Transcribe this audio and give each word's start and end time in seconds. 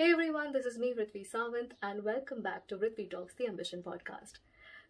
Hey 0.00 0.12
everyone, 0.12 0.52
this 0.52 0.64
is 0.64 0.78
me, 0.78 0.94
Vritvi 0.94 1.28
Sawant, 1.28 1.72
and 1.82 2.04
welcome 2.04 2.40
back 2.40 2.68
to 2.68 2.76
Vritvi 2.76 3.10
Talks, 3.10 3.34
the 3.34 3.48
Ambition 3.48 3.82
podcast. 3.82 4.34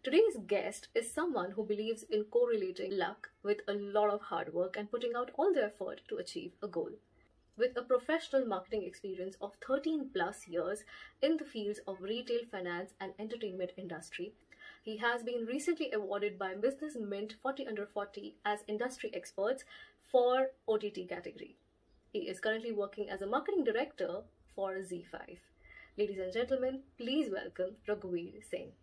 Today's 0.03 0.37
guest 0.45 0.89
is 0.93 1.11
someone 1.11 1.49
who 1.49 1.63
believes 1.65 2.03
in 2.11 2.25
correlating 2.25 2.95
luck 2.95 3.31
with 3.41 3.61
a 3.67 3.73
lot 3.73 4.11
of 4.11 4.21
hard 4.21 4.53
work 4.53 4.77
and 4.77 4.91
putting 4.91 5.13
out 5.15 5.31
all 5.33 5.51
their 5.51 5.65
effort 5.65 6.01
to 6.09 6.17
achieve 6.17 6.51
a 6.61 6.67
goal. 6.67 6.91
With 7.57 7.75
a 7.75 7.81
professional 7.81 8.45
marketing 8.45 8.83
experience 8.83 9.35
of 9.41 9.57
13 9.67 10.11
plus 10.13 10.47
years 10.47 10.83
in 11.23 11.37
the 11.37 11.43
fields 11.43 11.79
of 11.87 12.03
retail, 12.03 12.41
finance, 12.51 12.91
and 13.01 13.13
entertainment 13.17 13.71
industry, 13.77 14.33
he 14.83 14.97
has 14.97 15.23
been 15.23 15.47
recently 15.47 15.91
awarded 15.91 16.37
by 16.37 16.53
Business 16.53 16.95
Mint 16.95 17.33
40 17.41 17.65
Under 17.65 17.87
40 17.87 18.35
as 18.45 18.59
industry 18.67 19.09
experts 19.15 19.63
for 20.03 20.51
OTT 20.67 21.09
category. 21.09 21.55
He 22.13 22.29
is 22.29 22.39
currently 22.39 22.71
working 22.71 23.09
as 23.09 23.23
a 23.23 23.27
marketing 23.27 23.63
director 23.63 24.21
for 24.59 24.73
ZEE5. 24.79 25.37
Ladies 25.97 26.19
and 26.19 26.33
gentlemen, 26.33 26.81
please 26.97 27.31
welcome 27.31 27.77
Raghuveer 27.87 28.43
Singh. 28.51 28.73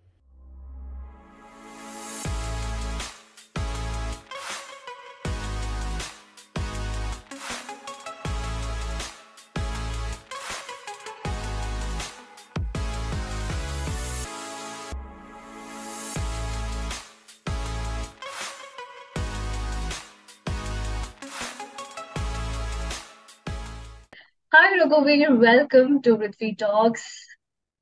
Hi, 24.97 25.03
Raghuveer. 25.03 25.39
Welcome 25.39 26.01
to 26.03 26.17
Vritvi 26.17 26.57
Talks, 26.57 27.27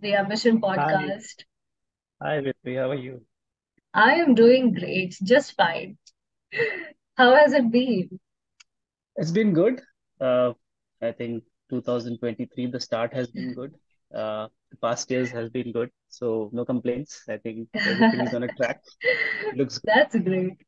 the 0.00 0.16
Ambition 0.16 0.60
Hi, 0.64 0.77
podcast. 0.78 1.45
hi, 2.20 2.41
Vritvi. 2.41 2.77
How 2.77 2.91
are 2.91 2.94
you? 2.97 3.20
I 3.94 4.14
am 4.14 4.34
doing 4.34 4.72
great, 4.75 5.16
just 5.22 5.55
fine. 5.55 5.97
How 7.16 7.36
has 7.36 7.53
it 7.53 7.70
been? 7.70 8.19
It's 9.14 9.30
been 9.30 9.53
good. 9.53 9.80
Uh, 10.20 10.55
I 11.00 11.12
think 11.12 11.44
2023, 11.70 12.66
the 12.66 12.80
start 12.80 13.14
has 13.14 13.28
been 13.28 13.55
good. 13.55 13.75
Uh, 14.12 14.48
the 14.72 14.77
past 14.83 15.08
years 15.08 15.31
has 15.31 15.50
been 15.50 15.70
good. 15.70 15.91
So 16.08 16.50
no 16.53 16.64
complaints. 16.64 17.22
I 17.28 17.36
think 17.36 17.69
everything 17.77 18.27
is 18.27 18.34
on 18.34 18.42
a 18.42 18.48
track. 18.48 18.83
Looks 19.55 19.78
good. 19.78 19.92
That's 19.94 20.16
great. 20.16 20.58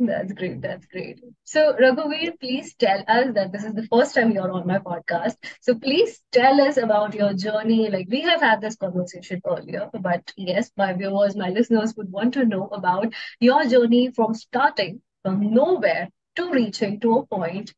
That's 0.00 0.32
great. 0.32 0.62
That's 0.62 0.86
great. 0.86 1.20
So, 1.44 1.74
Raghuveer, 1.74 2.40
please 2.40 2.74
tell 2.74 3.00
us 3.06 3.34
that 3.34 3.52
this 3.52 3.64
is 3.64 3.74
the 3.74 3.86
first 3.86 4.14
time 4.14 4.32
you're 4.32 4.50
on 4.50 4.66
my 4.66 4.78
podcast. 4.78 5.36
So, 5.60 5.74
please 5.74 6.22
tell 6.32 6.58
us 6.62 6.78
about 6.78 7.14
your 7.14 7.34
journey. 7.34 7.90
Like, 7.90 8.08
we 8.10 8.22
have 8.22 8.40
had 8.40 8.62
this 8.62 8.76
conversation 8.76 9.42
earlier, 9.46 9.90
but 9.92 10.32
yes, 10.38 10.70
my 10.76 10.94
viewers, 10.94 11.36
my 11.36 11.50
listeners 11.50 11.94
would 11.96 12.10
want 12.10 12.32
to 12.34 12.46
know 12.46 12.66
about 12.68 13.12
your 13.40 13.66
journey 13.66 14.10
from 14.10 14.32
starting 14.34 15.02
from 15.22 15.52
nowhere 15.52 16.08
to 16.36 16.50
reaching 16.50 16.98
to 17.00 17.18
a 17.18 17.26
point, 17.26 17.74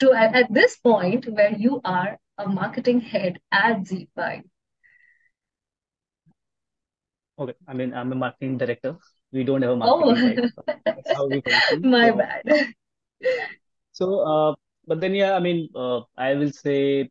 to 0.00 0.12
at, 0.12 0.34
at 0.34 0.52
this 0.52 0.76
point 0.76 1.26
where 1.28 1.52
you 1.56 1.80
are 1.84 2.18
a 2.36 2.48
marketing 2.48 3.00
head 3.00 3.38
at 3.52 3.86
ZEE5. 3.86 4.42
Okay. 7.38 7.54
I 7.66 7.74
mean, 7.74 7.94
I'm 7.94 8.12
a 8.12 8.16
marketing 8.16 8.58
director. 8.58 8.96
We 9.32 9.44
don't 9.44 9.62
have 9.62 9.72
a 9.72 9.76
Oh, 9.84 10.14
marketing 10.16 10.20
but 10.56 10.66
That's 10.94 11.10
how 11.12 11.26
we 11.28 11.40
function. 11.42 11.88
my 11.90 12.10
So, 12.10 12.10
bad. 12.10 12.42
so, 13.92 14.20
uh, 14.20 14.54
but 14.86 15.00
then, 15.00 15.14
yeah, 15.14 15.32
I 15.34 15.40
mean, 15.40 15.68
uh, 15.74 16.00
I 16.16 16.34
will 16.34 16.52
say 16.52 17.10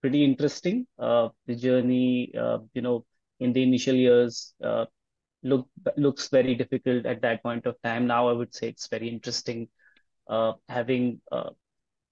pretty 0.00 0.24
interesting. 0.24 0.86
Uh, 0.98 1.30
the 1.46 1.54
journey, 1.56 2.32
uh, 2.38 2.58
you 2.74 2.82
know, 2.82 3.04
in 3.40 3.52
the 3.52 3.62
initial 3.62 3.94
years, 3.94 4.54
uh, 4.64 4.86
look 5.44 5.68
looks 5.96 6.28
very 6.28 6.54
difficult 6.56 7.06
at 7.06 7.22
that 7.22 7.42
point 7.42 7.66
of 7.66 7.76
time. 7.82 8.06
Now 8.06 8.28
I 8.28 8.32
would 8.32 8.54
say 8.54 8.68
it's 8.68 8.88
very 8.88 9.08
interesting. 9.08 9.68
Uh, 10.28 10.54
having 10.68 11.20
uh, 11.32 11.50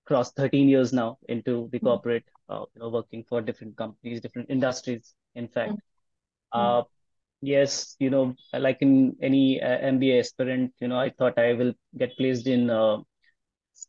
crossed 0.07 0.37
13 0.37 0.69
years 0.69 0.93
now 0.93 1.19
into 1.29 1.69
the 1.73 1.81
corporate, 1.81 2.25
uh, 2.49 2.65
you 2.75 2.81
know, 2.81 2.91
working 2.91 3.25
for 3.29 3.43
different 3.43 3.77
companies, 3.77 4.21
different 4.21 4.51
industries, 4.51 5.15
in 5.35 5.49
fact. 5.49 5.81
Uh, 6.53 6.83
yes, 7.45 7.97
you 8.01 8.11
know, 8.11 8.35
like 8.53 8.79
in 8.81 9.17
any 9.23 9.61
uh, 9.63 9.79
MBA 9.95 10.21
aspirant, 10.21 10.73
you 10.81 10.89
know, 10.89 10.99
I 10.99 11.11
thought 11.11 11.39
I 11.39 11.53
will 11.55 11.75
get 11.99 12.17
placed 12.17 12.47
in, 12.47 12.71
uh, 12.71 12.99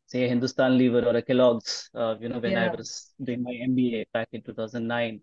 say, 0.08 0.28
Hindustan 0.28 0.78
Lever 0.78 1.04
or 1.06 1.16
a 1.18 1.22
Kellogg's, 1.22 1.90
uh, 1.96 2.16
you 2.20 2.30
know, 2.30 2.40
when 2.40 2.58
I 2.58 2.70
was 2.70 3.12
doing 3.24 3.44
my 3.44 3.54
MBA 3.54 4.06
back 4.14 4.30
in 4.34 4.42
2009. 4.42 5.22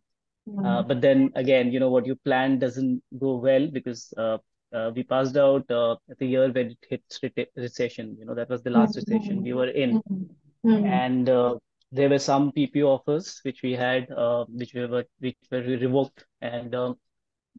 Uh, 0.64 0.82
Mm. 0.82 0.88
but 0.88 1.00
then 1.00 1.30
again, 1.36 1.72
you 1.72 1.78
know, 1.78 1.90
what 1.90 2.06
you 2.06 2.16
plan 2.16 2.58
doesn't 2.58 3.02
go 3.18 3.36
well 3.36 3.68
because 3.68 4.12
uh, 4.18 4.38
uh, 4.72 4.90
we 4.94 5.04
passed 5.04 5.36
out 5.36 5.70
uh, 5.70 5.92
at 6.10 6.18
the 6.18 6.26
year 6.26 6.50
when 6.50 6.66
it 6.72 6.78
hit 6.90 7.02
reta- 7.22 7.46
recession. 7.56 8.16
You 8.18 8.26
know, 8.26 8.34
that 8.34 8.48
was 8.48 8.62
the 8.62 8.70
last 8.70 8.96
recession 8.96 9.42
we 9.42 9.52
were 9.52 9.68
in, 9.68 10.02
Mm. 10.10 10.28
Mm. 10.66 10.84
and 10.86 11.28
uh, 11.28 11.54
there 11.92 12.08
were 12.08 12.18
some 12.18 12.50
PPO 12.52 12.88
offers 12.88 13.40
which 13.44 13.62
we 13.62 13.72
had, 13.72 14.10
uh, 14.10 14.44
which 14.48 14.74
we 14.74 14.86
were 14.86 15.04
which 15.20 15.38
were 15.52 15.62
revoked, 15.62 16.24
and 16.40 16.74
um, 16.74 16.96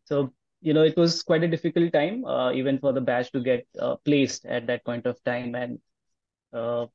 so 0.05 0.34
you 0.63 0.74
know, 0.74 0.84
it 0.84 0.97
was 0.97 1.24
quite 1.24 1.44
a 1.44 1.47
difficult 1.47 1.94
time, 1.94 2.25
uh, 2.25 2.51
even 2.53 2.79
for 2.79 2.94
the 2.94 3.01
batch 3.01 3.31
to 3.34 3.41
get 3.41 3.68
uh, 3.79 3.97
placed 4.06 4.46
at 4.46 4.68
that 4.68 4.85
point 4.85 5.06
of 5.07 5.24
time, 5.25 5.56
and 5.56 5.79
uh, 6.53 6.88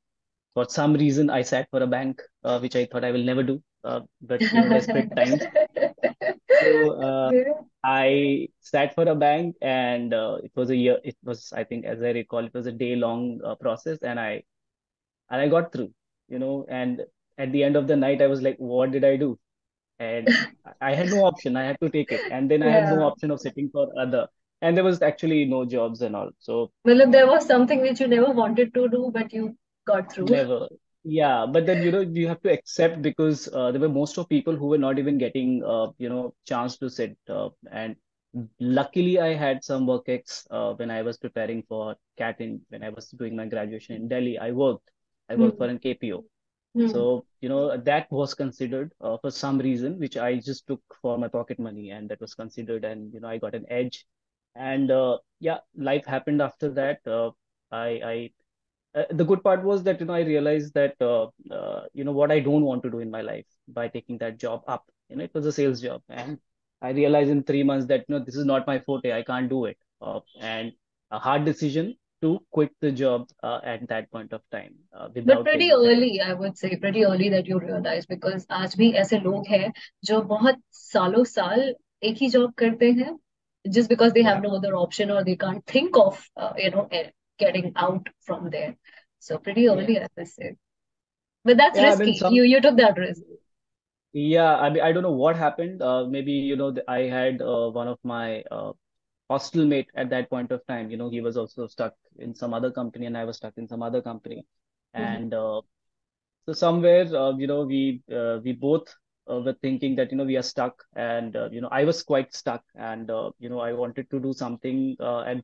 for 0.55 0.67
some 0.69 0.95
reason, 0.95 1.31
I 1.31 1.43
sat 1.43 1.69
for 1.71 1.83
a 1.83 1.89
bank, 1.89 2.23
uh, 2.45 2.61
which 2.61 2.77
I 2.77 2.87
thought 2.87 3.05
I 3.05 3.13
will 3.13 3.25
never 3.25 3.45
do. 3.45 3.63
Uh, 3.85 4.01
but 4.23 4.45
you 4.53 4.61
know, 4.61 4.71
desperate 4.71 5.15
times. 5.17 5.47
So 6.51 7.01
uh, 7.01 7.33
I 7.85 8.49
sat 8.61 8.95
for 8.95 9.05
a 9.09 9.15
bank, 9.15 9.57
and 9.63 10.13
uh, 10.15 10.39
it 10.43 10.53
was 10.57 10.71
a 10.71 10.77
year. 10.77 10.99
It 11.05 11.17
was, 11.25 11.53
I 11.53 11.65
think, 11.65 11.85
as 11.85 12.03
I 12.03 12.11
recall, 12.11 12.45
it 12.45 12.55
was 12.55 12.67
a 12.67 12.73
day-long 12.73 13.41
uh, 13.45 13.55
process, 13.57 13.99
and 14.03 14.19
I 14.21 14.43
and 15.31 15.41
I 15.41 15.49
got 15.49 15.73
through. 15.73 15.93
You 16.29 16.39
know, 16.41 16.67
and 16.69 17.03
at 17.39 17.53
the 17.53 17.65
end 17.65 17.77
of 17.77 17.89
the 17.89 17.97
night, 17.97 18.23
I 18.23 18.29
was 18.29 18.43
like, 18.43 18.59
"What 18.59 18.93
did 18.93 19.05
I 19.05 19.17
do?" 19.17 19.39
And 19.99 20.31
I 20.81 20.95
had 20.95 21.11
no 21.11 21.25
option. 21.25 21.57
I 21.57 21.65
had 21.65 21.81
to 21.81 21.91
take 21.91 22.13
it, 22.13 22.25
and 22.31 22.51
then 22.51 22.63
I 22.63 22.71
had 22.71 22.89
no 22.89 23.03
option 23.03 23.31
of 23.31 23.41
sitting 23.41 23.71
for 23.71 23.89
other. 23.99 24.29
And 24.63 24.77
there 24.77 24.85
was 24.85 25.03
actually 25.03 25.45
no 25.45 25.65
jobs 25.65 26.03
and 26.03 26.17
all. 26.17 26.31
So 26.39 26.73
Well, 26.85 27.09
there 27.09 27.29
was 27.29 27.47
something 27.47 27.83
which 27.83 28.01
you 28.01 28.09
never 28.09 28.33
wanted 28.33 28.75
to 28.75 28.89
do, 28.89 29.13
but 29.15 29.33
you 29.33 29.57
got 29.87 30.13
through. 30.13 30.27
Never. 30.27 30.69
Yeah, 31.05 31.47
but 31.51 31.65
then 31.67 31.81
you 31.83 31.91
know 31.91 32.01
you 32.01 32.29
have 32.29 32.43
to 32.43 32.53
accept 32.53 33.03
because 33.03 33.49
uh, 33.53 33.71
there 33.73 33.81
were 33.81 33.89
most 33.89 34.19
of 34.19 34.29
people 34.29 34.57
who 34.57 34.67
were 34.67 34.79
not 34.79 34.99
even 34.99 35.17
getting 35.17 35.63
uh, 35.65 35.89
you 35.99 36.09
know 36.09 36.35
chance 36.45 36.77
to 36.79 36.91
sit 36.91 37.17
uh, 37.31 37.49
and 37.71 37.97
luckily 38.61 39.19
I 39.19 39.35
had 39.35 39.65
some 39.65 39.87
work 39.87 40.09
ex 40.09 40.47
uh, 40.51 40.75
when 40.75 40.91
I 40.91 41.03
was 41.03 41.17
preparing 41.19 41.63
for 41.63 41.97
CAT 42.19 42.41
in 42.41 42.61
when 42.69 42.83
I 42.83 42.91
was 42.91 43.09
doing 43.11 43.37
my 43.37 43.47
graduation 43.47 43.97
in 43.97 44.09
Delhi. 44.09 44.39
I 44.39 44.51
worked 44.53 44.91
I 45.31 45.37
worked 45.37 45.57
for 45.59 45.67
Hmm. 45.67 45.69
an 45.69 45.79
KPO. 45.79 46.25
Hmm. 46.75 46.89
So 46.89 47.25
you 47.41 47.49
know 47.49 47.77
that 47.77 48.11
was 48.11 48.35
considered 48.35 48.93
uh, 49.01 49.17
for 49.19 49.31
some 49.31 49.59
reason 49.59 49.99
which 49.99 50.17
I 50.17 50.37
just 50.37 50.67
took 50.67 50.83
for 51.03 51.19
my 51.19 51.29
pocket 51.29 51.59
money 51.59 51.91
and 51.91 52.09
that 52.11 52.21
was 52.21 52.35
considered 52.35 52.85
and 52.85 53.13
you 53.13 53.21
know 53.21 53.29
I 53.29 53.39
got 53.39 53.55
an 53.55 53.67
edge 53.71 54.07
and 54.55 54.91
uh, 54.91 55.19
yeah 55.41 55.59
life 55.77 56.07
happened 56.07 56.41
after 56.43 56.71
that. 56.71 57.01
Uh, 57.07 57.31
I 57.71 57.89
I 58.13 58.31
uh, 59.01 59.05
the 59.11 59.25
good 59.25 59.43
part 59.43 59.63
was 59.65 59.83
that 59.85 60.01
you 60.01 60.07
know 60.07 60.15
I 60.15 60.23
realized 60.23 60.75
that 60.75 60.95
uh, 61.01 61.29
uh, 61.53 61.87
you 61.95 62.05
know 62.05 62.13
what 62.13 62.31
I 62.33 62.41
don't 62.41 62.65
want 62.65 62.83
to 62.85 62.91
do 62.91 63.01
in 63.01 63.11
my 63.11 63.23
life 63.23 63.47
by 63.69 63.89
taking 63.89 64.19
that 64.19 64.39
job 64.39 64.63
up. 64.69 64.85
You 65.09 65.17
know, 65.17 65.25
it 65.25 65.35
was 65.35 65.47
a 65.47 65.53
sales 65.53 65.81
job, 65.81 66.03
and 66.09 66.39
I 66.83 66.91
realized 66.91 67.31
in 67.31 67.43
three 67.45 67.63
months 67.63 67.87
that 67.87 68.05
you 68.09 68.15
know 68.17 68.25
this 68.25 68.37
is 68.37 68.45
not 68.45 68.67
my 68.67 68.79
forte. 68.81 69.13
I 69.13 69.23
can't 69.23 69.49
do 69.49 69.65
it, 69.67 69.79
and 70.41 70.73
a 71.11 71.19
hard 71.19 71.45
decision 71.45 71.97
to 72.23 72.41
quit 72.51 72.73
the 72.81 72.91
job 73.01 73.29
uh, 73.43 73.61
at 73.65 73.87
that 73.89 74.11
point 74.11 74.33
of 74.33 74.43
time 74.51 74.75
uh, 74.97 75.09
but 75.25 75.45
pretty 75.45 75.71
early 75.73 76.21
i 76.21 76.33
would 76.33 76.59
say 76.59 76.75
pretty 76.77 77.05
early 77.05 77.29
that 77.37 77.47
you 77.47 77.59
realize 77.59 78.07
because 78.07 78.47
aaj 78.59 78.77
bhi 78.83 78.91
aise 79.05 79.17
log 79.29 79.55
hain 79.55 79.79
jo 80.11 80.21
bahut 80.35 80.61
saalon 80.83 81.31
saal 81.37 81.65
ek 82.11 82.23
hi 82.25 82.31
job 82.37 82.55
karte 82.65 82.87
hain 83.01 83.17
just 83.71 83.89
because 83.89 84.13
they 84.13 84.23
have 84.23 84.37
yeah. 84.37 84.51
no 84.51 84.57
other 84.57 84.75
option 84.77 85.11
or 85.11 85.25
they 85.25 85.37
can't 85.37 85.65
think 85.67 85.97
of 85.97 86.25
uh, 86.37 86.53
you 86.57 86.71
know 86.71 86.89
eh, 86.91 87.11
getting 87.39 87.73
out 87.77 88.09
from 88.21 88.51
there. 88.51 88.77
So 89.21 89.39
pretty 89.39 89.69
early 89.69 89.95
yeah. 89.95 90.07
i 90.19 90.25
said, 90.25 90.57
but 91.45 91.57
that's 91.57 91.79
yeah, 91.79 91.91
risky. 91.91 92.03
I 92.03 92.07
mean, 92.07 92.15
some... 92.19 92.33
you 92.33 92.43
you 92.45 92.61
took 92.61 92.77
that 92.77 92.99
risk. 92.99 93.23
Yeah 94.13 94.57
i 94.57 94.69
mean 94.71 94.83
i 94.83 94.93
don't 94.93 95.03
know 95.03 95.19
what 95.23 95.37
happened. 95.37 95.83
Uh, 95.83 96.05
maybe 96.05 96.33
you 96.33 96.57
know 96.57 96.75
i 96.89 97.01
had 97.15 97.43
uh, 97.43 97.71
one 97.71 97.89
of 97.89 97.99
my 98.03 98.43
uh, 98.51 98.73
hostel 99.29 99.67
mate 99.67 99.89
at 99.95 100.11
that 100.11 100.31
point 100.31 100.51
of 100.53 100.67
time. 100.67 100.91
You 100.91 100.97
know, 100.97 101.11
he 101.11 101.21
was 101.21 101.37
also 101.37 101.67
stuck 101.67 101.95
in 102.19 102.35
some 102.35 102.55
other 102.55 102.71
company, 102.71 103.07
and 103.07 103.17
I 103.17 103.25
was 103.25 103.37
stuck 103.37 103.55
in 103.57 103.69
some 103.69 103.83
other 103.83 104.03
company. 104.03 104.47
Mhm. 104.97 105.19
And 105.19 105.35
uh, 105.35 105.63
so 106.47 106.53
somewhere, 106.53 107.05
uh, 107.15 107.37
you 107.37 107.47
know, 107.47 107.63
we 107.65 108.03
uh, 108.13 108.39
we 108.45 108.53
both 108.53 108.95
uh, 109.31 109.41
were 109.41 109.57
thinking 109.63 109.97
that 109.97 110.11
you 110.11 110.17
know 110.19 110.25
we 110.25 110.37
are 110.37 110.43
stuck, 110.43 110.85
and 110.97 111.37
uh, 111.37 111.49
you 111.51 111.61
know 111.61 111.69
I 111.71 111.85
was 111.85 112.03
quite 112.03 112.35
stuck, 112.35 112.63
and 112.75 113.11
uh, 113.11 113.31
you 113.39 113.49
know 113.49 113.61
I 113.61 113.73
wanted 113.73 114.11
to 114.11 114.21
do 114.21 114.33
something 114.33 114.97
uh, 115.01 115.21
and 115.21 115.43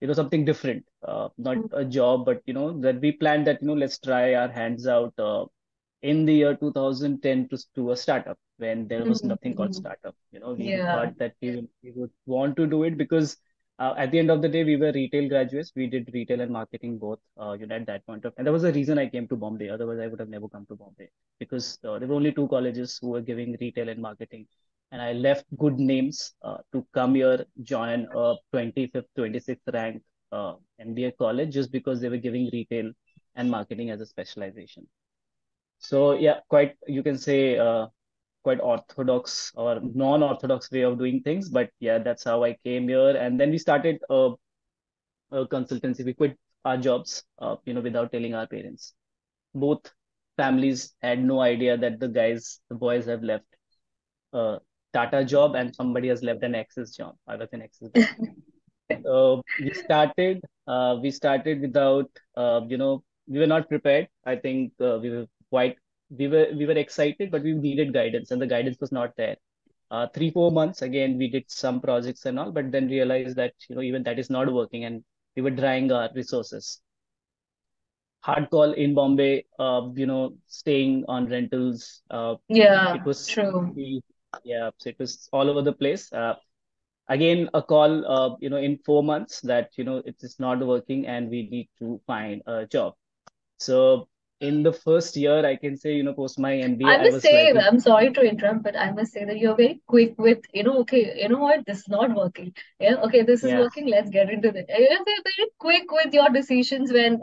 you 0.00 0.08
know 0.08 0.14
something 0.14 0.44
different, 0.44 0.84
uh, 1.06 1.28
not 1.38 1.58
Mhm. 1.58 1.68
a 1.72 1.84
job, 1.84 2.24
but 2.26 2.42
you 2.46 2.54
know 2.54 2.78
that 2.80 3.00
we 3.00 3.12
planned 3.12 3.46
that 3.46 3.62
you 3.62 3.68
know 3.68 3.74
let's 3.74 3.98
try 3.98 4.34
our 4.34 4.48
hands 4.48 4.86
out 4.86 5.14
uh, 5.18 5.44
in 6.02 6.24
the 6.26 6.34
year 6.34 6.56
2010 6.56 7.48
to, 7.48 7.58
to 7.74 7.90
a 7.92 7.96
startup 7.96 8.38
when 8.58 8.86
there 8.88 9.04
was 9.06 9.22
Mhm, 9.22 9.24
nothing 9.24 9.54
called 9.54 9.74
mhm. 9.74 9.74
startup. 9.74 10.14
You 10.32 10.40
know, 10.40 10.52
we 10.54 10.74
Yeah. 10.74 10.88
thought 10.90 11.16
that 11.18 11.34
we 11.40 11.52
would, 11.56 11.68
we 11.82 11.92
would 11.92 12.10
want 12.26 12.56
to 12.56 12.66
do 12.66 12.82
it 12.84 12.96
because 12.98 13.36
uh, 13.78 13.94
at 13.98 14.10
the 14.10 14.18
end 14.18 14.30
of 14.30 14.42
the 14.42 14.48
day, 14.48 14.64
we 14.64 14.76
were 14.76 14.92
retail 14.92 15.28
graduates. 15.28 15.72
We 15.74 15.86
did 15.86 16.10
retail 16.14 16.40
and 16.40 16.50
marketing 16.52 16.98
both, 16.98 17.18
uh, 17.40 17.52
you 17.52 17.66
know, 17.66 17.74
at 17.76 17.86
that 17.86 18.06
point 18.06 18.24
of, 18.24 18.32
and 18.36 18.46
that 18.46 18.52
was 18.52 18.62
the 18.62 18.72
reason 18.72 18.98
I 18.98 19.08
came 19.08 19.26
to 19.28 19.36
Bombay. 19.36 19.68
Otherwise, 19.70 19.98
I 20.00 20.06
would 20.06 20.20
have 20.20 20.28
never 20.28 20.48
come 20.48 20.66
to 20.66 20.76
Bombay 20.76 21.08
because 21.38 21.78
uh, 21.84 21.98
there 21.98 22.08
were 22.08 22.14
only 22.14 22.32
two 22.32 22.48
colleges 22.48 22.98
who 23.00 23.10
were 23.10 23.20
giving 23.20 23.56
retail 23.60 23.88
and 23.88 24.00
marketing. 24.00 24.46
And 24.92 25.02
I 25.02 25.12
left 25.12 25.44
good 25.58 25.78
names 25.78 26.34
uh, 26.42 26.58
to 26.72 26.86
come 26.94 27.14
here, 27.14 27.44
join 27.62 28.08
a 28.14 28.36
25th, 28.52 29.08
26th 29.16 29.68
rank 29.72 30.02
uh, 30.32 30.54
MBA 30.80 31.12
college 31.12 31.52
just 31.52 31.72
because 31.72 32.00
they 32.00 32.08
were 32.08 32.16
giving 32.18 32.48
retail 32.52 32.92
and 33.34 33.50
marketing 33.50 33.90
as 33.90 34.00
a 34.00 34.06
specialization. 34.06 34.86
So 35.78 36.12
yeah, 36.12 36.40
quite 36.48 36.76
you 36.86 37.02
can 37.02 37.18
say 37.18 37.58
uh, 37.58 37.86
quite 38.44 38.60
orthodox 38.60 39.50
or 39.56 39.80
non-orthodox 39.82 40.70
way 40.70 40.82
of 40.82 40.98
doing 40.98 41.20
things, 41.22 41.48
but 41.48 41.70
yeah, 41.80 41.98
that's 41.98 42.22
how 42.24 42.44
I 42.44 42.56
came 42.64 42.88
here. 42.88 43.16
And 43.16 43.40
then 43.40 43.50
we 43.50 43.58
started 43.58 43.98
a, 44.10 44.30
a 45.32 45.46
consultancy. 45.46 46.04
We 46.04 46.14
quit 46.14 46.38
our 46.64 46.76
jobs, 46.76 47.24
uh, 47.40 47.56
you 47.64 47.74
know, 47.74 47.80
without 47.80 48.12
telling 48.12 48.34
our 48.34 48.46
parents. 48.46 48.94
Both 49.54 49.92
families 50.36 50.94
had 51.02 51.24
no 51.24 51.40
idea 51.40 51.76
that 51.76 51.98
the 52.00 52.08
guys, 52.08 52.60
the 52.68 52.76
boys 52.76 53.06
have 53.06 53.22
left 53.22 53.46
a 54.32 54.58
Tata 54.92 55.24
job 55.24 55.56
and 55.56 55.74
somebody 55.74 56.08
has 56.08 56.22
left 56.22 56.44
an 56.44 56.54
Axis 56.54 56.94
job. 56.96 57.16
I 57.26 57.36
was 57.36 57.48
an 57.52 57.62
Axis 57.62 57.88
bank. 57.88 58.08
Uh, 59.10 59.40
we 59.58 59.72
started, 59.72 60.42
uh, 60.66 60.96
we 61.00 61.10
started 61.10 61.62
without, 61.62 62.08
uh, 62.36 62.60
you 62.68 62.76
know, 62.76 63.02
we 63.26 63.38
were 63.38 63.46
not 63.46 63.66
prepared. 63.66 64.08
I 64.26 64.36
think 64.36 64.72
uh, 64.78 64.98
we 65.00 65.08
were 65.10 65.26
quite, 65.48 65.78
we 66.18 66.28
were, 66.28 66.48
we 66.56 66.66
were 66.66 66.72
excited, 66.78 67.30
but 67.30 67.42
we 67.42 67.52
needed 67.52 67.92
guidance, 67.92 68.30
and 68.30 68.40
the 68.40 68.46
guidance 68.46 68.78
was 68.80 68.92
not 68.92 69.16
there. 69.16 69.36
Uh, 69.90 70.06
three, 70.14 70.30
four 70.30 70.50
months 70.50 70.82
again, 70.82 71.18
we 71.18 71.28
did 71.28 71.44
some 71.48 71.80
projects 71.80 72.26
and 72.26 72.38
all, 72.38 72.50
but 72.50 72.70
then 72.72 72.88
realized 72.88 73.36
that 73.36 73.52
you 73.68 73.76
know 73.76 73.82
even 73.82 74.02
that 74.04 74.18
is 74.18 74.30
not 74.30 74.52
working, 74.52 74.84
and 74.84 75.04
we 75.36 75.42
were 75.42 75.50
drying 75.50 75.90
our 75.92 76.10
resources. 76.14 76.80
Hard 78.20 78.48
call 78.50 78.72
in 78.72 78.94
Bombay, 78.94 79.44
uh, 79.58 79.90
you 79.94 80.06
know, 80.06 80.34
staying 80.46 81.04
on 81.08 81.26
rentals. 81.26 82.02
Uh, 82.10 82.36
Yeah, 82.48 82.94
it 82.94 83.04
was, 83.04 83.28
true. 83.28 83.74
yeah, 84.44 84.70
so 84.78 84.88
it 84.88 84.98
was 84.98 85.28
all 85.32 85.50
over 85.50 85.62
the 85.62 85.72
place. 85.72 86.12
Uh, 86.12 86.34
again 87.08 87.48
a 87.54 87.62
call 87.62 88.06
uh, 88.06 88.36
you 88.40 88.48
know 88.48 88.56
in 88.56 88.78
four 88.84 89.02
months 89.02 89.40
that 89.42 89.70
you 89.76 89.84
know 89.84 89.98
it 90.06 90.16
is 90.20 90.38
not 90.40 90.64
working 90.66 91.06
and 91.06 91.28
we 91.30 91.48
need 91.50 91.68
to 91.78 92.00
find 92.06 92.42
a 92.46 92.66
job 92.66 92.94
so 93.58 94.08
in 94.40 94.62
the 94.62 94.72
first 94.72 95.16
year 95.16 95.44
i 95.46 95.56
can 95.56 95.76
say 95.76 95.94
you 95.94 96.02
know 96.02 96.12
post 96.14 96.38
my 96.38 96.52
mba 96.52 96.90
I 96.90 96.98
i 97.04 97.06
must 97.06 97.18
was 97.18 97.30
say, 97.30 97.32
like 97.32 97.52
I'm 97.52 97.80
sorry 97.80 98.12
to 98.12 98.20
interrupt, 98.22 98.62
but 98.62 98.76
I 98.76 98.92
must 98.92 99.12
say 99.12 99.24
that 99.24 99.38
you're 99.38 99.56
very 99.56 99.80
quick 99.88 100.14
with, 100.18 100.38
you 100.52 100.62
know, 100.62 100.78
okay, 100.80 101.20
you 101.20 101.28
know 101.28 101.38
what, 101.40 101.64
this 101.66 101.78
is 101.80 101.88
not 101.88 102.14
working. 102.14 102.54
Yeah, 102.78 102.96
okay, 103.06 103.22
this 103.22 103.42
is 103.44 103.52
yeah 103.52 103.56
working, 103.56 103.86
let's 103.88 104.10
get 104.10 104.30
into 104.30 104.48
it. 104.50 104.66
You're 104.68 105.04
very 105.04 105.50
quick 105.58 105.90
with 105.90 106.12
your 106.14 106.28
decisions 106.30 106.92
when 106.92 107.22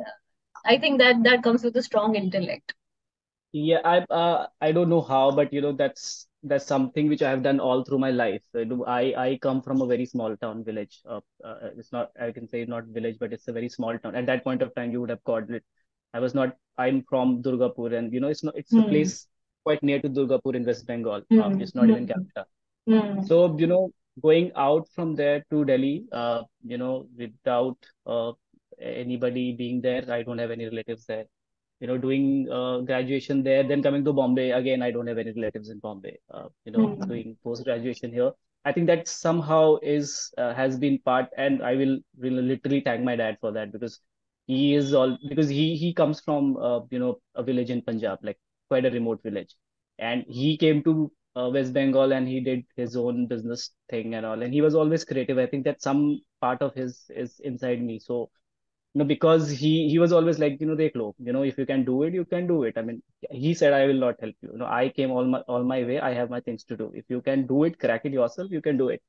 I 0.65 0.77
think 0.77 0.99
that 0.99 1.23
that 1.23 1.43
comes 1.43 1.63
with 1.63 1.75
a 1.77 1.83
strong 1.83 2.15
intellect. 2.15 2.73
yeah 3.53 3.79
i 3.83 3.97
uh, 4.19 4.47
i 4.61 4.71
don't 4.71 4.89
know 4.89 5.01
how 5.01 5.31
but 5.31 5.51
you 5.53 5.61
know 5.61 5.71
that's 5.73 6.27
that's 6.43 6.65
something 6.65 7.07
which 7.09 7.21
i 7.21 7.29
have 7.29 7.43
done 7.43 7.59
all 7.59 7.83
through 7.83 7.99
my 8.03 8.11
life 8.11 8.43
i 8.55 8.63
i, 8.87 9.03
I 9.25 9.39
come 9.41 9.61
from 9.61 9.81
a 9.81 9.85
very 9.87 10.05
small 10.05 10.35
town 10.37 10.63
village 10.63 11.01
uh, 11.07 11.19
uh, 11.43 11.55
it's 11.77 11.91
not 11.91 12.11
i 12.19 12.31
can 12.31 12.47
say 12.47 12.65
not 12.65 12.85
village 12.85 13.17
but 13.19 13.33
it's 13.33 13.47
a 13.47 13.53
very 13.59 13.69
small 13.69 13.97
town 13.99 14.15
at 14.15 14.25
that 14.27 14.43
point 14.43 14.61
of 14.61 14.73
time 14.75 14.91
you 14.91 15.01
would 15.01 15.09
have 15.09 15.23
called 15.23 15.49
it 15.51 15.63
i 16.13 16.19
was 16.19 16.33
not 16.39 16.55
i'm 16.77 17.03
from 17.09 17.41
durgapur 17.43 17.89
and 17.97 18.13
you 18.13 18.19
know 18.19 18.27
it's 18.35 18.43
not 18.43 18.55
it's 18.63 18.77
a 18.77 18.83
Hmm. 18.83 18.91
place 18.93 19.27
quite 19.65 19.83
near 19.83 19.99
to 20.01 20.09
durgapur 20.09 20.55
in 20.59 20.65
west 20.71 20.85
bengal 20.87 21.21
uh, 21.37 21.51
Hmm. 21.51 21.59
it's 21.59 21.75
not 21.75 21.89
even 21.89 22.05
Hmm. 22.13 22.13
Calcutta 22.13 22.45
Hmm. 22.87 23.21
So, 23.29 23.57
you 23.57 23.67
know, 23.67 23.91
going 24.21 24.51
out 24.55 24.87
from 24.95 25.15
there 25.15 25.43
to 25.51 25.65
Delhi, 25.65 26.05
uh, 26.11 26.43
you 26.71 26.77
know, 26.77 27.07
without 27.17 27.77
uh, 28.05 28.31
anybody 28.79 29.53
being 29.53 29.81
there, 29.81 30.03
I 30.11 30.23
don't 30.23 30.37
have 30.39 30.51
any 30.51 30.65
relatives 30.65 31.05
there. 31.05 31.25
You 31.79 31.87
know, 31.87 31.97
doing 31.97 32.47
uh, 32.51 32.79
graduation 32.79 33.43
there, 33.43 33.63
then 33.63 33.81
coming 33.81 34.05
to 34.05 34.13
Bombay, 34.13 34.51
again, 34.51 34.81
I 34.83 34.91
don't 34.91 35.07
have 35.07 35.17
any 35.17 35.31
relatives 35.31 35.69
in 35.69 35.79
Bombay. 35.79 36.17
Uh, 36.31 36.47
you 36.65 36.71
know, 36.71 36.93
Hmm. 36.99 37.03
doing 37.07 37.37
post-graduation 37.43 38.11
here. 38.13 38.31
I 38.65 38.71
think 38.71 38.85
that 38.87 39.07
somehow 39.07 39.77
is 39.81 40.31
uh, 40.37 40.53
has 40.53 40.77
been 40.77 40.99
part, 40.99 41.29
and 41.37 41.63
I 41.63 41.75
will 41.75 41.97
will 42.17 42.33
literally 42.51 42.81
thank 42.81 43.03
my 43.03 43.15
dad 43.15 43.37
for 43.41 43.51
that 43.53 43.71
because 43.71 43.99
he 44.51 44.75
is 44.75 44.94
all 44.94 45.18
because 45.30 45.50
he 45.50 45.75
he 45.77 45.94
comes 45.94 46.19
from 46.21 46.57
uh, 46.57 46.81
you 46.92 47.00
know 47.00 47.19
a 47.36 47.44
village 47.44 47.69
in 47.71 47.81
Punjab, 47.81 48.19
like 48.24 48.39
quite 48.69 48.86
a 48.86 48.92
remote 48.92 49.21
village, 49.24 49.56
and 50.00 50.24
he 50.27 50.57
came 50.57 50.83
to 50.83 51.12
uh, 51.38 51.50
West 51.53 51.74
Bengal 51.74 52.13
and 52.13 52.27
he 52.27 52.39
did 52.42 52.65
his 52.75 52.95
own 52.98 53.27
business 53.27 53.71
thing 53.89 54.15
and 54.15 54.25
all. 54.25 54.42
And 54.42 54.53
he 54.53 54.62
was 54.62 54.75
always 54.75 55.06
creative. 55.06 55.38
I 55.38 55.48
think 55.48 55.65
that 55.65 55.81
some 55.81 56.21
part 56.42 56.62
of 56.62 56.74
his 56.75 57.06
is 57.09 57.39
inside 57.42 57.81
me. 57.81 58.00
So, 58.00 58.30
you 58.94 59.00
know, 59.00 59.06
because 59.06 59.50
he 59.50 59.89
he 59.89 60.00
was 60.00 60.12
always 60.12 60.39
like, 60.39 60.59
you 60.59 60.68
know, 60.68 60.75
they 60.75 60.92
lo, 60.95 61.15
you 61.19 61.33
know, 61.33 61.44
if 61.44 61.57
you 61.57 61.65
can 61.65 61.86
do 61.86 62.03
it, 62.03 62.13
you 62.13 62.25
can 62.25 62.48
do 62.48 62.63
it. 62.63 62.77
I 62.77 62.81
mean, 62.81 63.01
he 63.31 63.53
said, 63.53 63.74
I 63.74 63.86
will 63.88 64.01
not 64.06 64.19
help 64.19 64.36
you. 64.42 64.50
You 64.53 64.57
know, 64.59 64.65
I 64.65 64.89
came 64.89 65.12
all 65.12 65.25
my 65.25 65.39
all 65.56 65.63
my 65.63 65.83
way. 65.83 66.00
I 66.00 66.13
have 66.13 66.30
my 66.30 66.42
things 66.42 66.63
to 66.65 66.77
do. 66.77 66.92
If 66.94 67.06
you 67.09 67.21
can 67.21 67.48
do 67.48 67.63
it, 67.65 67.80
crack 67.80 68.06
it 68.06 68.13
yourself, 68.13 68.51
you 68.51 68.62
can 68.62 68.77
do 68.77 68.89
it. 68.89 69.01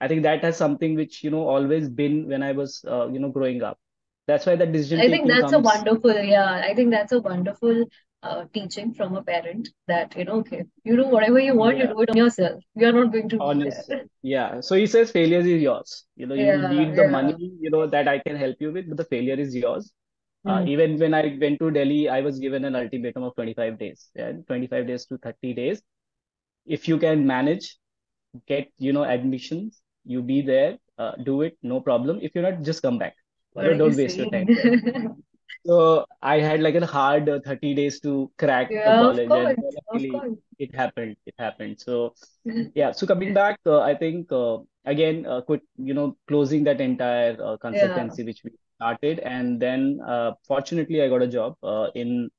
I 0.00 0.08
think 0.08 0.22
that 0.24 0.42
has 0.44 0.56
something 0.56 0.96
which, 0.96 1.22
you 1.24 1.30
know, 1.30 1.46
always 1.48 1.88
been 1.88 2.28
when 2.28 2.42
I 2.42 2.52
was, 2.52 2.84
uh, 2.88 3.08
you 3.08 3.20
know, 3.20 3.30
growing 3.30 3.62
up. 3.62 3.78
That's 4.28 4.46
why 4.46 4.56
that 4.56 4.72
decision 4.72 5.00
I 5.00 5.08
think 5.08 5.28
that's 5.28 5.52
a 5.52 5.58
wonderful, 5.60 6.12
yeah, 6.12 6.60
I 6.64 6.74
think 6.74 6.90
that's 6.90 7.12
a 7.12 7.20
wonderful 7.20 7.84
uh, 8.22 8.44
teaching 8.52 8.92
from 8.94 9.16
a 9.16 9.22
parent 9.22 9.68
that, 9.86 10.16
you 10.16 10.24
know, 10.24 10.34
okay, 10.40 10.64
you 10.84 10.96
do 10.96 11.06
whatever 11.08 11.38
you 11.38 11.54
want, 11.56 11.78
you 11.78 11.88
do 11.88 12.00
it 12.02 12.10
on 12.10 12.16
yourself. 12.16 12.62
You're 12.74 12.92
not 12.92 13.12
going 13.12 13.28
to 13.30 13.40
on 13.40 13.60
be 13.60 13.60
there. 13.64 13.84
yourself. 13.86 14.08
Yeah. 14.22 14.60
So 14.60 14.74
he 14.74 14.86
says 14.86 15.10
failure 15.10 15.40
is 15.40 15.62
yours. 15.62 16.04
You 16.16 16.26
know, 16.26 16.34
you 16.34 16.46
Yeah, 16.46 16.68
need 16.68 16.96
the 16.96 17.04
yeah. 17.04 17.08
money, 17.08 17.52
you 17.60 17.70
know, 17.70 17.86
that 17.86 18.08
I 18.08 18.18
can 18.18 18.36
help 18.36 18.56
you 18.60 18.72
with, 18.72 18.88
but 18.88 18.96
the 18.96 19.04
failure 19.04 19.34
is 19.34 19.54
yours. 19.54 19.92
Uh, 20.46 20.62
Hmm. 20.62 20.66
even 20.66 20.98
when 20.98 21.14
I 21.14 21.36
went 21.40 21.60
to 21.60 21.70
Delhi, 21.70 22.08
I 22.08 22.20
was 22.22 22.38
given 22.38 22.64
an 22.64 22.74
ultimatum 22.76 23.24
of 23.24 23.34
25 23.36 23.78
days. 23.78 24.10
Yeah, 24.14 24.32
25 24.46 24.86
days 24.86 25.06
to 25.06 25.18
30 25.18 25.54
days. 25.54 25.82
If 26.66 26.88
you 26.88 26.98
can 26.98 27.26
manage, 27.26 27.78
get, 28.46 28.68
you 28.78 28.92
know, 28.92 29.04
admissions, 29.04 29.80
you 30.04 30.22
be 30.22 30.42
there, 30.42 30.78
uh, 30.98 31.12
do 31.24 31.42
it, 31.42 31.58
no 31.62 31.80
problem. 31.80 32.20
If 32.22 32.34
you're 32.34 32.50
not, 32.50 32.62
just 32.62 32.82
come 32.82 32.98
back. 32.98 33.16
You 33.56 33.66
What 33.66 33.72
are 33.72 33.78
don't 33.78 33.96
waste 33.96 34.18
your 34.18 34.26
time 34.26 34.50
So 35.66 36.06
I 36.22 36.40
had 36.40 36.60
like 36.60 36.74
a 36.74 36.86
hard 36.86 37.28
uh, 37.28 37.40
30 37.44 37.74
days 37.74 38.00
to 38.00 38.30
crack 38.38 38.74
the 38.84 38.92
Yeah, 38.92 39.10
of 39.10 39.16
college, 39.16 39.34
and 39.34 39.56
course, 39.56 39.76
of 39.88 40.02
luckily 40.02 40.24
it 40.58 40.74
happened. 40.74 41.16
It 41.26 41.34
happened. 41.38 41.80
So 41.80 42.14
yeah, 42.74 42.92
so 42.92 43.06
coming 43.06 43.34
back, 43.34 43.58
uh, 43.66 43.80
I 43.80 43.94
think 43.94 44.32
uh, 44.32 44.58
again, 44.84 45.26
uh, 45.26 45.42
quit, 45.42 45.62
you 45.76 45.94
know, 45.94 46.16
closing 46.28 46.64
that 46.64 46.80
entire 46.80 47.32
uh, 47.42 47.56
Yeah. 47.70 48.16
consultancy 48.16 48.24
which 48.24 48.42
we 48.44 48.52
started, 48.76 49.20
and 49.20 49.60
then 49.60 50.00
uh, 50.06 50.32
fortunately 50.46 51.02
I 51.02 51.08
got 51.08 51.22
a 51.22 51.28
job 51.28 51.56
uh, 51.62 51.88
in 51.94 52.30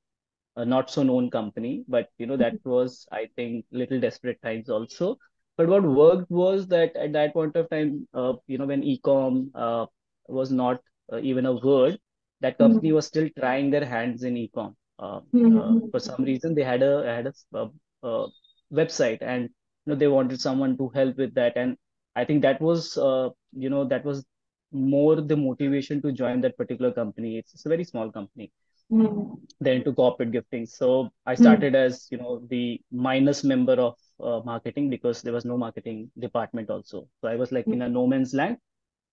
a 0.56 0.64
not 0.64 0.90
so 0.90 1.02
known 1.02 1.30
company, 1.30 1.84
but 1.88 2.08
you 2.18 2.26
know 2.26 2.36
that 2.36 2.56
was 2.64 3.06
I 3.12 3.28
think 3.36 3.64
little 3.72 4.00
desperate 4.00 4.40
times 4.42 4.68
also. 4.68 5.18
But 5.56 5.68
what 5.68 5.82
worked 5.84 6.30
was 6.30 6.66
that 6.68 6.96
at 6.96 7.12
that 7.12 7.34
point 7.34 7.56
of 7.56 7.68
time, 7.70 8.08
uh, 8.14 8.34
you 8.46 8.58
know, 8.58 8.66
when 8.66 8.82
e-com 8.82 9.50
uh, 9.54 9.86
was 10.28 10.50
not 10.50 10.80
even 11.18 11.46
a 11.46 11.52
word, 11.54 11.98
that 12.40 12.58
company 12.58 12.90
Hmm. 12.90 12.92
was 12.92 13.06
still 13.06 13.28
trying 13.38 13.70
their 13.70 13.84
hands 13.84 14.22
in 14.22 14.36
e-com. 14.36 14.76
Uh, 14.98 15.20
Hmm. 15.32 15.56
uh, 15.56 15.76
for 15.90 16.00
some 16.00 16.24
reason, 16.24 16.54
they 16.54 16.62
had 16.64 16.82
a 16.82 17.04
had 17.04 17.26
a, 17.26 17.32
a, 17.58 17.70
a 18.08 18.28
website, 18.72 19.18
and 19.22 19.44
you 19.44 19.86
know 19.92 19.94
they 19.94 20.08
wanted 20.08 20.40
someone 20.40 20.76
to 20.78 20.88
help 20.90 21.16
with 21.16 21.34
that, 21.34 21.56
and 21.56 21.76
I 22.16 22.24
think 22.24 22.42
that 22.42 22.60
was 22.60 22.96
uh, 22.98 23.30
you 23.52 23.70
know 23.70 23.84
that 23.86 24.04
was 24.04 24.24
more 24.72 25.16
the 25.20 25.36
motivation 25.36 26.00
to 26.02 26.12
join 26.12 26.40
that 26.42 26.56
particular 26.56 26.92
company. 26.92 27.38
It's, 27.38 27.54
it's 27.54 27.66
a 27.66 27.68
very 27.68 27.84
small 27.84 28.10
company 28.12 28.52
Hmm. 28.90 29.40
then 29.60 29.76
into 29.76 29.92
corporate 29.92 30.32
gifting. 30.32 30.66
So 30.66 31.10
I 31.26 31.34
Hmm. 31.38 31.60
started 31.60 31.74
as, 31.74 32.06
you 32.10 32.18
know, 32.18 32.40
the 32.48 32.80
minus 32.90 33.44
member 33.44 33.74
of 33.74 33.96
uh, 34.22 34.40
marketing 34.44 34.90
because 34.90 35.22
there 35.22 35.32
was 35.32 35.44
no 35.44 35.56
marketing 35.56 36.10
department 36.18 36.70
also. 36.70 37.08
So 37.20 37.28
I 37.28 37.36
was 37.36 37.52
like 37.52 37.66
in 37.70 37.82
a 37.82 37.88
no 37.88 38.06
man's 38.06 38.34
land. 38.34 38.58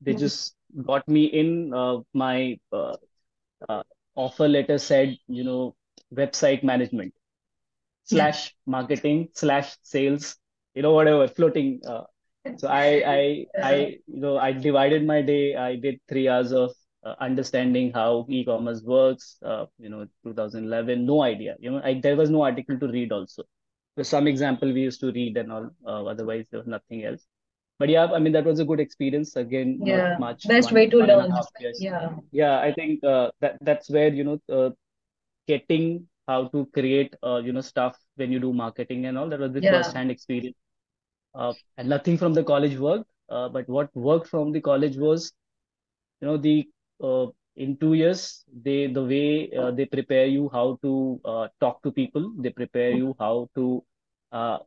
They 0.02 0.14
Hmm. 0.14 0.16
just 0.16 0.56
got 0.86 1.08
me 1.08 1.26
in. 1.26 1.74
Uh, 1.74 2.00
my 2.14 2.60
uh, 2.72 2.96
uh, 3.70 3.84
offer 4.16 4.48
letter 4.48 4.78
said, 4.78 5.18
you 5.28 5.44
know, 5.44 5.76
website 6.14 6.64
management 6.64 7.14
slash 8.04 8.56
marketing 8.66 9.30
slash 9.34 9.78
sales, 9.82 10.38
you 10.74 10.82
know, 10.82 10.94
whatever 10.94 11.28
floating. 11.28 11.82
Uh, 11.88 12.04
so 12.56 12.68
I, 12.68 13.04
I, 13.06 13.46
I, 13.62 13.76
you 14.08 14.20
know, 14.22 14.38
I 14.38 14.52
divided 14.54 15.06
my 15.06 15.22
day. 15.22 15.56
I 15.56 15.76
did 15.76 16.00
three 16.10 16.28
hours 16.28 16.52
of 16.54 16.74
uh, 17.06 17.16
understanding 17.20 17.92
how 17.94 18.26
e-commerce 18.30 18.82
works. 18.84 19.38
Uh, 19.44 19.66
you 19.80 19.90
know, 19.90 20.08
2011, 20.24 21.06
no 21.06 21.22
idea. 21.24 21.56
You 21.60 21.72
know, 21.72 21.82
I, 21.84 22.00
there 22.02 22.16
was 22.16 22.30
no 22.30 22.44
article 22.44 22.80
to 22.80 22.88
read. 22.88 23.12
Also, 23.12 23.44
there's 23.96 24.10
some 24.10 24.28
example 24.28 24.72
we 24.74 24.82
used 24.82 25.02
to 25.02 25.12
read 25.12 25.38
and 25.38 25.52
all. 25.52 25.70
Uh, 25.86 26.06
otherwise, 26.06 26.48
there 26.52 26.60
was 26.60 26.68
nothing 26.68 27.04
else. 27.06 27.26
But 27.80 27.90
yeah, 27.90 28.06
I 28.06 28.20
mean, 28.20 28.34
that 28.34 28.46
was 28.46 28.60
a 28.60 28.66
good 28.66 28.80
experience. 28.80 29.36
Again, 29.36 29.78
not 29.80 30.06
Yeah. 30.08 30.18
much. 30.18 30.46
Best 30.46 30.72
One, 30.72 30.76
way 30.76 30.88
to 30.90 30.98
one 31.00 31.10
and 31.10 31.12
a 31.12 31.28
learn. 31.28 31.32
Yeah. 31.78 32.16
Yeah, 32.32 32.60
I 32.60 32.74
think 32.74 33.04
uh, 33.04 33.32
that 33.42 33.58
that's 33.62 33.90
where 33.90 34.10
you 34.14 34.24
know 34.24 34.40
uh, 34.52 34.70
getting 35.48 36.08
how 36.28 36.48
to 36.50 36.66
create, 36.74 37.16
uh, 37.24 37.38
you 37.38 37.52
know, 37.54 37.62
stuff 37.62 37.98
when 38.16 38.32
you 38.32 38.40
do 38.40 38.54
marketing 38.54 39.06
and 39.06 39.18
all. 39.18 39.30
That 39.30 39.40
was 39.40 39.54
the 39.54 39.62
Yeah. 39.62 39.72
first-hand 39.72 40.12
experience. 40.12 40.56
Uh, 41.36 41.54
and 41.78 41.90
nothing 41.90 42.18
from 42.18 42.34
the 42.34 42.44
college 42.44 42.78
worked. 42.78 43.10
Uh, 43.30 43.50
but 43.50 43.68
what 43.70 43.96
worked 43.96 44.28
from 44.28 44.52
the 44.52 44.62
college 44.62 44.98
was, 44.98 45.32
you 46.22 46.28
know, 46.28 46.38
the 46.38 46.68
uh, 47.04 47.28
in 47.56 47.76
two 47.78 47.94
years 47.94 48.44
they 48.64 48.88
the 48.88 49.04
way 49.04 49.50
uh, 49.58 49.72
they 49.72 49.86
prepare 49.86 50.26
you 50.26 50.50
how 50.54 50.78
to 50.84 51.20
uh, 51.26 51.48
talk 51.60 51.82
to 51.84 51.92
people. 51.92 52.32
They 52.40 52.50
prepare 52.50 52.92
you 52.92 53.16
how 53.20 53.50
to 53.56 53.84
uh, 54.32 54.58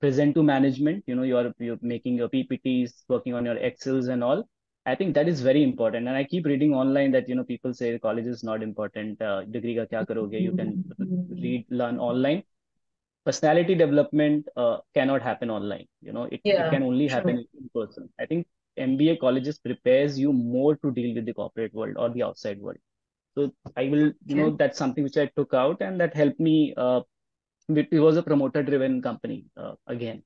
present 0.00 0.34
to 0.36 0.42
management. 0.42 1.04
You 1.06 1.14
know, 1.16 1.22
you're 1.22 1.52
you're 1.58 1.78
making 1.82 2.16
your 2.16 2.28
PPTs, 2.28 3.04
working 3.08 3.34
on 3.34 3.44
your 3.44 3.56
Excels 3.56 4.08
and 4.08 4.24
all. 4.24 4.48
I 4.86 4.94
think 4.94 5.14
that 5.14 5.28
is 5.28 5.40
very 5.42 5.62
important. 5.62 6.08
And 6.08 6.16
I 6.16 6.24
keep 6.24 6.46
reading 6.46 6.74
online 6.74 7.12
that, 7.12 7.28
you 7.28 7.34
know, 7.34 7.44
people 7.44 7.74
say 7.74 7.98
college 7.98 8.26
is 8.26 8.42
not 8.42 8.62
important. 8.62 9.20
Uh, 9.22 9.44
degree 9.44 9.76
ka 9.76 9.86
kya 9.86 10.06
karoge? 10.06 10.40
You 10.42 10.52
can 10.54 10.78
read, 11.42 11.66
learn 11.70 11.98
online. 11.98 12.42
Personality 13.24 13.74
development 13.74 14.46
uh, 14.56 14.78
cannot 14.94 15.22
happen 15.22 15.50
online. 15.50 15.86
You 16.00 16.12
know, 16.12 16.24
it, 16.24 16.42
Yeah, 16.44 16.54
it 16.56 16.70
can 16.70 16.82
only 16.82 17.06
happen 17.08 17.38
in 17.38 17.70
person. 17.74 18.08
I 18.18 18.26
think 18.26 18.46
MBA 18.78 19.16
colleges 19.16 19.58
prepares 19.58 20.18
you 20.18 20.32
more 20.32 20.76
to 20.76 20.90
deal 20.90 21.14
with 21.14 21.26
the 21.26 21.34
corporate 21.34 21.74
world 21.74 21.96
or 21.98 22.08
the 22.10 22.22
outside 22.22 22.60
world. 22.60 22.78
So 23.36 23.52
I 23.76 23.88
will, 23.88 24.12
you 24.26 24.36
know, 24.36 24.50
that's 24.50 24.78
something 24.78 25.04
which 25.04 25.16
I 25.18 25.26
took 25.36 25.54
out 25.54 25.82
and 25.82 26.00
that 26.00 26.14
helped 26.14 26.40
me. 26.40 26.74
Uh, 26.76 27.02
it, 27.78 27.88
it 27.90 28.00
was 28.00 28.16
a 28.16 28.22
promoter 28.22 28.62
driven 28.62 29.00
company 29.02 29.46
uh, 29.56 29.74
again. 29.86 30.22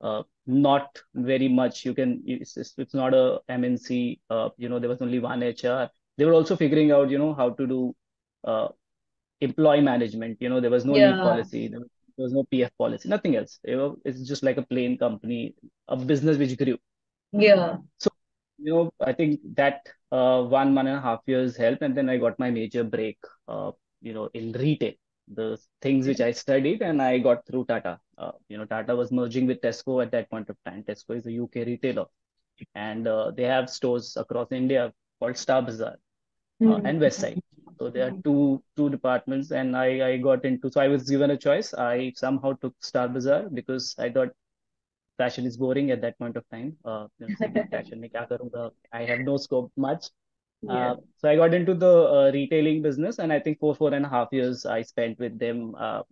Uh, 0.00 0.22
not 0.46 0.98
very 1.14 1.48
much. 1.48 1.84
You 1.84 1.94
can 1.94 2.22
it's, 2.26 2.56
it's, 2.56 2.94
not 2.94 3.14
a 3.14 3.40
mnc 3.50 4.18
uh, 4.28 4.50
you 4.58 4.68
know 4.68 4.78
there 4.78 4.90
was 4.90 5.00
only 5.00 5.18
one 5.18 5.40
hr 5.40 5.88
they 6.18 6.24
were 6.24 6.34
also 6.34 6.54
figuring 6.54 6.92
out 6.92 7.10
you 7.10 7.18
know 7.18 7.32
how 7.34 7.50
to 7.50 7.66
do 7.66 7.94
uh, 8.44 8.68
employee 9.40 9.80
management. 9.80 10.36
You 10.40 10.50
know 10.50 10.60
there 10.60 10.70
was 10.70 10.84
no 10.84 10.96
Yeah. 10.96 11.22
policy. 11.22 11.68
There 11.68 11.80
was, 11.80 11.88
there 12.16 12.24
was 12.24 12.32
no 12.32 12.44
pf 12.52 12.70
policy. 12.78 13.08
Nothing 13.08 13.36
else. 13.36 13.58
You 13.64 13.76
know, 13.76 13.96
it's 14.04 14.22
just 14.28 14.42
like 14.42 14.58
a 14.58 14.62
plain 14.62 14.98
company 14.98 15.54
a 15.88 15.96
business 15.96 16.38
which 16.38 16.56
grew. 16.58 16.78
Yeah. 17.32 17.78
so 17.98 18.10
you 18.58 18.72
know 18.72 18.90
i 19.00 19.12
think 19.12 19.40
that 19.54 19.86
uh, 20.12 20.42
one 20.42 20.74
one 20.74 20.86
and 20.86 20.96
a 20.96 21.00
half 21.00 21.20
years 21.26 21.56
helped 21.56 21.82
and 21.82 21.96
then 21.96 22.08
i 22.08 22.16
got 22.16 22.38
my 22.38 22.50
major 22.50 22.84
break 22.84 23.18
uh, 23.48 23.70
you 24.00 24.14
know 24.14 24.28
in 24.34 24.52
retail 24.52 24.94
the 25.32 25.58
things 25.82 26.06
which 26.06 26.20
I 26.20 26.32
studied 26.32 26.82
and 26.82 27.02
I 27.02 27.18
got 27.18 27.46
through 27.46 27.66
Tata. 27.66 27.98
Uh, 28.16 28.32
you 28.48 28.58
know, 28.58 28.64
Tata 28.64 28.94
was 28.94 29.10
merging 29.12 29.46
with 29.46 29.60
Tesco 29.60 30.02
at 30.02 30.10
that 30.12 30.30
point 30.30 30.48
of 30.50 30.56
time. 30.64 30.84
Tesco 30.84 31.16
is 31.16 31.26
a 31.26 31.42
UK 31.42 31.66
retailer, 31.66 32.06
and 32.74 33.06
uh, 33.06 33.30
they 33.30 33.44
have 33.44 33.68
stores 33.68 34.16
across 34.16 34.48
India 34.52 34.92
called 35.20 35.36
Star 35.36 35.62
Bazaar 35.62 35.96
mm-hmm. 36.62 36.72
uh, 36.72 36.78
hmm. 36.78 36.86
and 36.86 37.00
Westside. 37.00 37.40
So 37.78 37.90
there 37.90 38.08
are 38.08 38.12
two 38.24 38.62
two 38.76 38.88
departments, 38.88 39.50
and 39.50 39.76
I 39.76 40.08
I 40.08 40.16
got 40.16 40.44
into. 40.44 40.70
So 40.70 40.80
I 40.80 40.88
was 40.88 41.08
given 41.08 41.30
a 41.30 41.36
choice. 41.36 41.74
I 41.74 42.12
somehow 42.16 42.54
took 42.54 42.74
Star 42.80 43.08
Bazaar 43.08 43.50
because 43.50 43.94
I 43.98 44.10
thought 44.10 44.30
fashion 45.18 45.46
is 45.46 45.56
boring 45.56 45.90
at 45.90 46.00
that 46.02 46.18
point 46.18 46.36
of 46.36 46.48
time. 46.50 46.76
Uh, 46.84 47.08
fashion, 47.70 48.08
I 48.92 49.04
have 49.04 49.20
no 49.20 49.36
scope 49.36 49.72
much. 49.76 50.06
Yeah. 50.62 50.92
Uh, 50.92 50.96
so 51.18 51.28
I 51.28 51.36
got 51.36 51.54
into 51.54 51.74
the 51.74 51.92
uh, 52.08 52.30
retailing 52.32 52.82
business, 52.82 53.18
and 53.18 53.32
I 53.32 53.40
think 53.40 53.58
four 53.60 53.74
four 53.74 53.94
and 53.94 54.04
a 54.04 54.08
half 54.08 54.28
years 54.32 54.66
I 54.66 54.82
spent 54.82 55.18
with 55.18 55.38
them 55.38 55.74
uh, 55.76 56.02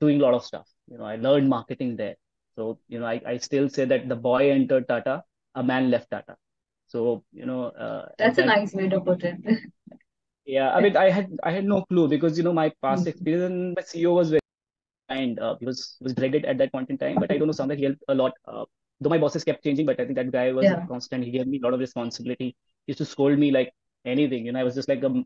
doing 0.00 0.20
a 0.20 0.24
lot 0.24 0.34
of 0.34 0.44
stuff. 0.44 0.68
You 0.90 0.98
know, 0.98 1.04
I 1.04 1.16
learned 1.16 1.48
marketing 1.48 1.96
there. 1.96 2.16
So 2.56 2.78
you 2.88 3.00
know, 3.00 3.06
I, 3.06 3.20
I 3.26 3.36
still 3.38 3.68
say 3.68 3.84
that 3.86 4.08
the 4.08 4.16
boy 4.16 4.50
entered 4.50 4.88
Tata, 4.88 5.24
a 5.54 5.62
man 5.62 5.90
left 5.90 6.10
Tata. 6.10 6.36
So 6.88 7.24
you 7.32 7.46
know, 7.46 7.64
uh, 7.70 8.08
at 8.18 8.18
That's 8.18 8.38
a 8.38 8.46
nice 8.46 8.74
way 8.74 8.88
to 8.88 9.00
put 9.00 9.24
it. 9.24 9.38
yeah, 10.46 10.72
I 10.72 10.80
mean, 10.80 10.96
I 10.96 11.10
had 11.10 11.30
I 11.42 11.52
had 11.52 11.64
no 11.64 11.82
clue 11.86 12.08
because 12.08 12.36
you 12.36 12.44
know 12.44 12.52
my 12.52 12.72
past 12.82 13.04
Mm. 13.04 13.08
experience 13.08 13.44
and 13.50 13.74
my 13.76 13.82
CEO 13.82 14.14
was 14.14 14.30
very 14.30 14.40
kind. 15.08 15.38
Uh, 15.38 15.56
he 15.60 15.66
was 15.66 15.96
was 16.00 16.14
dreaded 16.14 16.44
at 16.46 16.58
that 16.58 16.72
point 16.72 16.90
in 16.90 16.98
time, 16.98 17.18
but 17.20 17.30
I 17.32 17.38
don't 17.38 17.48
know 17.48 17.52
something 17.52 17.78
he 17.78 17.84
helped 17.84 18.04
a 18.08 18.14
lot. 18.14 18.32
Uh, 18.46 18.64
though 19.00 19.10
my 19.10 19.18
bosses 19.18 19.44
kept 19.44 19.64
changing, 19.64 19.86
but 19.86 20.00
I 20.00 20.04
think 20.04 20.16
that 20.16 20.32
guy 20.32 20.52
was 20.52 20.66
Yeah. 20.66 20.86
constant. 20.88 21.24
He 21.24 21.30
gave 21.30 21.46
me 21.46 21.58
a 21.60 21.62
lot 21.66 21.74
of 21.74 21.80
responsibility. 21.80 22.56
He 22.86 22.92
used 22.92 22.98
to 22.98 23.04
scold 23.04 23.38
me 23.38 23.50
like 23.50 23.72
anything. 24.04 24.46
You 24.46 24.52
know, 24.52 24.60
I 24.60 24.64
was 24.64 24.74
just 24.74 24.88
like 24.88 25.02
a 25.02 25.24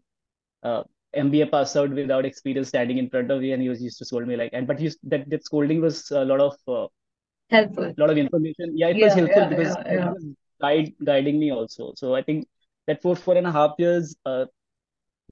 uh, 0.62 0.82
MBA 1.16 1.50
pass 1.50 1.76
out 1.76 1.90
without 1.90 2.24
experience 2.26 2.68
standing 2.68 2.98
in 2.98 3.08
front 3.10 3.30
of 3.30 3.40
me, 3.40 3.52
and 3.52 3.62
he 3.62 3.68
was 3.68 3.82
used 3.82 3.98
to 3.98 4.04
scold 4.04 4.26
me 4.26 4.36
like. 4.36 4.50
And 4.52 4.66
but 4.66 4.78
he, 4.78 4.92
that 5.04 5.28
that 5.30 5.44
scolding 5.44 5.80
was 5.80 6.10
a 6.10 6.24
lot 6.24 6.40
of 6.40 6.56
uh, 6.68 6.88
Helpful. 7.50 7.86
A 7.86 7.94
lot 7.96 8.10
of 8.10 8.18
information. 8.18 8.76
Yeah, 8.76 8.88
it 8.88 9.02
was 9.02 9.14
helpful 9.14 9.42
yeah, 9.42 9.48
because 9.48 9.76
yeah, 9.86 9.90
he 9.90 9.96
was 9.96 10.26
guide 10.60 10.92
guiding 11.02 11.38
me 11.38 11.50
also. 11.50 11.92
So 11.96 12.14
I 12.14 12.22
think 12.22 12.46
that 12.86 13.00
four 13.00 13.16
four 13.16 13.36
and 13.36 13.46
a 13.46 13.52
half 13.52 13.72
years 13.78 14.14
uh, 14.26 14.44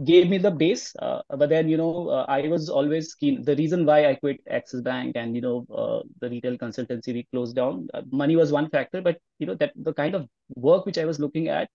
gave 0.03 0.31
me 0.31 0.39
the 0.39 0.51
base. 0.51 0.95
Uh, 0.99 1.21
but 1.37 1.51
then 1.51 1.69
you 1.69 1.77
know 1.77 2.09
uh, 2.09 2.25
I 2.27 2.49
was 2.49 2.71
always 2.71 3.15
keen. 3.15 3.43
The 3.43 3.55
reason 3.57 3.85
why 3.85 4.07
I 4.09 4.15
quit 4.15 4.41
Axis 4.51 4.81
Bank 4.81 5.17
and 5.17 5.35
you 5.35 5.43
know 5.43 5.67
uh, 5.71 6.01
the 6.21 6.31
retail 6.31 6.57
consultancy 6.57 7.13
we 7.13 7.27
closed 7.31 7.55
down. 7.55 7.89
Uh, 7.93 8.03
money 8.11 8.35
was 8.35 8.51
one 8.51 8.71
factor, 8.71 9.03
but 9.03 9.19
you 9.39 9.47
know 9.47 9.55
that 9.57 9.73
the 9.77 9.93
kind 9.93 10.15
of 10.15 10.27
work 10.55 10.87
which 10.87 10.97
I 10.99 11.05
was 11.05 11.21
looking 11.21 11.49
at 11.49 11.69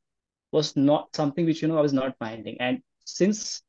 was 0.51 0.75
not 0.75 1.15
something 1.15 1.45
which 1.45 1.61
you 1.61 1.67
know 1.67 1.77
I 1.77 1.81
was 1.81 1.93
not 1.93 2.15
finding. 2.19 2.59
And 2.59 2.81
since 3.05 3.63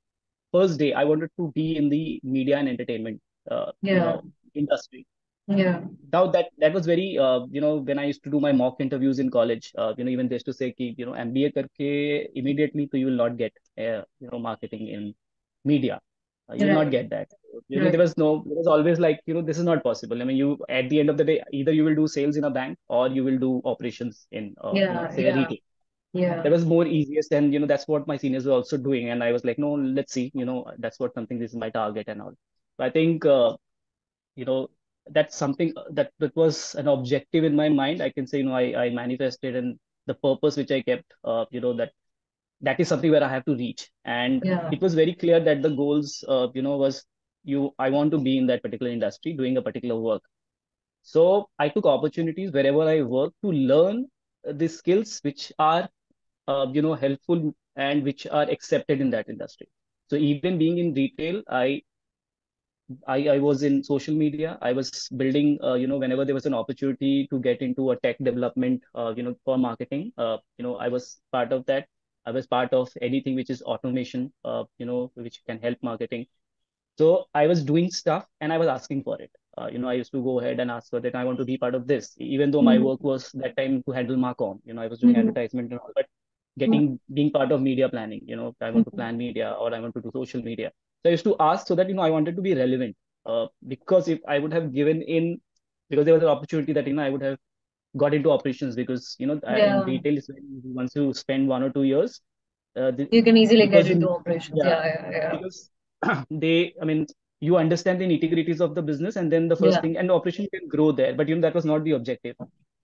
first 0.53 0.79
day, 0.79 0.93
I 0.93 1.05
wanted 1.05 1.31
to 1.39 1.53
be 1.55 1.77
in 1.77 1.89
the 1.89 2.21
media 2.23 2.59
and 2.59 2.69
entertainment 2.69 3.21
uh, 3.51 3.73
yeah. 3.83 4.19
industry. 4.55 5.07
Yeah. 5.49 5.81
Now 6.13 6.29
that 6.29 6.51
that 6.59 6.73
was 6.73 6.87
very 6.87 7.19
uh, 7.19 7.41
you 7.51 7.61
know 7.61 7.77
when 7.77 7.99
I 7.99 8.05
used 8.05 8.23
to 8.25 8.31
do 8.31 8.41
my 8.41 8.53
mock 8.53 8.77
interviews 8.79 9.19
in 9.19 9.31
college, 9.31 9.73
uh, 9.77 9.93
you 9.97 10.05
know 10.05 10.11
even 10.11 10.29
they 10.29 10.37
used 10.37 10.47
to 10.47 10.53
say 10.53 10.75
that 10.79 10.99
you 10.99 11.07
know 11.07 11.13
MBA 11.13 11.53
karke 11.55 12.29
immediately 12.35 12.89
so 12.91 12.97
you 12.97 13.07
will 13.07 13.21
not 13.25 13.37
get 13.37 13.53
uh, 13.79 14.03
you 14.21 14.31
know 14.31 14.39
marketing 14.39 14.89
in 14.89 15.15
media. 15.65 16.01
Uh, 16.49 16.55
you 16.55 16.67
will 16.67 16.75
not 16.75 16.91
get 16.91 17.11
that. 17.11 17.29
You 17.69 17.83
right. 17.83 17.91
there 17.91 18.01
was 18.01 18.17
no 18.17 18.45
there 18.47 18.57
was 18.57 18.67
always 18.67 19.01
like 19.01 19.21
you 19.27 19.35
know 19.35 19.43
this 19.43 19.59
is 19.59 19.65
not 19.65 19.83
possible. 19.83 20.23
I 20.23 20.25
mean 20.25 20.37
you 20.37 20.59
at 20.69 20.89
the 20.91 21.01
end 21.01 21.11
of 21.11 21.17
the 21.17 21.25
day 21.25 21.43
either 21.53 21.73
you 21.73 21.85
will 21.85 21.95
do 21.97 22.07
sales 22.07 22.37
in 22.37 22.45
a 22.45 22.51
bank 22.51 22.79
or 22.89 23.09
you 23.09 23.25
will 23.25 23.39
do 23.39 23.61
operations 23.65 24.27
in 24.31 24.55
uh, 24.63 24.73
yeah, 24.75 24.81
you 24.81 24.95
know, 24.95 25.17
say 25.17 25.25
yeah. 25.25 25.39
retail. 25.41 25.59
Yeah. 26.13 26.43
that 26.43 26.53
was 26.53 26.65
more 26.65 26.87
easiest 26.87 27.33
and 27.33 27.53
you 27.53 27.59
know 27.61 27.67
that's 27.67 27.89
what 27.89 28.07
my 28.07 28.17
seniors 28.17 28.47
were 28.47 28.53
also 28.53 28.77
doing. 28.77 29.11
And 29.11 29.23
I 29.23 29.33
was 29.33 29.45
like 29.45 29.59
no 29.59 29.73
let's 29.75 30.13
see 30.13 30.31
you 30.35 30.45
know 30.45 30.67
that's 30.79 30.99
what 31.01 31.15
something 31.15 31.39
this 31.39 31.53
is 31.53 31.57
my 31.57 31.71
target 31.71 32.09
and 32.09 32.23
all. 32.23 32.35
So 32.79 32.85
I 32.85 32.91
think 32.91 33.25
uh, 33.27 33.57
you 34.37 34.45
know 34.45 34.69
that's 35.11 35.37
something 35.37 35.73
uh, 35.77 35.85
that 35.93 36.13
that 36.19 36.35
was 36.37 36.75
an 36.75 36.89
objective 36.89 37.45
in 37.45 37.57
my 37.57 37.69
mind. 37.69 38.03
I 38.03 38.11
can 38.11 38.27
say 38.27 38.39
you 38.39 38.45
know 38.45 38.55
i 38.55 38.85
i 38.87 38.91
manifested 38.91 39.57
and 39.57 39.79
the 40.07 40.15
purpose 40.15 40.57
which 40.57 40.71
i 40.71 40.81
kept 40.83 41.05
uh, 41.25 41.45
you 41.51 41.61
know 41.61 41.73
that 41.75 41.93
that 42.61 42.81
is 42.81 42.89
something 42.89 43.11
where 43.11 43.25
i 43.25 43.29
have 43.29 43.45
to 43.47 43.57
reach. 43.57 43.91
And 44.05 44.45
Yeah. 44.45 44.71
it 44.71 44.81
was 44.81 44.95
very 44.95 45.15
clear 45.15 45.41
that 45.41 45.63
the 45.63 45.71
goals 45.83 46.25
uh, 46.29 46.49
you 46.55 46.63
know 46.63 46.77
was 46.77 47.05
you 47.45 47.73
i 47.79 47.91
want 47.91 48.11
to 48.13 48.19
be 48.29 48.39
in 48.39 48.47
that 48.47 48.63
particular 48.63 48.91
industry 48.93 49.33
doing 49.35 49.57
a 49.57 49.63
particular 49.63 49.97
work. 50.09 50.23
So 51.03 51.49
i 51.59 51.69
took 51.69 51.87
opportunities 51.87 52.53
wherever 52.53 52.83
i 52.93 53.03
work 53.03 53.33
to 53.45 53.53
learn 53.53 54.07
uh, 54.49 54.53
the 54.63 54.69
skills 54.69 55.19
which 55.23 55.53
are 55.59 55.89
uh, 56.53 56.67
you 56.73 56.83
know 56.83 56.95
helpful 57.05 57.55
and 57.77 58.05
which 58.05 58.27
are 58.29 58.49
accepted 58.57 59.01
in 59.01 59.11
that 59.19 59.29
industry 59.39 59.69
so 60.11 60.17
even 60.17 60.59
being 60.59 60.79
in 60.79 60.95
retail 60.95 61.43
i 61.65 61.83
I, 63.09 63.29
I 63.29 63.39
was 63.39 63.63
in 63.63 63.83
social 63.85 64.15
media. 64.15 64.59
I 64.63 64.73
was 64.73 65.09
building, 65.17 65.59
uh, 65.63 65.75
you 65.75 65.87
know, 65.87 65.99
whenever 65.99 66.25
there 66.25 66.35
was 66.35 66.47
an 66.47 66.55
opportunity 66.55 67.27
to 67.31 67.41
get 67.41 67.63
into 67.63 67.91
a 67.93 67.97
tech 67.97 68.19
development, 68.19 68.83
uh, 68.95 69.15
you 69.17 69.23
know, 69.23 69.37
for 69.45 69.59
marketing, 69.59 70.13
uh, 70.19 70.39
you 70.59 70.65
know, 70.65 70.77
I 70.77 70.89
was 70.89 71.21
part 71.33 71.53
of 71.53 71.65
that. 71.67 71.89
I 72.27 72.33
was 72.33 72.47
part 72.47 72.73
of 72.75 72.91
anything 73.03 73.35
which 73.37 73.51
is 73.51 73.63
automation, 73.63 74.33
uh, 74.45 74.65
you 74.79 74.87
know, 74.87 75.11
which 75.15 75.43
can 75.47 75.59
help 75.61 75.79
marketing. 75.83 76.27
So 76.99 77.27
I 77.35 77.47
was 77.47 77.65
doing 77.65 77.91
stuff 77.91 78.27
and 78.41 78.53
I 78.53 78.59
was 78.59 78.69
asking 78.69 79.05
for 79.05 79.21
it. 79.21 79.31
Uh, 79.59 79.69
you 79.73 79.79
know, 79.79 79.89
I 79.89 79.95
used 79.95 80.13
to 80.13 80.23
go 80.23 80.41
ahead 80.41 80.61
and 80.61 80.71
ask 80.71 80.91
for 80.91 81.01
that. 81.01 81.15
I 81.17 81.25
want 81.25 81.39
to 81.39 81.45
be 81.45 81.59
part 81.59 81.75
of 81.75 81.87
this, 81.87 82.15
even 82.19 82.51
though 82.51 82.63
my 82.63 82.79
Mhm. 82.79 82.81
work 82.81 83.03
was 83.03 83.31
that 83.33 83.57
time 83.57 83.83
to 83.85 83.93
handle 83.93 84.17
Marcom. 84.17 84.61
You 84.65 84.75
know, 84.75 84.83
I 84.83 84.89
was 84.89 85.01
doing 85.01 85.17
Mhm. 85.17 85.17
advertisement 85.17 85.71
and 85.73 85.81
all, 85.81 85.93
but 85.95 86.07
getting 86.59 86.99
being 87.15 87.31
part 87.31 87.53
of 87.53 87.61
media 87.63 87.89
planning. 87.89 88.21
You 88.27 88.37
know, 88.37 88.55
I 88.61 88.71
want 88.71 88.87
to 88.87 88.91
plan 88.93 89.17
media 89.17 89.51
or 89.59 89.75
I 89.75 89.81
want 89.81 89.95
to 89.95 90.01
do 90.03 90.11
social 90.15 90.43
media. 90.43 90.71
So 91.03 91.11
I 91.11 91.13
used 91.13 91.25
to 91.25 91.37
ask 91.41 91.67
so 91.67 91.75
that 91.75 91.89
you 91.89 91.95
know 91.95 92.03
I 92.03 92.11
wanted 92.11 92.37
to 92.37 92.43
be 92.43 92.55
relevant. 92.55 92.97
Uh, 93.27 93.47
because 93.69 94.09
if 94.09 94.21
I 94.29 94.39
would 94.39 94.53
have 94.53 94.73
given 94.73 95.03
in, 95.03 95.41
because 95.91 96.05
there 96.05 96.15
was 96.15 96.23
an 96.23 96.29
opportunity 96.29 96.73
that 96.73 96.87
you 96.87 96.95
know 96.95 97.03
I 97.03 97.11
would 97.11 97.23
have 97.23 97.39
got 97.97 98.15
into 98.15 98.31
operations 98.31 98.77
because 98.77 99.17
you 99.19 99.27
know 99.27 99.41
I- 99.47 99.59
in 99.61 99.79
Yeah. 99.79 99.85
retail 99.87 100.19
once 100.81 100.95
you 100.97 101.13
spend 101.15 101.49
one 101.49 101.63
or 101.63 101.71
two 101.71 101.85
years, 101.85 102.21
uh, 102.77 102.91
the, 102.91 103.09
You 103.13 103.23
can 103.23 103.37
easily 103.37 103.67
get 103.67 103.87
in 103.87 103.93
into 103.93 104.09
operations. 104.09 104.61
yeah 104.63 104.69
Yeah. 104.69 105.11
Yeah. 105.11 105.11
Yeah. 105.11 105.37
because 105.37 105.71
they 106.31 106.75
I 106.81 106.85
mean 106.85 107.07
you 107.41 107.57
understand 107.57 108.01
the 108.01 108.07
nitty-gritties 108.07 108.61
of 108.61 108.75
the 108.77 108.83
business 108.83 109.17
and 109.17 109.31
then 109.33 109.49
the 109.49 109.57
first 109.57 109.75
Yeah. 109.77 109.81
thing 109.81 109.97
and 109.97 110.09
the 110.09 110.15
operation 110.15 110.47
can 110.55 110.69
grow 110.69 110.93
there 110.93 111.15
but 111.15 111.29
you 111.29 111.35
know 111.37 111.41
that 111.43 111.55
was 111.55 111.65
not 111.65 111.85
the 111.85 111.93
objective 111.93 112.37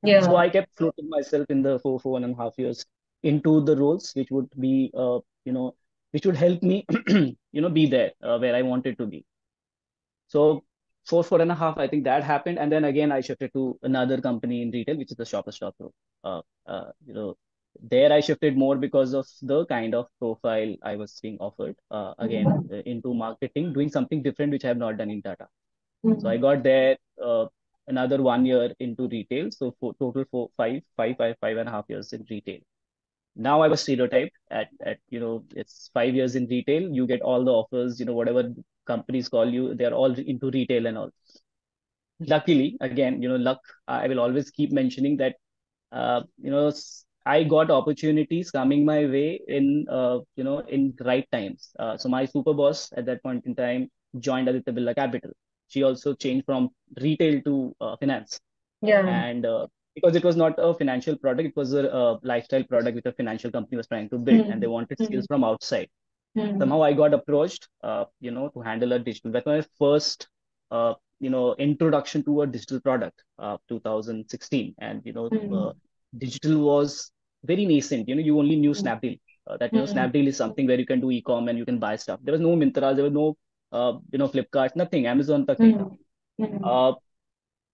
Yeah 0.02 0.20
so 0.22 0.36
I 0.36 0.48
kept 0.48 0.68
floating 0.76 1.08
myself 1.08 1.46
in 1.50 1.62
the 1.62 1.78
four 1.80 1.98
four 2.00 2.16
and 2.18 2.32
a 2.32 2.36
half 2.42 2.54
years 2.58 2.84
into 3.22 3.60
the 3.64 3.76
roles 3.76 4.12
which 4.14 4.30
would 4.30 4.48
be 4.60 4.90
uh, 4.96 5.18
you 5.44 5.52
know 5.52 5.74
which 6.12 6.26
would 6.26 6.36
help 6.36 6.62
me 6.62 6.84
you 7.52 7.60
know 7.62 7.70
be 7.70 7.86
there 7.86 8.12
uh, 8.22 8.38
where 8.38 8.54
I 8.56 8.62
wanted 8.62 8.98
to 8.98 9.06
be 9.06 9.24
so 10.26 10.64
four 11.08 11.24
four 11.24 11.40
and 11.40 11.50
a 11.52 11.54
half 11.54 11.78
I 11.78 11.86
think 11.88 12.04
that 12.04 12.22
happened 12.24 12.58
and 12.58 12.70
then 12.72 12.84
again 12.84 13.12
I 13.12 13.20
shifted 13.20 13.52
to 13.54 13.78
another 13.82 14.20
company 14.20 14.62
in 14.62 14.70
retail 14.70 14.96
which 14.96 15.10
is 15.10 15.16
the 15.16 15.24
Shoppers 15.26 15.56
Stop 15.56 15.76
Group 15.78 15.92
uh, 16.24 16.42
uh, 16.66 16.90
you 17.06 17.14
know 17.14 17.36
there 17.90 18.12
I 18.12 18.20
shifted 18.20 18.56
more 18.56 18.76
because 18.76 19.14
of 19.14 19.26
the 19.42 19.64
kind 19.66 19.94
of 19.94 20.06
profile 20.18 20.74
I 20.82 20.96
was 20.96 21.20
being 21.22 21.36
offered. 21.38 21.76
Uh, 21.92 22.14
again, 22.18 22.56
Mm-hmm. 22.56 22.72
uh, 22.72 22.78
into 22.86 23.14
marketing, 23.14 23.72
doing 23.72 23.88
something 23.88 24.22
different 24.22 24.50
which 24.52 24.64
I 24.64 24.68
have 24.68 24.78
not 24.78 24.96
done 24.96 25.10
in 25.10 25.22
Tata. 25.22 25.46
So 26.18 26.28
Mm-hmm. 26.28 26.30
I 26.30 26.38
got 26.38 26.62
there 26.62 26.96
uh, 27.24 27.46
another 27.88 28.22
one 28.22 28.46
year 28.46 28.72
into 28.80 29.08
retail. 29.08 29.50
So 29.50 29.74
for 29.80 29.94
total 30.00 30.24
four, 30.30 30.50
five, 30.56 30.82
five, 30.96 31.16
five, 31.18 31.36
five 31.40 31.56
and 31.58 31.68
a 31.68 31.72
half 31.72 31.86
years 31.88 32.12
in 32.12 32.26
retail. 32.30 32.60
Now 33.36 33.60
I 33.62 33.68
was 33.68 33.80
stereotyped 33.80 34.32
at, 34.50 34.68
at, 34.84 34.98
you 35.10 35.20
know, 35.20 35.44
it's 35.54 35.90
five 35.94 36.14
years 36.14 36.34
in 36.34 36.46
retail. 36.46 36.82
You 36.82 37.06
get 37.06 37.22
all 37.22 37.44
the 37.44 37.52
offers, 37.52 38.00
you 38.00 38.06
know, 38.06 38.14
whatever 38.14 38.52
companies 38.86 39.28
call 39.28 39.48
you, 39.48 39.74
they're 39.74 39.94
all 39.94 40.12
into 40.12 40.50
retail 40.50 40.86
and 40.86 40.98
all. 40.98 41.10
Luckily, 42.20 42.76
again, 42.80 43.22
you 43.22 43.28
know, 43.28 43.36
luck, 43.36 43.60
I 43.86 44.08
will 44.08 44.18
always 44.18 44.50
keep 44.50 44.72
mentioning 44.72 45.16
that, 45.18 45.36
uh, 45.92 46.22
you 46.42 46.50
know, 46.50 46.72
I 47.24 47.44
got 47.44 47.70
opportunities 47.70 48.50
coming 48.50 48.84
my 48.84 49.04
way 49.04 49.40
in, 49.46 49.86
uh, 49.88 50.18
you 50.34 50.44
know, 50.44 50.60
in 50.60 50.94
right 51.00 51.28
times. 51.30 51.70
Uh, 51.78 51.96
so 51.96 52.08
my 52.08 52.24
super 52.24 52.54
boss 52.54 52.90
at 52.96 53.06
that 53.06 53.22
point 53.22 53.44
in 53.46 53.54
time 53.54 53.90
joined 54.18 54.48
Aditya 54.48 54.72
Birla 54.72 54.94
Capital. 54.94 55.30
She 55.68 55.82
also 55.82 56.14
changed 56.14 56.46
from 56.46 56.70
retail 57.00 57.42
to 57.42 57.76
uh, 57.80 57.96
finance. 57.98 58.40
Yeah. 58.80 59.06
And 59.06 59.44
uh, 59.44 59.66
because 59.98 60.18
it 60.20 60.24
was 60.28 60.36
not 60.42 60.58
a 60.58 60.72
financial 60.82 61.16
product, 61.24 61.48
it 61.50 61.56
was 61.62 61.72
a, 61.72 61.84
a 62.00 62.02
lifestyle 62.32 62.64
product 62.74 62.94
which 63.00 63.06
a 63.06 63.12
financial 63.22 63.50
company 63.56 63.76
was 63.82 63.88
trying 63.94 64.08
to 64.10 64.18
build, 64.18 64.46
and 64.46 64.62
they 64.62 64.66
Mm-hmm. 64.66 64.78
wanted 64.78 65.02
skills 65.08 65.26
from 65.32 65.44
outside. 65.50 65.88
Mm-hmm. 66.38 66.58
Somehow 66.62 66.82
I 66.86 66.92
got 67.02 67.14
approached, 67.14 67.68
uh, 67.82 68.04
you 68.20 68.30
know, 68.30 68.48
to 68.56 68.60
handle 68.60 68.92
a 68.92 68.98
digital. 68.98 69.32
That's 69.36 69.46
my 69.46 69.60
first, 69.78 70.28
uh, 70.70 70.94
you 71.26 71.30
know, 71.30 71.54
introduction 71.66 72.24
to 72.26 72.42
a 72.42 72.46
digital 72.46 72.80
product, 72.80 73.24
uh, 73.38 73.56
2016. 73.68 74.74
And, 74.78 75.02
you 75.04 75.14
know, 75.14 75.26
uh, 75.60 75.72
digital 76.26 76.60
was 76.66 77.10
very 77.52 77.64
nascent. 77.66 78.08
You 78.08 78.14
know, 78.14 78.22
you 78.22 78.38
only 78.38 78.56
knew 78.56 78.74
Snapdeal. 78.82 79.18
Uh, 79.46 79.56
that, 79.56 79.72
you 79.72 79.80
know. 79.80 79.86
Snapdeal 79.86 80.28
is 80.28 80.36
something 80.36 80.66
where 80.66 80.78
you 80.78 80.86
can 80.86 81.00
do 81.00 81.10
e-com 81.10 81.48
and 81.48 81.58
you 81.58 81.64
can 81.64 81.78
buy 81.78 81.96
stuff. 81.96 82.20
There 82.22 82.32
was 82.32 82.40
no 82.40 82.54
Myntra, 82.56 82.94
there 82.94 83.04
was 83.04 83.12
no, 83.12 83.36
uh, 83.72 83.94
you 84.12 84.18
know, 84.18 84.28
Flipkart, 84.28 84.76
nothing. 84.76 85.06
Amazon 85.06 85.46
tak 85.46 85.58
nahi 85.58 85.78
tha. 85.80 85.88
Mm-hmm. 86.40 86.64
Uh, 86.64 86.92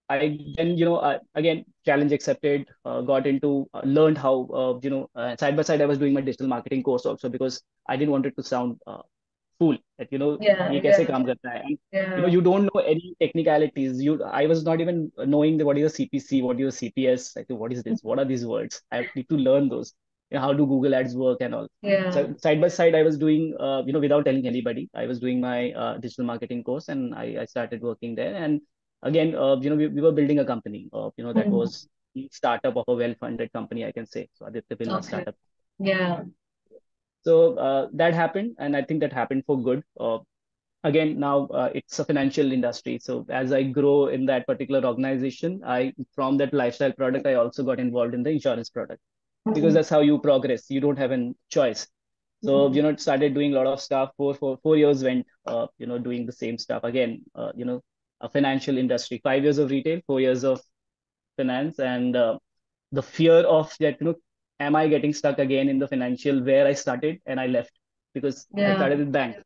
I 0.08 0.38
then 0.56 0.76
you 0.76 0.84
know 0.84 0.96
uh, 0.96 1.18
again 1.34 1.64
challenge 1.86 2.12
accepted, 2.12 2.66
uh, 2.84 3.00
got 3.00 3.26
into 3.26 3.68
uh, 3.72 3.80
learned 3.84 4.18
how 4.18 4.48
uh, 4.52 4.78
you 4.82 4.90
know 4.90 5.08
uh, 5.14 5.36
side 5.36 5.56
by 5.56 5.62
side 5.62 5.80
I 5.80 5.86
was 5.86 5.98
doing 5.98 6.12
my 6.12 6.20
digital 6.20 6.46
marketing 6.46 6.82
course 6.82 7.06
also 7.06 7.28
because 7.28 7.62
I 7.88 7.96
didn't 7.96 8.10
want 8.10 8.26
it 8.26 8.36
to 8.36 8.42
sound 8.42 8.78
uh, 8.86 9.02
fool 9.58 9.78
that 9.98 10.08
you 10.12 10.18
know 10.18 10.36
yeah, 10.40 10.70
yeah. 10.70 11.04
kaam 11.04 11.24
karta 11.24 11.48
hai. 11.48 11.62
And, 11.64 11.78
yeah. 11.92 12.16
you 12.16 12.22
know 12.22 12.28
you 12.28 12.42
don't 12.42 12.64
know 12.64 12.80
any 12.80 13.14
technicalities. 13.18 14.02
You 14.02 14.22
I 14.24 14.46
was 14.46 14.62
not 14.64 14.80
even 14.80 15.10
knowing 15.18 15.56
the, 15.56 15.64
what 15.64 15.78
is 15.78 15.92
a 15.92 15.96
CPC, 15.96 16.42
what 16.42 16.60
is 16.60 16.82
a 16.82 16.90
CPS, 16.90 17.36
like 17.36 17.46
what 17.48 17.72
is 17.72 17.82
this, 17.82 18.00
what 18.02 18.18
are 18.18 18.26
these 18.26 18.44
words? 18.44 18.82
I 18.92 19.08
need 19.16 19.28
to 19.30 19.36
learn 19.36 19.70
those. 19.70 19.94
You 20.30 20.36
know, 20.36 20.42
how 20.42 20.52
do 20.52 20.66
Google 20.66 20.94
Ads 20.94 21.14
work 21.14 21.38
and 21.40 21.54
all? 21.54 21.68
Yeah. 21.80 22.10
So 22.10 22.34
side 22.38 22.60
by 22.60 22.68
side, 22.68 22.94
I 22.94 23.02
was 23.02 23.16
doing 23.16 23.56
you 23.86 23.92
know 23.92 24.00
without 24.00 24.26
telling 24.26 24.46
anybody, 24.46 24.90
I 24.94 25.06
was 25.06 25.18
doing 25.18 25.40
my 25.40 25.96
digital 26.00 26.26
marketing 26.26 26.62
course 26.62 26.88
and 26.88 27.14
I, 27.14 27.36
I 27.40 27.44
started 27.46 27.80
working 27.80 28.14
there 28.14 28.34
and 28.34 28.60
again, 29.04 29.34
uh, 29.36 29.56
you 29.56 29.70
know, 29.70 29.76
we, 29.76 29.88
we 29.88 30.02
were 30.02 30.12
building 30.12 30.40
a 30.40 30.46
company, 30.46 30.88
uh, 30.94 31.10
you 31.16 31.24
know, 31.24 31.34
that 31.34 31.50
Mm-hmm. 31.50 31.52
was 31.52 31.88
the 32.14 32.28
startup 32.32 32.76
of 32.76 32.84
a 32.88 32.94
well-funded 32.94 33.52
company, 33.52 33.86
I 33.86 33.92
can 33.92 34.06
say. 34.06 34.28
So 34.34 34.46
Aditya 34.46 34.76
Birla 34.78 35.04
Okay. 35.04 35.04
startup. 35.04 35.36
Yeah. 35.78 36.24
So 37.22 37.56
uh, 37.58 37.88
that 37.94 38.14
happened, 38.14 38.56
and 38.58 38.76
I 38.76 38.82
think 38.82 39.00
that 39.00 39.12
happened 39.12 39.44
for 39.46 39.60
good. 39.62 39.82
Uh, 39.98 40.18
again, 40.84 41.20
now 41.20 41.46
uh, 41.48 41.70
it's 41.74 41.98
a 42.00 42.04
financial 42.04 42.52
industry. 42.52 42.98
So 43.00 43.26
as 43.30 43.52
I 43.52 43.64
grow 43.64 44.08
in 44.08 44.26
that 44.26 44.46
particular 44.46 44.84
organization, 44.86 45.62
I 45.66 45.94
from 46.14 46.38
that 46.38 46.54
lifestyle 46.54 46.92
product, 46.92 47.26
I 47.26 47.34
also 47.34 47.64
got 47.64 47.80
involved 47.80 48.14
in 48.14 48.24
the 48.24 48.30
insurance 48.32 48.70
product 48.70 49.02
because 49.54 49.74
Mm-hmm. 49.74 49.76
that's 49.76 49.90
how 49.90 50.00
you 50.00 50.18
progress. 50.20 50.70
You 50.70 50.80
don't 50.80 50.98
have 50.98 51.12
a 51.12 51.32
choice. 51.50 51.88
So 52.42 52.70
Mm-hmm. 52.70 52.74
you 52.74 52.82
know, 52.82 52.96
started 52.96 53.34
doing 53.34 53.54
a 53.54 53.56
lot 53.56 53.68
of 53.68 53.80
stuff. 53.80 54.12
Four 54.18 54.34
four 54.34 54.58
four 54.62 54.76
years 54.76 55.04
went, 55.04 55.26
uh, 55.46 55.68
you 55.78 55.86
know, 55.86 55.98
doing 55.98 56.26
the 56.26 56.32
same 56.32 56.58
stuff 56.58 56.84
again. 56.84 57.22
Uh, 57.34 57.52
you 57.56 57.64
know, 57.66 57.82
financial 58.28 58.78
industry. 58.78 59.20
Five 59.22 59.42
years 59.44 59.58
of 59.58 59.70
retail, 59.70 60.00
four 60.06 60.20
years 60.20 60.44
of 60.44 60.60
finance, 61.36 61.78
and 61.78 62.16
uh, 62.16 62.38
the 62.92 63.02
fear 63.02 63.38
of 63.40 63.74
that, 63.80 64.00
you 64.00 64.06
know, 64.06 64.14
am 64.60 64.76
I 64.76 64.88
getting 64.88 65.12
stuck 65.12 65.38
again 65.38 65.68
in 65.68 65.78
the 65.78 65.88
financial 65.88 66.42
where 66.42 66.66
I 66.66 66.74
started 66.74 67.20
and 67.26 67.40
I 67.40 67.46
left 67.46 67.72
because 68.14 68.46
I 68.56 68.74
started 68.74 68.98
with 69.00 69.12
bank. 69.12 69.36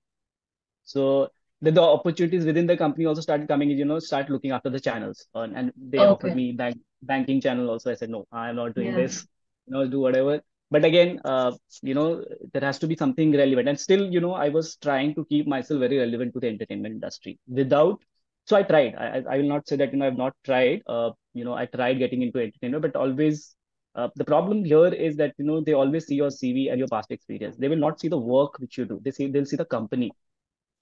So 0.85 1.29
the, 1.61 1.71
the 1.71 1.83
opportunities 1.83 2.45
within 2.45 2.67
the 2.67 2.77
company 2.77 3.07
also 3.07 3.21
started 3.21 3.49
coming 3.49 3.71
in, 3.71 3.79
you 3.79 3.85
know, 3.85 3.99
start 3.99 4.31
looking 4.31 4.53
after 4.53 4.71
the 4.71 4.81
channels. 4.81 5.27
Uh, 5.35 5.49
and 5.55 5.73
they 5.77 5.99
offered 5.99 6.35
me 6.35 6.53
bank 6.53 6.79
banking 7.03 7.41
channel 7.41 7.71
also. 7.71 7.91
I 7.91 7.95
said, 7.95 8.11
no, 8.11 8.27
I'm 8.33 8.57
not 8.57 8.75
doing 8.75 8.89
Yeah. 8.89 8.97
this, 8.97 9.27
you 9.67 9.73
know, 9.75 9.87
do 9.87 10.01
whatever. 10.01 10.41
But 10.71 10.85
again, 10.85 11.21
uh, 11.25 11.53
you 11.83 11.95
know, 11.95 12.25
there 12.53 12.63
has 12.63 12.79
to 12.81 12.87
be 12.87 12.97
something 12.97 13.33
relevant. 13.33 13.69
And 13.69 13.81
still, 13.81 14.07
you 14.11 14.21
know, 14.21 14.35
I 14.35 14.51
was 14.51 14.77
trying 14.77 15.15
to 15.15 15.25
keep 15.25 15.47
myself 15.47 15.81
very 15.81 15.99
relevant 15.99 16.35
to 16.35 16.41
the 16.41 16.49
entertainment 16.49 16.95
industry 16.95 17.39
without. 17.49 18.01
So 18.49 18.57
I 18.57 18.63
tried. 18.63 18.95
I, 18.97 19.23
I 19.33 19.37
will 19.39 19.49
not 19.49 19.69
say 19.69 19.77
that, 19.77 19.93
you 19.93 19.99
know, 19.99 20.07
I've 20.07 20.17
not 20.17 20.35
tried. 20.45 20.83
Uh, 20.87 21.11
you 21.35 21.45
know, 21.45 21.55
I 21.55 21.67
tried 21.67 21.99
getting 21.99 22.23
into 22.23 22.39
entertainment, 22.41 22.83
but 22.83 22.97
always 22.97 23.55
uh, 23.95 24.09
the 24.17 24.25
problem 24.25 24.65
here 24.65 24.87
is 24.87 25.17
that 25.17 25.35
you 25.39 25.45
know 25.45 25.61
they 25.61 25.75
always 25.75 26.07
see 26.07 26.15
your 26.17 26.31
CV 26.31 26.69
and 26.71 26.79
your 26.79 26.89
past 26.89 27.11
experience. 27.11 27.57
They 27.59 27.69
will 27.69 27.85
not 27.87 28.01
see 28.01 28.09
the 28.09 28.19
work 28.19 28.59
which 28.59 28.79
you 28.79 28.87
do. 28.87 29.01
They 29.05 29.11
see 29.13 29.29
they'll 29.31 29.45
see 29.53 29.57
the 29.57 29.67
company. 29.77 30.15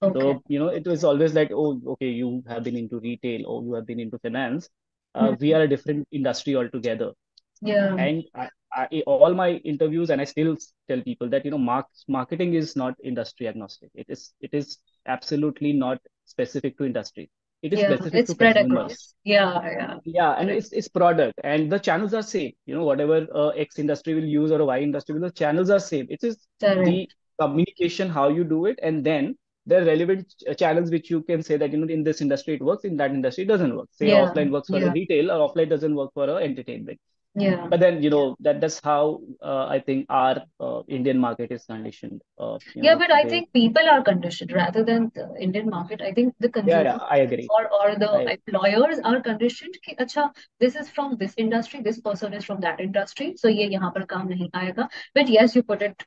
Okay. 0.01 0.37
So 0.37 0.43
you 0.47 0.59
know 0.59 0.69
it 0.69 0.87
was 0.87 1.03
always 1.05 1.33
like, 1.33 1.51
oh, 1.53 1.81
okay, 1.93 2.09
you 2.09 2.43
have 2.47 2.63
been 2.63 2.77
into 2.77 2.99
retail 2.99 3.47
or 3.47 3.63
you 3.63 3.73
have 3.75 3.87
been 3.87 3.99
into 4.01 4.19
finance. 4.19 4.69
Uh, 5.15 5.35
we 5.39 5.53
Mm-hmm. 5.53 5.55
are 5.55 5.61
a 5.63 5.67
different 5.69 6.07
industry 6.11 6.55
altogether. 6.55 7.13
Yeah. 7.61 7.97
And 7.97 8.23
I, 8.35 8.49
I, 8.73 9.03
all 9.07 9.33
my 9.35 9.51
interviews, 9.73 10.09
and 10.11 10.21
I 10.21 10.25
still 10.25 10.57
tell 10.87 11.01
people 11.01 11.29
that 11.29 11.45
you 11.45 11.51
know, 11.51 11.57
mark, 11.57 11.87
marketing 12.07 12.53
is 12.55 12.75
not 12.75 12.95
industry 13.03 13.47
agnostic. 13.47 13.91
It 13.95 14.07
is 14.09 14.33
it 14.41 14.51
is 14.53 14.79
absolutely 15.07 15.73
not 15.73 15.99
specific 16.25 16.77
to 16.77 16.85
industry. 16.85 17.29
It 17.61 17.73
is 17.73 17.79
Yeah. 17.79 17.95
specific 17.95 18.19
It's 18.21 18.29
to 18.29 18.33
spread 18.33 18.55
consumers. 18.55 18.83
across. 18.93 19.13
Yeah. 19.23 19.61
Yeah. 19.71 19.97
Yeah, 20.05 20.31
and 20.33 20.49
Correct. 20.49 20.57
it's 20.65 20.71
it's 20.73 20.87
product, 20.87 21.33
and 21.43 21.71
the 21.71 21.79
channels 21.79 22.13
are 22.13 22.21
same. 22.21 22.53
You 22.65 22.75
know, 22.75 22.85
whatever 22.85 23.27
uh, 23.33 23.49
X 23.49 23.79
industry 23.79 24.13
will 24.15 24.25
use 24.25 24.51
or 24.51 24.61
a 24.61 24.65
Y 24.65 24.79
industry 24.81 25.13
will, 25.15 25.21
the 25.27 25.31
channels 25.31 25.69
are 25.69 25.79
same. 25.79 26.07
It 26.09 26.23
is 26.23 26.37
Correct. 26.59 26.85
the 26.85 27.07
communication, 27.39 28.09
how 28.09 28.29
you 28.29 28.43
do 28.43 28.65
it, 28.67 28.79
and 28.81 29.03
then 29.03 29.35
the 29.65 29.83
relevant 29.85 30.27
ch- 30.39 30.57
channels 30.57 30.91
which 30.91 31.09
you 31.09 31.21
can 31.23 31.43
say 31.43 31.57
that 31.57 31.71
you 31.71 31.77
know 31.77 31.87
in 31.87 32.03
this 32.03 32.21
industry 32.21 32.55
it 32.55 32.61
works, 32.61 32.85
in 32.85 32.95
that 32.97 33.11
industry 33.11 33.43
it 33.43 33.47
doesn't 33.47 33.75
work. 33.75 33.89
Say 33.91 34.07
Yeah. 34.09 34.25
offline 34.25 34.51
works 34.51 34.69
for 34.69 34.77
a 34.77 34.81
Yeah. 34.81 34.91
retail, 34.91 35.31
or 35.31 35.49
offline 35.49 35.69
doesn't 35.69 35.95
work 35.95 36.11
for 36.13 36.29
a 36.29 36.35
entertainment 36.35 36.99
Yeah. 37.34 37.70
But 37.70 37.80
then 37.80 38.02
you 38.02 38.10
know 38.10 38.36
that 38.40 38.60
that's 38.60 38.80
how 38.80 39.20
uh, 39.42 39.66
I 39.66 39.80
think 39.80 40.06
our 40.08 40.42
uh, 40.60 40.82
Indian 40.88 41.18
market 41.18 41.50
is 41.50 41.64
conditioned. 41.64 42.22
Uh, 42.38 42.58
you 42.74 42.82
Yeah, 42.82 42.94
know, 42.94 42.98
but 42.98 43.10
I 43.12 43.24
they 43.24 43.28
think 43.28 43.52
people 43.52 43.88
are 43.88 44.02
conditioned 44.02 44.52
rather 44.52 44.84
than 44.84 45.10
the 45.14 45.34
Indian 45.40 45.68
market. 45.70 46.00
I 46.02 46.12
think 46.12 46.34
the 46.40 46.48
yeah 46.64 46.82
yeah 46.82 46.96
consumer 46.96 47.00
I 47.10 47.18
agree. 47.18 47.52
or 47.58 47.68
or 47.78 47.94
the 47.96 48.10
I 48.12 48.32
employers 48.34 49.00
are 49.04 49.20
conditioned 49.20 49.76
कि 49.86 49.96
अच्छा 50.04 50.30
this 50.60 50.76
is 50.76 50.88
from 50.90 51.16
this 51.16 51.34
industry, 51.36 51.80
this 51.82 52.00
person 52.00 52.32
is 52.34 52.44
from 52.44 52.60
that 52.60 52.80
industry, 52.80 53.34
so 53.36 53.48
ये 53.48 53.68
यहाँ 53.72 53.90
पर 53.96 54.04
काम 54.14 54.28
नहीं 54.28 54.48
आएगा. 54.62 54.88
But 55.14 55.28
yes, 55.36 55.56
you 55.56 55.62
put 55.62 55.82
it 55.82 56.04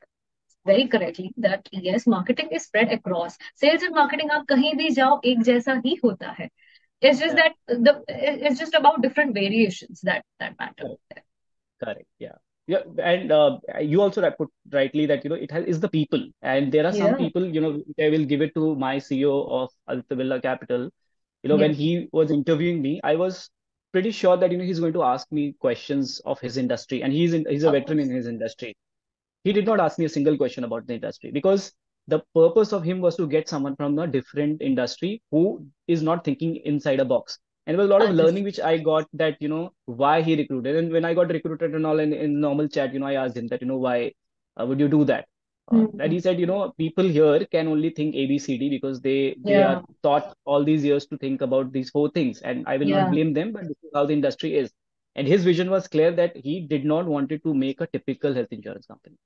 very 0.66 0.88
correctly 0.88 1.32
that 1.38 1.68
yes, 1.72 2.06
marketing 2.06 2.50
is 2.52 2.64
spread 2.64 2.92
across. 2.92 3.38
Sales 3.64 3.82
and 3.90 3.94
marketing 4.02 4.30
आप 4.38 4.46
कहीं 4.54 4.74
भी 4.82 4.90
जाओ 5.00 5.20
एक 5.32 5.42
जैसा 5.50 5.80
ही 5.86 5.94
होता 6.04 6.34
है. 6.40 6.48
it's 7.01 7.19
just 7.19 7.35
yeah 7.35 7.49
that 7.67 7.83
the 7.85 8.03
it's 8.07 8.59
just 8.59 8.73
about 8.73 9.01
different 9.01 9.33
variations 9.33 10.01
that 10.01 10.23
that 10.39 10.57
matter. 10.59 10.89
correct. 11.09 11.25
Correct. 11.83 12.05
Yeah. 12.19 12.35
Yeah. 12.67 12.83
And 13.03 13.31
uh, 13.31 13.59
you 13.81 14.01
also 14.01 14.21
put 14.31 14.49
rightly 14.71 15.05
that, 15.07 15.23
you 15.23 15.29
know, 15.29 15.35
it 15.35 15.51
has 15.51 15.65
is 15.65 15.79
the 15.79 15.89
people. 15.89 16.27
And 16.41 16.71
there 16.71 16.85
are 16.85 16.93
some 16.93 17.13
Yeah. 17.13 17.17
people, 17.17 17.45
you 17.45 17.59
know, 17.61 17.81
I 17.99 18.09
will 18.09 18.25
give 18.25 18.41
it 18.41 18.53
to 18.55 18.75
my 18.75 18.97
CEO 18.97 19.33
of 19.49 19.69
Aditya 19.87 20.17
Birla 20.17 20.41
Capital. 20.41 20.89
You 21.43 21.49
know, 21.49 21.55
Yeah. 21.55 21.61
when 21.67 21.73
he 21.73 22.07
was 22.11 22.31
interviewing 22.31 22.81
me, 22.81 23.01
I 23.03 23.15
was 23.15 23.49
pretty 23.91 24.11
sure 24.11 24.37
that, 24.37 24.51
you 24.51 24.57
know, 24.57 24.63
he's 24.63 24.79
going 24.79 24.93
to 24.93 25.03
ask 25.03 25.31
me 25.31 25.53
questions 25.59 26.19
of 26.25 26.39
his 26.39 26.57
industry. 26.57 27.01
And 27.03 27.11
he's 27.11 27.33
in, 27.33 27.45
he's 27.49 27.63
a 27.63 27.69
Of 27.69 27.73
veteran 27.73 27.97
course. 27.97 28.09
in 28.09 28.15
his 28.15 28.27
industry. 28.27 28.77
He 29.43 29.53
did 29.53 29.65
not 29.65 29.79
ask 29.79 29.97
me 29.99 30.05
a 30.05 30.09
single 30.09 30.37
question 30.37 30.63
about 30.63 30.85
the 30.87 30.93
industry 30.93 31.31
because 31.31 31.73
the 32.07 32.19
purpose 32.35 32.73
of 32.73 32.83
him 32.83 33.01
was 33.01 33.15
to 33.17 33.27
get 33.27 33.47
someone 33.49 33.75
from 33.75 33.97
a 33.99 34.07
different 34.07 34.61
industry 34.61 35.21
who 35.31 35.65
is 35.87 36.01
not 36.01 36.23
thinking 36.23 36.57
inside 36.57 36.99
a 36.99 37.05
box. 37.05 37.39
And 37.65 37.75
there 37.75 37.81
was 37.83 37.89
a 37.89 37.93
lot 37.93 38.01
of 38.01 38.11
learning 38.11 38.43
which 38.43 38.59
I 38.59 38.77
got 38.77 39.07
that, 39.13 39.37
you 39.41 39.47
know, 39.47 39.73
why 39.85 40.21
he 40.21 40.35
recruited. 40.35 40.75
And 40.75 40.91
when 40.91 41.05
I 41.05 41.13
got 41.13 41.29
recruited 41.29 41.75
and 41.75 41.85
all 41.85 41.99
in, 41.99 42.13
in 42.13 42.39
normal 42.39 42.67
chat, 42.67 42.93
you 42.93 42.99
know, 42.99 43.05
I 43.07 43.13
asked 43.15 43.37
him 43.37 43.47
that, 43.49 43.61
you 43.61 43.67
know, 43.67 43.77
why 43.77 44.13
uh, 44.59 44.65
would 44.65 44.79
you 44.79 44.87
do 44.87 45.05
that? 45.05 45.27
Uh, 45.71 45.85
and 45.99 46.11
he 46.11 46.19
said, 46.19 46.39
you 46.39 46.45
know, 46.47 46.71
people 46.77 47.05
here 47.05 47.45
can 47.45 47.67
only 47.67 47.91
think 47.91 48.15
A, 48.15 48.25
B, 48.25 48.39
C, 48.39 48.57
D 48.57 48.69
because 48.69 48.99
they 49.01 49.35
they 49.39 49.61
Yeah. 49.61 49.67
are 49.69 49.83
taught 50.03 50.35
all 50.45 50.63
these 50.63 50.83
years 50.83 51.05
to 51.07 51.17
think 51.17 51.41
about 51.41 51.71
these 51.71 51.89
four 51.89 52.09
things. 52.11 52.41
And 52.41 52.65
I 52.67 52.77
will 52.77 52.87
not 52.87 53.09
blame 53.09 53.33
them, 53.33 53.51
but 53.53 53.63
this 53.63 53.77
is 53.83 53.91
how 53.93 54.05
the 54.05 54.13
industry 54.13 54.55
is. 54.57 54.71
And 55.15 55.27
his 55.27 55.43
vision 55.43 55.69
was 55.69 55.87
clear 55.87 56.11
that 56.11 56.35
he 56.35 56.61
did 56.67 56.83
not 56.85 57.05
wanted 57.05 57.43
to 57.43 57.53
make 57.53 57.79
a 57.81 57.87
typical 57.87 58.33
health 58.33 58.51
insurance 58.51 58.87
company. 58.87 59.17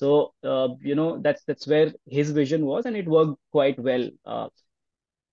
So, 0.00 0.34
uh, 0.52 0.68
you 0.90 0.94
know, 1.00 1.08
that's 1.26 1.44
that's 1.48 1.66
where 1.72 1.88
his 2.18 2.30
vision 2.40 2.66
was, 2.66 2.86
and 2.86 2.96
it 2.96 3.08
worked 3.16 3.38
quite 3.52 3.78
well. 3.88 4.08
Uh, 4.34 4.48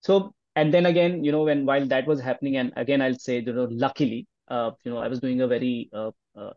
so, 0.02 0.34
and 0.56 0.74
then 0.74 0.86
again, 0.88 1.24
you 1.26 1.32
know, 1.32 1.44
when 1.44 1.66
while 1.66 1.88
that 1.94 2.08
was 2.08 2.22
happening, 2.22 2.58
and 2.58 2.74
again, 2.86 3.02
I'll 3.02 3.20
say, 3.28 3.40
you 3.40 3.54
know, 3.54 3.68
luckily, 3.72 4.28
uh, 4.50 4.72
you 4.84 4.92
know, 4.92 5.00
I 5.00 5.08
was 5.08 5.20
doing 5.20 5.42
a 5.42 5.48
very, 5.48 5.90
uh, 5.94 6.12
uh, 6.44 6.54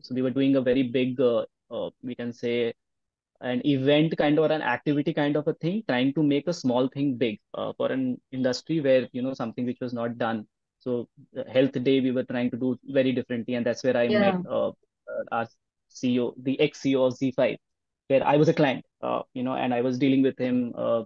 so 0.00 0.14
we 0.14 0.22
were 0.22 0.30
doing 0.40 0.56
a 0.56 0.62
very 0.70 0.84
big, 0.98 1.20
uh, 1.20 1.44
uh, 1.70 1.90
we 2.02 2.14
can 2.14 2.32
say, 2.32 2.74
an 3.40 3.60
event 3.66 4.16
kind 4.18 4.38
of 4.38 4.44
or 4.44 4.52
an 4.52 4.62
activity 4.62 5.12
kind 5.12 5.36
of 5.36 5.48
a 5.48 5.54
thing, 5.54 5.82
trying 5.88 6.12
to 6.14 6.22
make 6.22 6.46
a 6.48 6.52
small 6.52 6.88
thing 6.88 7.16
big 7.16 7.40
uh, 7.54 7.72
for 7.76 7.90
an 7.92 8.20
industry 8.32 8.80
where, 8.80 9.08
you 9.12 9.22
know, 9.22 9.34
something 9.34 9.66
which 9.66 9.80
was 9.80 9.92
not 9.92 10.18
done. 10.18 10.46
So 10.80 11.08
health 11.52 11.72
day 11.84 12.00
we 12.00 12.12
were 12.12 12.24
trying 12.24 12.50
to 12.52 12.56
do 12.56 12.78
very 12.86 13.12
differently, 13.12 13.54
and 13.54 13.66
that's 13.66 13.84
where 13.84 13.96
I 13.96 14.08
Yeah. 14.08 14.20
met 14.26 14.38
uh, 14.48 14.68
uh, 14.70 15.24
our 15.32 15.48
CEO, 15.94 16.32
the 16.42 16.58
ex-CEO 16.60 17.06
of 17.06 17.14
ZEE5, 17.18 17.56
where 18.08 18.26
I 18.26 18.36
was 18.36 18.48
a 18.48 18.54
client, 18.54 18.84
uh, 19.02 19.22
you 19.34 19.42
know, 19.42 19.54
and 19.54 19.72
I 19.74 19.80
was 19.80 19.98
dealing 19.98 20.22
with 20.22 20.38
him, 20.38 20.72
uh, 20.76 21.02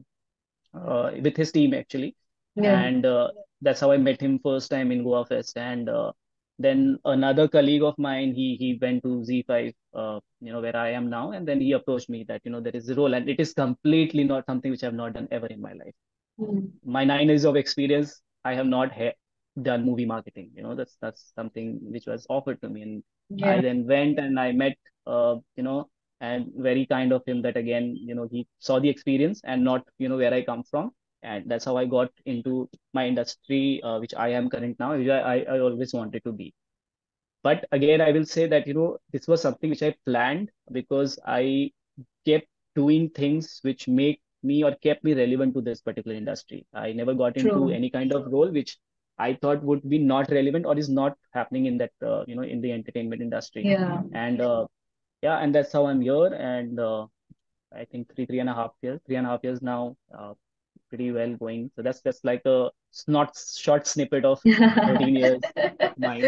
uh, 0.75 1.11
with 1.23 1.37
his 1.37 1.53
team 1.53 1.75
actually, 1.75 2.15
Yeah. 2.57 2.79
and 2.81 3.05
uh, 3.07 3.29
that's 3.63 3.81
how 3.81 3.91
I 3.91 3.99
met 3.99 4.21
him 4.21 4.39
first 4.43 4.71
time 4.71 4.93
in 4.93 5.03
Goa 5.05 5.25
Fest, 5.27 5.57
and 5.57 5.89
uh, 5.89 6.13
then 6.59 6.99
another 7.05 7.49
colleague 7.49 7.83
of 7.83 7.99
mine, 7.99 8.35
he 8.35 8.57
he 8.57 8.79
went 8.81 9.03
to 9.05 9.11
ZEE5, 9.29 9.75
uh, 9.95 10.21
you 10.41 10.53
know, 10.53 10.61
where 10.61 10.77
I 10.77 10.91
am 10.91 11.11
now, 11.11 11.33
and 11.33 11.47
then 11.47 11.61
he 11.61 11.73
approached 11.73 12.09
me 12.09 12.25
that, 12.29 12.41
you 12.45 12.51
know, 12.51 12.61
there 12.61 12.77
is 12.77 12.89
a 12.89 12.95
role, 12.95 13.15
and 13.15 13.29
it 13.29 13.41
is 13.41 13.53
completely 13.53 14.25
not 14.25 14.47
something 14.47 14.71
which 14.71 14.85
I've 14.85 14.95
not 15.03 15.13
done 15.15 15.29
ever 15.31 15.47
in 15.47 15.61
my 15.61 15.73
life. 15.73 15.95
Mm. 16.41 16.71
My 16.85 17.05
nine 17.05 17.29
years 17.29 17.45
of 17.45 17.57
experience, 17.57 18.21
I 18.45 18.55
have 18.55 18.67
not 18.67 18.91
done 19.63 19.85
movie 19.85 20.07
marketing. 20.07 20.51
You 20.55 20.63
know, 20.63 20.75
that's 20.75 20.97
that's 21.01 21.33
something 21.35 21.79
which 21.83 22.07
was 22.07 22.27
offered 22.29 22.61
to 22.63 22.69
me, 22.69 22.83
and 22.83 23.03
I 23.43 23.61
then 23.61 23.87
went 23.87 24.19
and 24.19 24.39
I 24.39 24.53
met, 24.53 24.77
uh, 25.07 25.37
you 25.57 25.63
know, 25.63 25.89
and 26.21 26.51
very 26.57 26.87
kind 26.87 27.13
of 27.13 27.23
him 27.27 27.43
that 27.43 27.57
again, 27.57 27.97
you 27.97 28.15
know, 28.15 28.29
he 28.31 28.47
saw 28.59 28.79
the 28.81 28.89
experience 28.89 29.41
and 29.45 29.65
not, 29.65 29.87
you 29.99 30.09
know, 30.09 30.17
where 30.17 30.33
I 30.35 30.43
come 30.43 30.63
from, 30.65 30.93
and 31.23 31.49
that's 31.51 31.65
how 31.65 31.77
I 31.77 31.85
got 31.87 32.11
into 32.25 32.69
my 32.95 33.07
industry, 33.07 33.83
uh, 33.83 33.99
which 34.01 34.15
I 34.15 34.29
am 34.31 34.49
current 34.49 34.79
now, 34.79 34.97
which 34.97 35.09
I, 35.09 35.21
I 35.21 35.37
I 35.57 35.61
always 35.61 35.93
wanted 35.93 36.25
to 36.25 36.33
be. 36.33 36.55
But 37.43 37.67
again, 37.73 38.01
I 38.01 38.13
will 38.13 38.27
say 38.27 38.47
that, 38.49 38.67
you 38.67 38.75
know, 38.75 38.99
this 39.13 39.27
was 39.29 39.41
something 39.43 39.71
which 39.71 39.83
I 39.83 39.95
planned 40.05 40.51
because 40.73 41.19
I 41.27 41.73
kept 42.27 42.49
doing 42.75 43.11
things 43.11 43.61
which 43.63 43.89
make 43.89 44.21
me 44.43 44.65
or 44.65 44.75
kept 44.77 45.05
me 45.05 45.15
relevant 45.15 45.55
to 45.55 45.61
this 45.63 45.81
particular 45.83 46.17
industry. 46.17 46.67
I 46.75 46.93
never 46.93 47.15
got 47.15 47.37
into 47.37 47.71
any 47.71 47.91
kind 47.91 48.13
of 48.13 48.27
role 48.33 48.51
which 48.51 48.79
I 49.19 49.35
thought 49.35 49.63
would 49.63 49.89
be 49.89 49.99
not 49.99 50.31
relevant 50.31 50.67
or 50.67 50.79
is 50.79 50.89
not 50.89 51.17
happening 51.33 51.67
in 51.67 51.79
that, 51.79 51.93
uh, 52.05 52.25
you 52.27 52.37
know, 52.37 52.43
in 52.43 52.61
the 52.61 52.73
entertainment 52.73 53.23
industry. 53.23 53.65
Yeah. 53.65 54.03
And 54.13 54.41
uh, 54.41 54.67
yeah, 55.23 55.39
and 55.39 55.55
that's 55.55 55.73
how 55.73 55.87
I'm 55.87 56.01
here. 56.01 56.27
And 56.27 56.79
uh, 56.79 57.07
I 57.75 57.85
think 57.85 58.15
three, 58.15 58.27
three 58.27 58.41
and 58.41 58.49
a 58.51 58.55
half 58.55 58.73
years, 58.83 59.01
three 59.07 59.17
and 59.17 59.27
a 59.27 59.31
half 59.31 59.41
years 59.43 59.63
now, 59.63 59.97
uh, 60.17 60.35
pretty 60.89 61.11
well 61.13 61.35
going. 61.37 61.71
So 61.77 61.83
that's 61.83 62.01
that's 62.03 62.25
like 62.25 62.43
a 62.45 62.71
not 63.09 63.37
short 63.57 63.87
snippet 63.87 64.25
of 64.25 64.41
13 64.47 65.17
years 65.17 65.41
of 65.81 65.99
mine. 65.99 66.25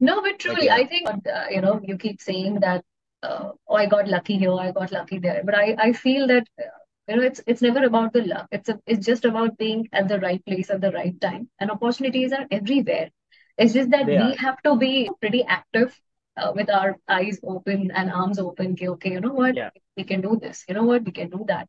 No, 0.00 0.22
but 0.22 0.38
But 0.38 0.38
truly, 0.38 0.66
yeah, 0.66 0.74
I 0.74 0.86
think, 0.86 1.08
uh, 1.08 1.46
you 1.50 1.60
know, 1.60 1.80
you 1.82 1.96
keep 1.96 2.20
saying 2.20 2.60
that, 2.60 2.84
uh, 3.22 3.52
oh, 3.68 3.74
I 3.74 3.86
got 3.86 4.08
lucky 4.08 4.38
here, 4.38 4.52
I 4.52 4.72
got 4.72 4.92
lucky 4.92 5.18
there. 5.18 5.42
But 5.44 5.54
I, 5.54 5.76
I 5.78 5.92
feel 5.92 6.26
that, 6.26 6.46
uh, 6.58 6.68
you 7.08 7.16
know, 7.16 7.22
it's 7.22 7.40
it's 7.46 7.62
never 7.62 7.84
about 7.84 8.12
the 8.12 8.22
luck. 8.22 8.48
It's 8.50 8.68
a, 8.68 8.80
it's 8.86 9.06
just 9.06 9.24
about 9.24 9.58
being 9.58 9.88
at 9.92 10.08
the 10.08 10.18
right 10.20 10.44
place 10.44 10.70
at 10.70 10.80
the 10.80 10.92
right 10.92 11.18
time. 11.20 11.48
And 11.60 11.70
opportunities 11.70 12.32
are 12.32 12.46
everywhere. 12.50 13.10
It's 13.58 13.72
just 13.74 13.90
that 13.90 14.06
they 14.06 14.16
we 14.16 14.32
are. 14.32 14.36
have 14.36 14.60
to 14.62 14.76
be 14.76 15.10
pretty 15.20 15.44
active, 15.44 15.98
uh, 16.36 16.52
with 16.54 16.70
our 16.70 16.96
eyes 17.08 17.40
open 17.42 17.90
and 17.90 18.10
arms 18.10 18.38
open. 18.38 18.72
Okay, 18.72 18.88
okay, 18.88 19.12
you 19.12 19.20
know 19.20 19.32
what? 19.32 19.56
Yeah. 19.56 19.70
We 19.96 20.04
can 20.04 20.20
do 20.20 20.38
this. 20.40 20.64
You 20.68 20.74
know 20.74 20.84
what? 20.84 21.04
We 21.04 21.12
can 21.12 21.30
do 21.30 21.44
that. 21.48 21.68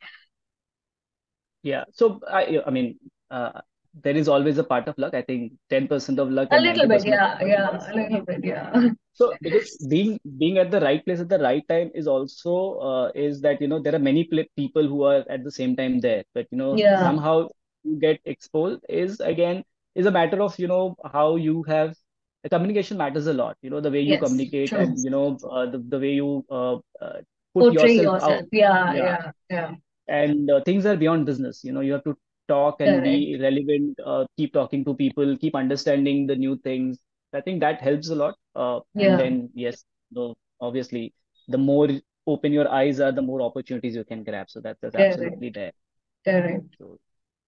Yeah. 1.63 1.85
So 1.93 2.19
I 2.27 2.61
I 2.65 2.69
mean 2.71 2.99
uh, 3.31 3.61
there 4.03 4.15
is 4.15 4.27
always 4.27 4.57
a 4.57 4.63
part 4.63 4.87
of 4.87 4.97
luck. 4.97 5.13
I 5.13 5.21
think 5.21 5.53
10% 5.69 6.19
of 6.19 6.29
luck 6.31 6.49
A 6.51 6.59
little 6.59 6.87
bit, 6.87 7.05
yeah, 7.05 7.37
yeah, 7.43 7.91
a 7.91 7.93
little 7.95 8.21
bit, 8.21 8.39
yeah. 8.43 8.89
so 9.13 9.35
because 9.41 9.77
being 9.89 10.19
being 10.37 10.57
at 10.57 10.71
the 10.71 10.79
right 10.81 11.03
place 11.05 11.19
at 11.19 11.29
the 11.29 11.39
right 11.39 11.63
time 11.69 11.91
is 11.95 12.07
also 12.07 12.53
uh, 12.89 13.11
is 13.15 13.41
that 13.41 13.61
you 13.61 13.67
know 13.67 13.79
there 13.81 13.95
are 13.95 13.99
many 14.07 14.23
pl 14.25 14.43
people 14.55 14.87
who 14.87 15.03
are 15.03 15.23
at 15.29 15.43
the 15.43 15.51
same 15.51 15.75
time 15.75 15.99
there, 15.99 16.23
but 16.33 16.47
you 16.51 16.57
know 16.57 16.79
Yeah, 16.79 17.03
somehow 17.03 17.47
you 17.83 17.95
get 17.99 18.19
exposed 18.25 18.81
is 18.89 19.19
again 19.19 19.63
is 19.95 20.05
a 20.05 20.11
matter 20.11 20.41
of 20.41 20.57
you 20.59 20.67
know 20.67 20.95
how 21.13 21.35
you 21.35 21.63
have 21.63 21.95
the 22.43 22.49
communication 22.49 22.97
matters 22.97 23.27
a 23.27 23.33
lot. 23.33 23.57
You 23.61 23.69
know 23.71 23.81
the 23.81 23.91
way 23.91 24.01
you 24.01 24.17
yes, 24.17 24.19
communicate 24.19 24.69
true. 24.69 24.85
and 24.85 25.03
you 25.03 25.09
know 25.11 25.37
uh, 25.51 25.65
the 25.65 25.79
the 25.79 25.99
way 25.99 26.13
you 26.21 26.45
uh, 26.49 26.75
uh, 27.01 27.17
put 27.53 27.65
Portray 27.65 27.71
yourself 27.71 28.21
out. 28.21 28.43
Yeah, 28.51 28.93
Yeah. 28.93 29.03
yeah, 29.03 29.31
yeah. 29.49 29.75
and 30.07 30.49
uh, 30.49 30.61
things 30.65 30.85
are 30.85 30.95
beyond 30.97 31.25
business 31.25 31.63
you 31.63 31.71
know 31.71 31.81
you 31.81 31.93
have 31.93 32.03
to 32.03 32.15
talk 32.47 32.81
and 32.81 33.01
be 33.03 33.37
relevant 33.41 33.99
uh, 34.05 34.25
keep 34.37 34.53
talking 34.53 34.83
to 34.85 34.93
people 34.95 35.37
keep 35.37 35.55
understanding 35.55 36.27
the 36.27 36.35
new 36.35 36.57
things 36.67 36.97
i 37.33 37.41
think 37.41 37.59
that 37.61 37.81
helps 37.81 38.09
a 38.09 38.15
lot 38.15 38.35
uh, 38.55 38.79
and 38.99 39.19
then 39.19 39.49
yes 39.53 39.83
no 40.11 40.35
obviously 40.61 41.13
the 41.49 41.57
more 41.57 41.87
open 42.27 42.51
your 42.53 42.69
eyes 42.69 42.99
are 42.99 43.11
the 43.11 43.27
more 43.31 43.41
opportunities 43.41 43.95
you 43.95 44.03
can 44.03 44.23
grab 44.23 44.49
so 44.49 44.59
that, 44.61 44.77
that's 44.81 44.95
correct, 44.95 45.05
absolutely 45.05 45.49
there 45.49 45.71
correct. 46.25 46.77
so 46.79 46.99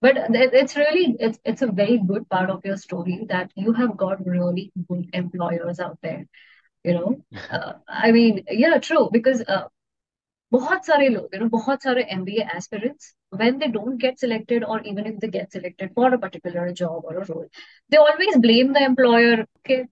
But 0.02 0.18
it's 0.34 0.76
really 0.78 1.16
it's 1.20 1.40
it's 1.46 1.62
a 1.64 1.72
very 1.72 2.00
good 2.00 2.30
part 2.30 2.50
of 2.50 2.66
your 2.66 2.78
story 2.78 3.26
that 3.30 3.52
you 3.56 3.74
have 3.74 3.98
got 3.98 4.26
really 4.26 4.72
good 4.90 5.10
employers 5.14 5.80
out 5.80 6.00
there. 6.04 6.26
You 6.84 6.94
know, 6.94 7.24
uh, 7.50 7.74
I 7.88 8.12
mean, 8.12 8.46
yeah, 8.50 8.80
true. 8.80 9.10
Because 9.12 9.42
uh, 9.48 9.66
बहुत 10.52 10.86
सारे 10.86 11.08
लोग 11.10 11.36
you 11.36 11.40
know 11.40 11.48
बहुत 11.50 11.84
सारे 11.84 12.04
M 12.12 12.24
B 12.24 12.38
aspirants 12.56 13.14
when 13.34 13.58
they 13.58 13.68
don't 13.70 13.96
get 14.02 14.18
selected 14.20 14.64
और 14.66 14.88
even 14.88 15.06
if 15.08 15.18
they 15.18 15.28
get 15.30 15.52
selected 15.54 15.94
for 15.96 16.14
a 16.14 16.18
particular 16.18 16.72
job 16.74 17.06
और 17.06 17.24
role 17.24 17.46
they 17.92 17.98
always 17.98 18.38
blame 18.42 18.74
the 18.74 18.82
employer 18.84 19.46
के 19.66 19.84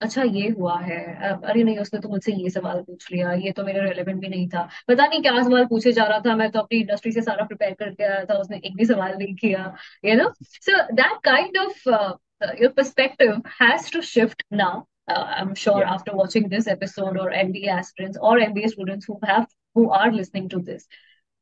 अच्छा 0.00 0.22
ये 0.24 0.48
हुआ 0.50 0.78
है 0.78 0.96
अरे 1.32 1.62
नहीं 1.64 1.78
उसने 1.78 2.00
तो 2.00 2.08
मुझसे 2.08 2.32
ये 2.34 2.50
सवाल 2.50 2.80
पूछ 2.82 3.10
लिया 3.12 3.32
ये 3.34 3.52
तो 3.52 3.64
मेरे 3.64 3.80
रेलिवेंट 3.80 4.20
भी 4.20 4.28
नहीं 4.28 4.48
था 4.48 4.68
पता 4.88 5.06
नहीं 5.06 5.20
क्या 5.22 5.42
सवाल 5.42 5.64
पूछे 5.66 5.92
जा 5.92 6.04
रहा 6.04 6.18
था 6.20 6.34
मैं 6.36 6.50
तो 6.50 6.60
अपनी 6.60 6.78
इंडस्ट्री 6.78 7.12
से 7.12 7.22
सारा 7.22 7.44
प्रिपेयर 7.44 7.74
करके 7.74 8.04
आया 8.04 8.24
था 8.24 8.34
उसने 8.38 8.60
एक 8.64 8.76
भी 8.76 8.84
सवाल 8.86 9.14
नहीं 9.14 9.34
किया 9.34 9.72
you 10.04 10.16
know 10.16 10.28
so 10.42 10.82
that 10.94 11.18
kind 11.24 11.58
of 11.58 11.88
your 11.88 12.72
perspective 12.72 13.42
has 13.60 13.92
to 13.92 14.00
shift 14.10 14.44
now 14.54 14.82
I 15.10 15.40
am 15.42 15.54
sure 15.56 15.82
after 15.86 16.14
watching 16.14 16.50
this 16.50 16.68
episode 16.68 17.18
और 17.20 17.34
एम 17.34 17.52
बी 17.52 17.66
एस्पिरेंट्स 17.78 18.18
और 18.20 18.42
M 18.42 18.52
B 18.52 18.62
A 18.62 18.68
students 18.68 19.10
who 19.10 19.18
have 19.24 19.46
who 19.75 19.89
are 19.89 20.11
listening 20.11 20.49
to 20.49 20.59
this 20.59 20.87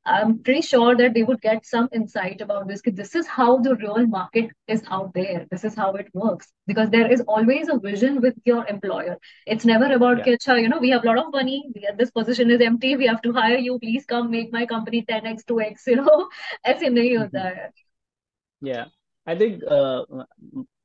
I'm 0.06 0.40
pretty 0.44 0.62
sure 0.62 0.96
that 0.96 1.14
they 1.14 1.24
would 1.24 1.42
get 1.42 1.66
some 1.66 1.88
insight 1.98 2.42
about 2.42 2.68
this. 2.68 2.82
'cause 2.82 2.94
This 3.00 3.16
is 3.20 3.28
how 3.28 3.58
the 3.66 3.76
real 3.76 4.08
market 4.08 4.50
is 4.76 4.84
out 4.98 5.14
there. 5.14 5.46
This 5.52 5.64
is 5.70 5.76
how 5.76 5.90
it 6.02 6.08
works. 6.14 6.48
Because 6.72 6.90
there 6.90 7.12
is 7.16 7.22
always 7.22 7.70
a 7.70 7.78
vision 7.78 8.22
with 8.22 8.36
your 8.46 8.66
employer. 8.68 9.18
It's 9.56 9.66
never 9.72 9.90
about, 9.98 10.20
yeah 10.20 10.24
"Ki, 10.30 10.38
"Acha, 10.38 10.56
you 10.64 10.70
know, 10.74 10.80
we 10.86 10.90
have 10.96 11.04
a 11.04 11.08
lot 11.10 11.20
of 11.24 11.32
money. 11.34 11.58
We 11.76 11.82
have, 11.88 11.98
this 11.98 12.12
position 12.20 12.50
is 12.58 12.62
empty. 12.70 12.96
We 13.04 13.08
have 13.12 13.22
to 13.28 13.34
hire 13.40 13.58
you. 13.68 13.78
Please 13.86 14.06
come 14.16 14.32
make 14.38 14.52
my 14.58 14.66
company 14.74 15.04
10x, 15.12 15.44
2x, 15.54 15.86
you 15.94 15.98
know. 16.02 16.18
ऐसे 16.74 16.90
नहीं 16.98 17.18
होता 17.18 17.44
Mhm. 17.44 17.60
है. 17.60 17.70
Yeah, 18.62 18.86
I 19.26 19.36
think 19.36 19.64
uh, 19.80 20.04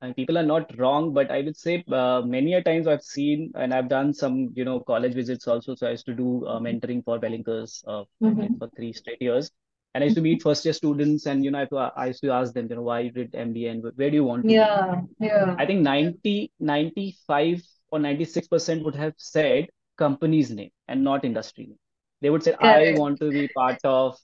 uh, 0.01 0.13
people 0.13 0.37
are 0.37 0.43
not 0.45 0.77
wrong, 0.77 1.13
but 1.13 1.31
I 1.31 1.41
would 1.41 1.57
say 1.57 1.83
uh, 1.91 2.21
many 2.25 2.53
a 2.53 2.63
times 2.63 2.87
I've 2.87 3.03
seen 3.03 3.51
and 3.55 3.73
I've 3.73 3.89
done 3.89 4.13
some, 4.13 4.49
you 4.55 4.65
know, 4.65 4.79
college 4.81 5.13
visits 5.13 5.47
also. 5.47 5.75
So 5.75 5.87
I 5.87 5.91
used 5.91 6.05
to 6.07 6.13
do 6.13 6.45
uh, 6.47 6.59
mentoring 6.59 7.03
for 7.03 7.19
Bellinkers 7.19 7.83
uh, 7.87 8.03
Mhm. 8.21 8.59
for 8.59 8.69
three 8.75 8.93
straight 8.93 9.21
years. 9.21 9.51
And 9.93 10.03
I 10.03 10.05
used 10.05 10.15
to 10.17 10.21
meet 10.21 10.41
first 10.43 10.65
year 10.65 10.73
students 10.73 11.25
and, 11.25 11.43
you 11.43 11.51
know, 11.51 11.65
I, 11.73 11.91
I 12.03 12.05
used 12.07 12.21
to 12.23 12.31
ask 12.31 12.53
them, 12.53 12.67
you 12.69 12.75
know, 12.75 12.83
why 12.83 13.01
you 13.01 13.11
did 13.11 13.35
MBA 13.35 13.71
and 13.71 13.83
where 13.95 14.09
do 14.09 14.15
you 14.15 14.23
want 14.23 14.47
to 14.47 14.55
be? 14.55 14.69
Yeah, 14.69 15.01
yeah, 15.19 15.57
I 15.57 15.65
think 15.65 15.81
90, 15.81 16.51
95 16.59 17.61
or 17.91 17.99
96% 17.99 18.83
would 18.83 18.95
have 18.95 19.13
said 19.17 19.69
company's 19.97 20.51
name 20.51 20.71
and 20.87 21.03
not 21.03 21.25
industry 21.25 21.65
name. 21.67 21.79
They 22.21 22.29
would 22.29 22.43
say, 22.43 22.53
I 22.53 22.93
want 22.93 23.19
to 23.19 23.31
be 23.31 23.47
part 23.49 23.79
of 23.83 24.17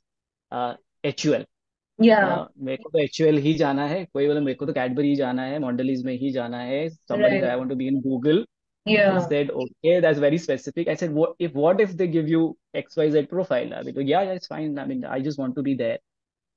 uh, 0.51 0.75
HUL. 1.03 1.45
Yeah, 1.98 2.38
हाँ, 2.38 2.48
मेरे 2.59 2.76
को 2.83 2.90
तो 2.90 2.98
HUL 2.98 3.37
ही 3.42 3.52
जाना 3.59 3.87
है 3.88 4.04
कोई 4.12 4.26
बोले 4.26 4.40
मेरे 4.40 4.54
को 4.59 4.66
तो 4.66 4.72
कैडबरी 4.72 5.09
ही 5.09 5.14
जाना 5.16 5.42
है 5.46 5.59
मॉन्डलीज 5.61 6.04
में 6.04 6.12
ही 6.18 6.30
जाना 6.33 6.59
है 6.62 6.88
somebody 7.11 7.38
said 7.42 7.44
right. 7.44 7.52
I 7.52 7.56
want 7.61 7.70
to 7.70 7.76
be 7.83 7.88
in 7.92 8.00
Google 8.06 8.44
I 9.14 9.18
Yeah, 9.18 9.26
said 9.26 9.50
okay 9.64 10.00
that's 10.06 10.20
very 10.24 10.38
specific 10.46 10.88
I 10.88 10.96
said 11.02 11.12
what 11.20 11.35
if 11.48 11.54
what 11.64 11.80
if 11.87 11.96
they 12.02 12.09
give 12.16 12.28
you 12.35 12.42
XYZ 12.83 13.22
profile 13.35 13.74
I 13.74 13.83
mean 13.83 13.96
yeah, 14.09 14.22
yeah 14.22 14.33
it's 14.40 14.48
fine 14.54 14.78
I 14.78 14.87
mean 14.92 15.04
I 15.04 15.20
just 15.28 15.38
want 15.44 15.56
to 15.56 15.62
be 15.70 15.74
there 15.83 15.98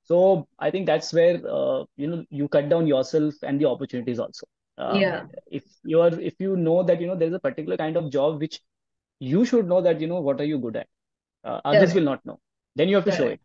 so 0.04 0.48
I 0.58 0.70
think 0.70 0.86
that's 0.86 1.12
where 1.12 1.36
uh, 1.58 1.84
you 1.96 2.08
know 2.08 2.24
you 2.30 2.48
cut 2.48 2.68
down 2.68 2.86
yourself 2.86 3.34
and 3.42 3.60
the 3.60 3.66
opportunities 3.66 4.18
also 4.18 4.46
uh, 4.78 5.02
yeah, 5.04 5.26
if 5.46 5.64
you 5.84 6.00
are 6.00 6.12
if 6.32 6.34
you 6.40 6.56
know 6.56 6.82
that 6.82 7.00
you 7.00 7.06
know 7.06 7.16
there's 7.16 7.34
a 7.34 7.44
particular 7.48 7.76
kind 7.76 7.96
of 7.96 8.10
job 8.10 8.40
which 8.40 8.60
you 9.20 9.44
should 9.44 9.66
know 9.68 9.80
that 9.82 10.00
you 10.00 10.06
know 10.08 10.20
what 10.20 10.40
are 10.40 10.44
you 10.52 10.58
good 10.58 10.76
at 10.76 10.88
uh, 11.44 11.60
others 11.64 11.94
correct, 11.94 12.00
will 12.00 12.08
not 12.12 12.24
know 12.26 12.38
then 12.76 12.88
you 12.88 12.96
have 12.96 13.04
to 13.04 13.12
show 13.12 13.28
correct, 13.28 13.38
it 13.38 13.40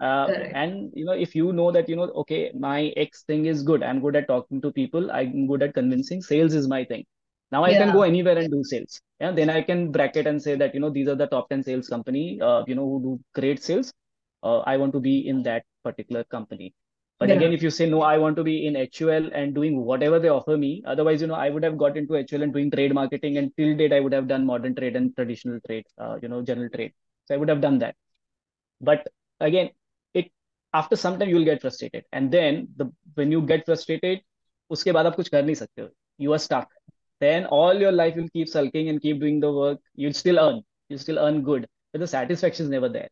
uh, 0.00 0.30
correct. 0.30 0.52
and 0.52 0.90
you 0.94 1.04
know 1.04 1.12
if 1.12 1.34
you 1.34 1.52
know 1.52 1.70
that 1.72 1.88
you 1.88 1.96
know 1.96 2.08
okay 2.22 2.50
my 2.58 2.92
X 2.96 3.22
thing 3.24 3.46
is 3.46 3.62
good 3.62 3.82
I'm 3.82 4.00
good 4.00 4.16
at 4.16 4.28
talking 4.28 4.60
to 4.62 4.72
people 4.72 5.10
I'm 5.10 5.46
good 5.46 5.62
at 5.62 5.74
convincing 5.74 6.22
sales 6.22 6.54
is 6.54 6.68
my 6.68 6.84
thing 6.84 7.04
now 7.52 7.64
I 7.64 7.74
can 7.74 7.90
go 7.90 8.02
anywhere 8.02 8.38
and 8.38 8.50
do 8.50 8.62
sales 8.64 9.00
yeah 9.20 9.32
then 9.32 9.50
I 9.50 9.62
can 9.62 9.90
bracket 9.92 10.26
and 10.26 10.42
say 10.42 10.54
that 10.56 10.74
you 10.74 10.80
know 10.80 10.90
these 10.90 11.08
are 11.08 11.14
the 11.16 11.26
top 11.26 11.48
10 11.48 11.62
sales 11.62 11.88
company 11.88 12.40
uh, 12.40 12.62
you 12.66 12.74
know 12.74 12.84
who 12.90 13.00
do 13.02 13.20
great 13.40 13.62
sales 13.62 13.92
uh, 14.42 14.58
I 14.60 14.76
want 14.76 14.92
to 14.94 15.00
be 15.00 15.26
in 15.28 15.42
that 15.44 15.64
particular 15.84 16.24
company 16.24 16.74
But 17.20 17.30
Yeah. 17.30 17.34
again, 17.36 17.52
if 17.54 17.62
you 17.66 17.70
say 17.76 17.86
no, 17.92 18.00
I 18.08 18.16
want 18.22 18.36
to 18.38 18.44
be 18.46 18.52
in 18.66 18.74
HUL 18.80 19.24
and 19.38 19.54
doing 19.54 19.74
whatever 19.88 20.18
they 20.24 20.28
offer 20.34 20.56
me. 20.64 20.68
Otherwise, 20.92 21.20
you 21.22 21.26
know, 21.30 21.34
I 21.34 21.48
would 21.54 21.64
have 21.66 21.76
got 21.82 21.96
into 22.00 22.14
HUL 22.14 22.42
and 22.46 22.52
doing 22.56 22.70
trade 22.74 22.92
marketing, 22.98 23.38
and 23.40 23.50
till 23.56 23.72
date, 23.80 23.92
I 23.96 24.00
would 24.04 24.12
have 24.18 24.28
done 24.32 24.44
modern 24.50 24.74
trade 24.80 24.94
and 25.00 25.14
traditional 25.16 25.58
trade, 25.66 25.86
uh, 26.04 26.14
you 26.22 26.28
know, 26.32 26.40
general 26.50 26.70
trade. 26.76 26.92
So 27.26 27.34
I 27.34 27.38
would 27.38 27.48
have 27.54 27.60
done 27.66 27.78
that. 27.84 27.96
But 28.80 29.08
again, 29.40 29.70
it 30.67 30.67
after 30.73 30.95
some 30.95 31.19
time 31.19 31.29
you'll 31.29 31.45
get 31.45 31.61
frustrated, 31.61 32.03
and 32.13 32.31
then 32.31 32.67
the 32.77 32.91
when 33.15 33.31
you 33.31 33.41
get 33.41 33.65
frustrated, 33.65 34.21
उसके 34.71 34.91
बाद 34.91 35.05
आप 35.05 35.15
कुछ 35.15 35.29
कर 35.29 35.43
नहीं 35.45 35.55
सकते 35.55 35.81
हो. 35.81 35.89
You 36.19 36.33
are 36.33 36.39
stuck. 36.39 36.69
Then 37.21 37.45
all 37.59 37.81
your 37.85 37.91
life 37.91 38.15
you'll 38.15 38.29
keep 38.37 38.49
sulking 38.49 38.89
and 38.89 39.01
keep 39.01 39.19
doing 39.19 39.39
the 39.39 39.51
work. 39.51 39.79
You'll 39.95 40.19
still 40.21 40.39
earn. 40.39 40.61
You 40.89 40.97
still 40.97 41.19
earn 41.19 41.41
good, 41.51 41.67
but 41.93 41.99
the 42.01 42.07
satisfaction 42.07 42.65
is 42.65 42.71
never 42.77 42.89
there. 42.89 43.09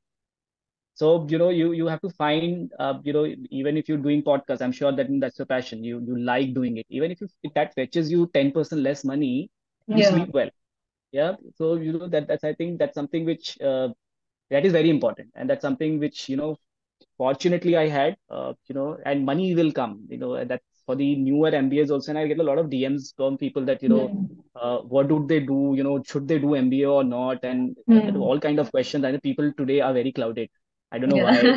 So 0.93 1.25
you 1.29 1.37
know 1.37 1.49
you 1.49 1.71
you 1.73 1.87
have 1.87 2.01
to 2.01 2.09
find 2.09 2.71
uh, 2.79 2.99
you 3.03 3.13
know 3.13 3.25
even 3.49 3.77
if 3.77 3.89
you're 3.89 3.97
doing 3.97 4.23
podcasts, 4.23 4.61
I'm 4.61 4.71
sure 4.71 4.91
that 4.91 5.07
that's 5.19 5.39
your 5.39 5.45
passion. 5.47 5.83
You 5.83 6.01
you 6.07 6.19
like 6.19 6.53
doing 6.53 6.77
it. 6.77 6.85
Even 6.89 7.11
if, 7.11 7.21
you, 7.21 7.27
if 7.43 7.53
that 7.55 7.73
fetches 7.75 8.11
you 8.11 8.29
10% 8.33 8.81
less 8.81 9.03
money, 9.05 9.49
you 9.93 10.03
Yeah. 10.03 10.11
sleep 10.11 10.29
well. 10.33 10.49
Yeah. 11.11 11.35
So 11.57 11.75
you 11.75 11.93
know 11.93 12.07
that 12.09 12.27
that's 12.27 12.43
I 12.43 12.53
think 12.53 12.79
that's 12.79 12.95
something 12.95 13.25
which 13.25 13.59
uh, 13.61 13.89
that 14.51 14.65
is 14.65 14.73
very 14.73 14.89
important, 14.89 15.31
and 15.35 15.49
that's 15.49 15.61
something 15.61 15.99
which 15.99 16.29
you 16.29 16.37
know 16.37 16.57
fortunately 17.18 17.76
I 17.76 17.88
had 17.88 18.16
uh, 18.30 18.52
you 18.68 18.74
know 18.74 18.98
and 19.04 19.24
money 19.24 19.54
will 19.54 19.72
come. 19.72 20.06
You 20.08 20.18
know 20.18 20.34
and 20.34 20.50
that's 20.50 20.64
for 20.86 20.96
the 20.96 21.16
newer 21.16 21.50
MBAs 21.50 21.90
also, 21.90 22.12
and 22.12 22.18
I 22.18 22.26
get 22.26 22.38
a 22.40 22.42
lot 22.44 22.58
of 22.58 22.70
DMs 22.70 23.14
from 23.16 23.36
people 23.38 23.64
that 23.66 23.82
you 23.82 23.88
know 23.88 24.12
Hmm. 24.12 24.36
uh, 24.60 24.78
what 24.78 25.08
do 25.08 25.24
they 25.28 25.40
do? 25.40 25.74
You 25.76 25.84
know 25.84 26.02
should 26.02 26.28
they 26.28 26.38
do 26.38 26.54
MBA 26.54 26.90
or 26.90 27.04
not? 27.04 27.44
And 27.44 27.76
Hmm. 27.86 28.16
all 28.18 28.40
kind 28.40 28.58
of 28.58 28.70
questions. 28.70 29.02
Know 29.02 29.18
people 29.20 29.52
today 29.56 29.80
are 29.80 29.92
very 29.92 30.12
clouded. 30.12 30.48
I 30.92 30.98
don't 30.98 31.10
know 31.10 31.18
Yeah. 31.18 31.28
why. 31.28 31.52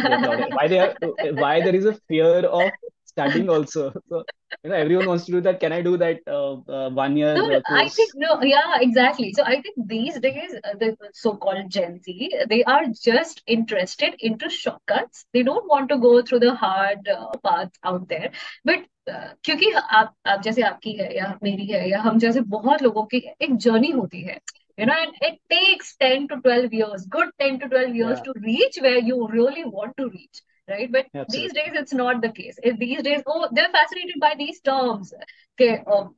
Why 0.52 0.67
they 0.67 0.80
are 0.80 0.95
why 1.43 1.62
there 1.62 1.75
is 1.75 1.86
a 1.86 1.93
fear 2.08 2.45
of 2.62 2.73
studying 3.06 3.49
also. 3.49 3.93
So 4.10 4.23
you 4.62 4.71
know 4.71 4.77
everyone 4.77 5.07
wants 5.07 5.25
to 5.27 5.33
do 5.33 5.40
that. 5.43 5.61
Can 5.61 5.73
I 5.73 5.83
do 5.83 5.97
that 5.99 6.21
uh, 6.27 6.55
uh, 6.71 6.90
one 6.90 7.17
year 7.17 7.35
No, 7.35 7.43
uh, 7.51 7.61
no, 7.61 7.61
I 7.67 7.88
course? 7.88 7.97
think 7.97 8.12
no, 8.14 8.43
yeah, 8.43 8.79
exactly. 8.81 9.33
So 9.33 9.43
I 9.45 9.61
think 9.61 9.75
these 9.88 10.19
days, 10.21 10.55
uh, 10.64 10.75
the 10.79 10.97
so-called 11.12 11.71
Gen 11.71 12.01
Z, 12.03 12.31
they 12.49 12.62
are 12.64 12.85
just 13.03 13.43
interested 13.47 14.14
into 14.21 14.49
shortcuts. 14.49 15.27
They 15.33 15.43
don't 15.43 15.67
want 15.69 15.88
to 15.90 15.99
go 15.99 16.23
through 16.23 16.40
the 16.40 16.55
hard 16.55 17.09
uh, 17.09 17.31
paths 17.45 17.79
out 17.85 18.09
there. 18.09 18.31
But 18.64 18.81
uh, 19.11 19.35
क्योंकि 19.45 19.73
आप 19.75 20.14
आप 20.27 20.43
जैसे 20.43 20.62
आपकी 20.62 20.93
है 20.99 21.17
या 21.17 21.27
मेरी 21.43 21.67
है 21.73 21.88
या 21.90 22.01
हम 22.03 22.19
जैसे 22.19 22.40
बहुत 22.57 22.83
लोगों 22.83 23.05
की 23.14 23.19
एक 23.43 23.57
जर्नी 23.67 23.90
होती 23.90 24.23
है 24.23 24.38
you 24.81 24.87
know 24.87 24.95
and 25.03 25.12
it 25.27 25.35
takes 25.53 25.90
10 26.03 26.27
to 26.31 26.37
12 26.47 26.73
years 26.79 27.05
good 27.17 27.29
10 27.43 27.59
to 27.61 27.69
12 27.75 27.95
years 28.01 28.21
Yeah, 28.21 28.29
to 28.29 28.33
reach 28.47 28.79
where 28.87 28.99
you 29.11 29.19
really 29.35 29.64
want 29.77 29.97
to 30.01 30.09
reach 30.09 30.43
right? 30.70 30.92
But 30.92 31.08
these 31.28 31.54
days 31.54 31.72
it's 31.74 31.94
not 31.94 32.22
the 32.22 32.30
case. 32.32 32.58
If 32.64 32.78
these 32.80 33.04
days 33.04 33.22
oh 33.28 33.48
they're 33.52 33.70
fascinated 33.72 34.20
by 34.20 34.34
these 34.38 34.62
terms. 34.62 35.14
Okay 35.60 35.84
um, 35.92 36.16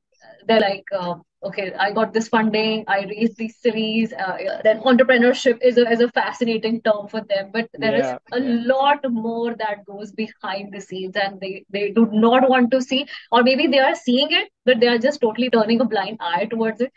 they're 0.48 0.60
like 0.60 0.86
uh, 0.98 1.16
okay 1.44 1.74
i 1.80 1.92
got 1.92 2.14
this 2.14 2.28
funding 2.28 2.84
i 2.88 2.98
raised 3.12 3.36
these 3.38 3.56
series 3.58 4.14
uh, 4.14 4.38
then 4.64 4.80
entrepreneurship 4.82 5.58
is 5.62 5.78
a, 5.78 5.90
is 5.92 6.00
a 6.02 6.10
fascinating 6.12 6.82
term 6.82 7.08
for 7.08 7.22
them. 7.22 7.50
But 7.54 7.70
there 7.80 7.96
is 7.96 8.14
Yeah, 8.14 8.18
a 8.32 8.40
yeah. 8.40 8.58
lot 8.74 9.00
more 9.10 9.56
that 9.56 9.86
goes 9.86 10.12
behind 10.12 10.74
the 10.74 10.82
scenes 10.82 11.16
and 11.16 11.40
they 11.40 11.66
they 11.70 11.92
do 11.92 12.08
not 12.12 12.50
want 12.50 12.72
to 12.72 12.82
see. 12.82 13.06
Or 13.32 13.44
maybe 13.44 13.68
they 13.68 13.80
are 13.80 13.96
seeing 13.96 14.28
it 14.32 14.50
but 14.66 14.80
they 14.80 14.88
are 14.88 15.00
just 15.00 15.22
totally 15.22 15.50
turning 15.50 15.82
a 15.82 15.86
blind 15.86 16.18
eye 16.22 16.46
towards 16.46 16.82
it. 16.82 16.92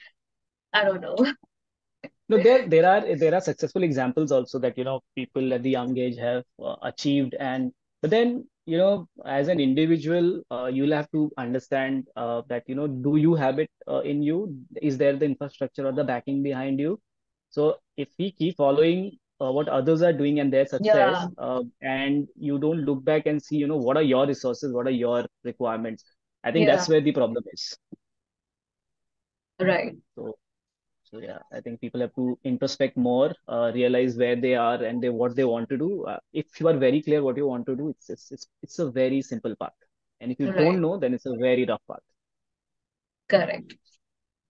I 0.73 0.85
don't 0.85 1.01
know 1.01 1.17
No, 2.29 2.43
there 2.43 2.67
there 2.67 2.89
are 2.89 3.17
there 3.17 3.35
are 3.35 3.41
successful 3.41 3.83
examples 3.83 4.33
also 4.33 4.59
that 4.59 4.79
you 4.79 4.85
know 4.85 5.01
people 5.15 5.53
at 5.53 5.63
the 5.63 5.71
young 5.71 5.97
age 5.99 6.17
have 6.19 6.45
uh, 6.63 6.77
achieved. 6.83 7.35
And 7.39 7.73
but 8.01 8.11
then 8.11 8.47
you 8.67 8.79
know 8.79 9.09
as 9.27 9.49
an 9.49 9.61
individual 9.61 10.43
uh, 10.51 10.67
you'll 10.67 10.93
have 10.95 11.11
to 11.11 11.31
understand 11.37 12.09
uh, 12.17 12.41
that 12.49 12.63
you 12.67 12.75
know 12.75 12.87
do 12.87 13.17
you 13.17 13.35
have 13.35 13.59
it 13.59 13.71
uh, 13.89 14.01
in 14.01 14.23
you? 14.23 14.57
Is 14.81 14.97
there 14.97 15.17
the 15.17 15.27
infrastructure 15.27 15.87
or 15.87 15.93
the 15.93 16.05
backing 16.05 16.43
behind 16.43 16.81
you? 16.81 16.99
So 17.51 17.77
if 17.97 18.09
we 18.19 18.33
keep 18.33 18.57
following 18.57 19.19
uh, 19.41 19.53
what 19.53 19.69
others 19.69 20.01
are 20.03 20.13
doing 20.13 20.41
and 20.41 20.53
their 20.53 20.65
success 20.65 20.87
yeah. 20.87 21.27
uh, 21.39 21.63
and 21.83 22.27
you 22.37 22.59
don't 22.59 22.85
look 22.85 23.05
back 23.05 23.27
and 23.27 23.43
see 23.43 23.57
you 23.57 23.67
know 23.67 23.77
what 23.77 23.97
are 23.97 24.03
your 24.03 24.27
resources 24.27 24.73
what 24.73 24.87
are 24.87 24.99
your 25.03 25.27
requirements 25.43 26.05
I 26.45 26.53
think 26.53 26.67
yeah. 26.67 26.77
that's 26.77 26.89
where 26.89 27.01
the 27.01 27.13
problem 27.13 27.43
is. 27.53 27.77
Right. 29.59 29.95
So 30.15 30.37
so 31.15 31.21
yeah, 31.21 31.39
I 31.53 31.61
think 31.61 31.81
people 31.81 32.01
have 32.01 32.15
to 32.17 32.39
introspect 32.45 32.97
more, 32.97 33.35
uh, 33.49 33.71
realize 33.75 34.17
where 34.17 34.37
they 34.37 34.55
are 34.57 34.83
and 34.83 35.03
they 35.03 35.11
what 35.11 35.37
they 35.37 35.45
want 35.45 35.69
to 35.71 35.79
do. 35.79 36.05
Uh, 36.07 36.19
if 36.33 36.61
you 36.61 36.69
are 36.69 36.77
very 36.77 37.03
clear 37.03 37.23
what 37.23 37.37
you 37.37 37.47
want 37.47 37.67
to 37.67 37.77
do, 37.77 37.91
it's 37.91 38.11
it's 38.11 38.33
it's, 38.33 38.47
it's 38.63 38.79
a 38.81 38.91
very 38.91 39.23
simple 39.23 39.55
path. 39.57 39.79
And 40.21 40.33
if 40.33 40.41
you 40.41 40.49
right 40.49 40.57
don't 40.57 40.81
know, 40.83 40.99
then 40.99 41.15
it's 41.15 41.27
a 41.27 41.37
very 41.37 41.65
rough 41.67 41.83
path. 41.89 42.03
correct 43.29 43.75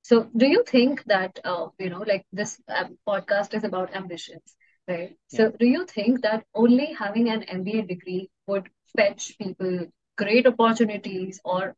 So, 0.08 0.16
do 0.42 0.46
you 0.52 0.62
think 0.68 1.02
that, 1.10 1.38
uh, 1.44 1.68
you 1.78 1.90
know, 1.90 2.04
like 2.10 2.24
this 2.40 2.52
um, 2.78 2.96
podcast 3.08 3.54
is 3.58 3.64
about 3.68 3.94
ambitions, 4.00 4.54
right? 4.88 5.16
Yeah. 5.32 5.46
So, 5.46 5.50
do 5.62 5.66
you 5.66 5.84
think 5.92 6.22
that 6.26 6.44
only 6.64 6.86
having 7.00 7.28
an 7.34 7.42
MBA 7.56 7.82
degree 7.90 8.30
would 8.46 8.70
fetch 8.96 9.26
people 9.42 9.74
great 10.22 10.46
opportunities, 10.52 11.40
or 11.44 11.74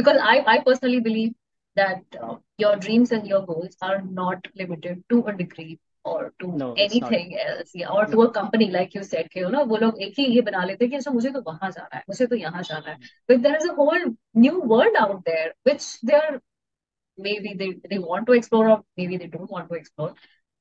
because 0.00 0.20
I, 0.32 0.36
I 0.54 0.58
personally 0.70 1.00
believe 1.08 1.34
that 1.79 2.03
uh, 2.21 2.35
your 2.57 2.75
dreams 2.77 3.11
and 3.11 3.27
your 3.27 3.45
goals 3.45 3.75
are 3.81 4.01
not 4.01 4.47
limited 4.55 5.03
to 5.09 5.25
a 5.27 5.33
degree 5.33 5.79
or 6.03 6.33
to 6.39 6.47
No, 6.51 6.73
it's 6.77 6.95
not. 6.95 7.11
anything 7.11 7.37
else, 7.39 7.71
yeah, 7.73 7.89
or 7.89 8.05
to 8.05 8.21
a 8.21 8.31
company, 8.31 8.69
like 8.71 8.93
you 8.93 9.03
said, 9.03 9.29
कि 9.33 9.39
you 9.41 9.49
know, 9.49 9.65
वो 9.65 9.77
लोग 9.77 10.01
एक 10.01 10.13
ही 10.19 10.25
ये 10.35 10.41
बना 10.41 10.63
लेते 10.65 10.85
हैं 10.85 10.89
कि 10.91 10.97
अच्छा 10.97 11.11
मुझे 11.11 11.29
तो 11.31 11.41
वहां 11.47 11.71
जाना 11.71 11.95
है, 11.95 12.03
मुझे 12.09 12.27
तो 12.27 12.35
यहाँ 12.35 12.61
जाना 12.63 12.89
है. 12.91 12.97
But 13.27 13.41
there 13.41 13.57
is 13.57 13.65
a 13.65 13.73
whole 13.73 14.15
new 14.33 14.61
world 14.61 14.95
out 14.99 15.23
there, 15.25 15.53
which 15.63 15.99
they're 16.01 16.41
maybe 17.17 17.53
they, 17.53 17.73
they 17.89 17.97
want 17.99 18.27
to 18.27 18.33
explore 18.33 18.69
or 18.69 18.83
maybe 18.97 19.17
they 19.17 19.27
don't 19.27 19.49
want 19.49 19.69
to 19.69 19.75
explore. 19.75 20.13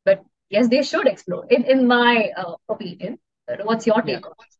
But 0.05 0.25
yes, 0.51 0.69
they 0.69 0.83
should 0.83 1.07
explore, 1.07 1.47
in, 1.51 1.65
in 1.65 1.87
my 1.87 2.31
uh, 2.37 2.55
opinion. 2.69 3.19
Uh, 3.49 3.57
What's 3.65 3.87
your 3.87 4.03
Yeah. 4.07 4.17
take 4.17 4.27
on 4.27 4.33
it? 4.41 4.55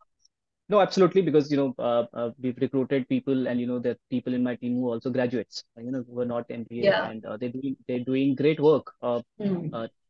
no, 0.72 0.80
absolutely, 0.82 1.24
because 1.24 1.50
you 1.52 1.58
know, 1.58 1.76
uh, 1.80 2.06
uh, 2.14 2.30
we've 2.40 2.58
recruited 2.62 3.08
people, 3.10 3.48
and 3.48 3.60
you 3.60 3.66
know, 3.66 3.80
there 3.80 3.94
are 3.94 4.00
people 4.12 4.36
in 4.36 4.44
my 4.44 4.56
team 4.56 4.76
who 4.76 4.90
are 4.90 4.94
also 4.96 5.10
graduates, 5.10 5.64
uh, 5.78 5.82
you 5.82 5.92
know, 5.92 6.04
who 6.08 6.20
are 6.20 6.26
not 6.26 6.48
MBA, 6.50 6.84
Yeah. 6.84 7.10
and 7.10 7.26
uh, 7.26 7.38
they're 7.38 7.50
doing 7.50 7.76
they're 7.88 8.06
doing 8.12 8.36
great 8.36 8.60
work. 8.60 8.92
Uh, 9.02 9.22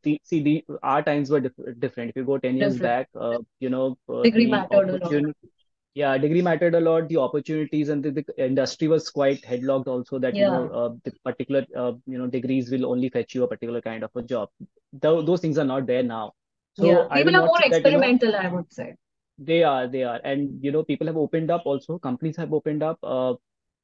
see, 0.03 0.19
see, 0.23 0.41
the 0.43 0.65
our 0.83 1.01
times 1.01 1.29
were 1.29 1.39
diff 1.39 1.53
different. 1.85 2.09
If 2.09 2.17
you 2.17 2.25
go 2.25 2.37
10 2.37 2.57
years 2.57 2.73
Different. 2.73 3.09
back, 3.13 3.21
uh, 3.29 3.39
you 3.59 3.69
know, 3.69 3.97
Degree 4.23 4.47
mattered 4.47 4.89
a 4.89 4.97
lot. 4.97 5.35
yeah, 5.95 6.17
degree 6.17 6.41
mattered 6.41 6.75
a 6.75 6.79
lot. 6.81 7.07
The 7.07 7.17
opportunities 7.17 7.89
and 7.89 8.03
the, 8.03 8.11
the 8.11 8.45
industry 8.45 8.87
was 8.89 9.09
quite 9.09 9.41
headlocked 9.43 9.87
also 9.87 10.19
that, 10.19 10.35
you 10.35 10.45
know, 10.45 10.69
uh, 10.81 10.89
the 11.05 11.13
particular, 11.23 11.65
uh, 11.75 11.93
you 12.05 12.17
know, 12.17 12.27
degrees 12.27 12.69
will 12.69 12.85
only 12.85 13.09
fetch 13.09 13.33
you 13.33 13.43
a 13.43 13.47
particular 13.47 13.81
kind 13.81 14.03
of 14.03 14.11
a 14.15 14.21
job. 14.23 14.49
Tho 14.93 15.21
those 15.21 15.39
things 15.39 15.57
are 15.57 15.69
not 15.75 15.87
there 15.87 16.03
now. 16.03 16.33
So 16.75 16.85
Yeah. 16.85 17.07
People 17.19 17.35
are 17.37 17.45
more 17.45 17.59
say 17.61 17.69
that, 17.69 17.91
you 17.91 17.97
know, 17.97 18.03
experimental, 18.03 18.35
I 18.35 18.47
would 18.49 18.73
say. 18.73 18.95
They 19.39 19.63
are, 19.63 19.87
they 19.87 20.03
are. 20.03 20.19
And, 20.23 20.59
you 20.63 20.71
know, 20.71 20.83
people 20.83 21.07
have 21.07 21.17
opened 21.17 21.51
up 21.51 21.63
also, 21.65 21.99
companies 21.99 22.37
have 22.37 22.53
opened 22.53 22.83
up. 22.83 22.99
Uh, 23.03 23.35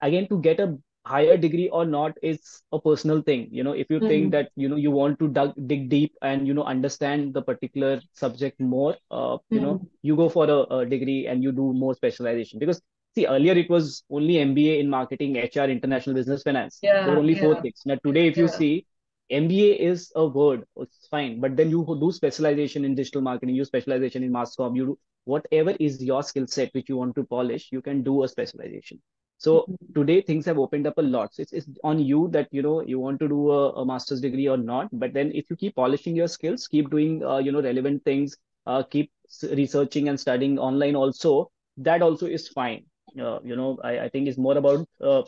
again, 0.01 0.27
to 0.29 0.39
get 0.39 0.59
a 0.59 0.77
higher 1.05 1.37
degree 1.37 1.69
or 1.69 1.85
not 1.85 2.13
is 2.23 2.61
a 2.71 2.79
personal 2.79 3.21
thing. 3.21 3.47
You 3.51 3.63
know, 3.63 3.73
if 3.73 3.87
you 3.89 4.01
think 4.01 4.31
Hmm. 4.31 4.33
that, 4.33 4.51
you 4.55 4.69
know, 4.69 4.75
you 4.75 4.91
want 4.91 5.19
to 5.19 5.27
dug, 5.29 5.53
dig 5.67 5.89
deep 5.89 6.13
and, 6.21 6.47
you 6.47 6.53
know, 6.53 6.63
understand 6.63 7.33
the 7.33 7.41
particular 7.41 8.01
subject 8.13 8.59
more, 8.59 8.95
uh, 9.11 9.37
you 9.51 9.61
know, 9.61 9.81
Hmm. 9.81 9.87
you 10.03 10.15
go 10.15 10.29
for 10.29 10.45
a, 10.49 10.61
a 10.79 10.85
degree 10.85 11.27
and 11.27 11.43
you 11.43 11.51
do 11.51 11.73
more 11.73 11.95
specialization. 11.95 12.59
Because, 12.59 12.81
see, 13.15 13.25
earlier 13.27 13.53
it 13.53 13.69
was 13.69 14.03
only 14.09 14.39
MBA 14.39 14.79
in 14.79 14.89
marketing, 14.89 15.37
HR, 15.37 15.69
international 15.69 16.15
business, 16.15 16.43
finance. 16.43 16.81
yeah, 16.81 16.93
There 17.03 17.13
were 17.13 17.19
Yeah, 17.19 17.21
only 17.21 17.35
four 17.35 17.55
things. 17.55 17.81
Now, 17.85 17.97
today, 18.03 18.27
if 18.27 18.37
you 18.37 18.47
see, 18.47 18.85
MBA 19.29 19.75
is 19.91 20.11
a 20.15 20.25
word, 20.27 20.65
it's 20.77 21.07
fine, 21.07 21.39
but 21.39 21.55
then 21.55 21.69
you 21.69 21.85
do 21.99 22.11
specialization 22.11 22.85
in 22.85 22.95
digital 22.95 23.21
marketing, 23.21 23.55
you 23.55 23.65
specialization 23.65 24.23
in 24.23 24.31
mass 24.31 24.55
com 24.55 24.75
you 24.75 24.85
do 24.85 24.99
whatever 25.25 25.71
is 25.79 26.03
your 26.03 26.23
skill 26.23 26.47
set 26.47 26.73
which 26.73 26.89
you 26.89 26.97
want 26.97 27.15
to 27.15 27.23
polish, 27.25 27.69
you 27.71 27.81
can 27.81 28.03
do 28.03 28.23
a 28.23 28.29
specialization. 28.29 29.01
So 29.38 29.69
Hmm. 29.69 29.95
today 29.95 30.21
things 30.21 30.45
have 30.45 30.59
opened 30.59 30.88
up 30.88 30.97
a 30.97 31.01
lot. 31.01 31.33
So 31.35 31.43
it's, 31.43 31.53
it's 31.53 31.67
on 31.83 31.99
you 31.99 32.29
that 32.33 32.47
you 32.51 32.61
know 32.63 32.81
you 32.81 32.99
want 32.99 33.19
to 33.21 33.27
do 33.29 33.51
a, 33.51 33.71
a 33.73 33.85
master's 33.85 34.21
degree 34.21 34.47
or 34.47 34.57
not. 34.57 34.89
But 34.93 35.13
then 35.13 35.31
if 35.33 35.49
you 35.49 35.55
keep 35.57 35.75
polishing 35.75 36.15
your 36.15 36.27
skills, 36.27 36.67
keep 36.67 36.89
doing 36.91 37.23
uh, 37.25 37.38
you 37.39 37.51
know 37.51 37.61
relevant 37.61 38.03
things, 38.05 38.38
uh, 38.67 38.83
keep 38.83 39.11
researching 39.51 40.09
and 40.09 40.19
studying 40.19 40.59
online 40.59 40.95
also, 40.95 41.49
that 41.77 42.01
also 42.01 42.27
is 42.27 42.47
fine. 42.49 42.85
Uh, 43.19 43.39
you 43.43 43.55
know, 43.55 43.77
I, 43.83 43.99
I 44.01 44.09
think 44.09 44.27
it's 44.27 44.38
more 44.38 44.57
about 44.57 44.88
uh, 45.03 45.23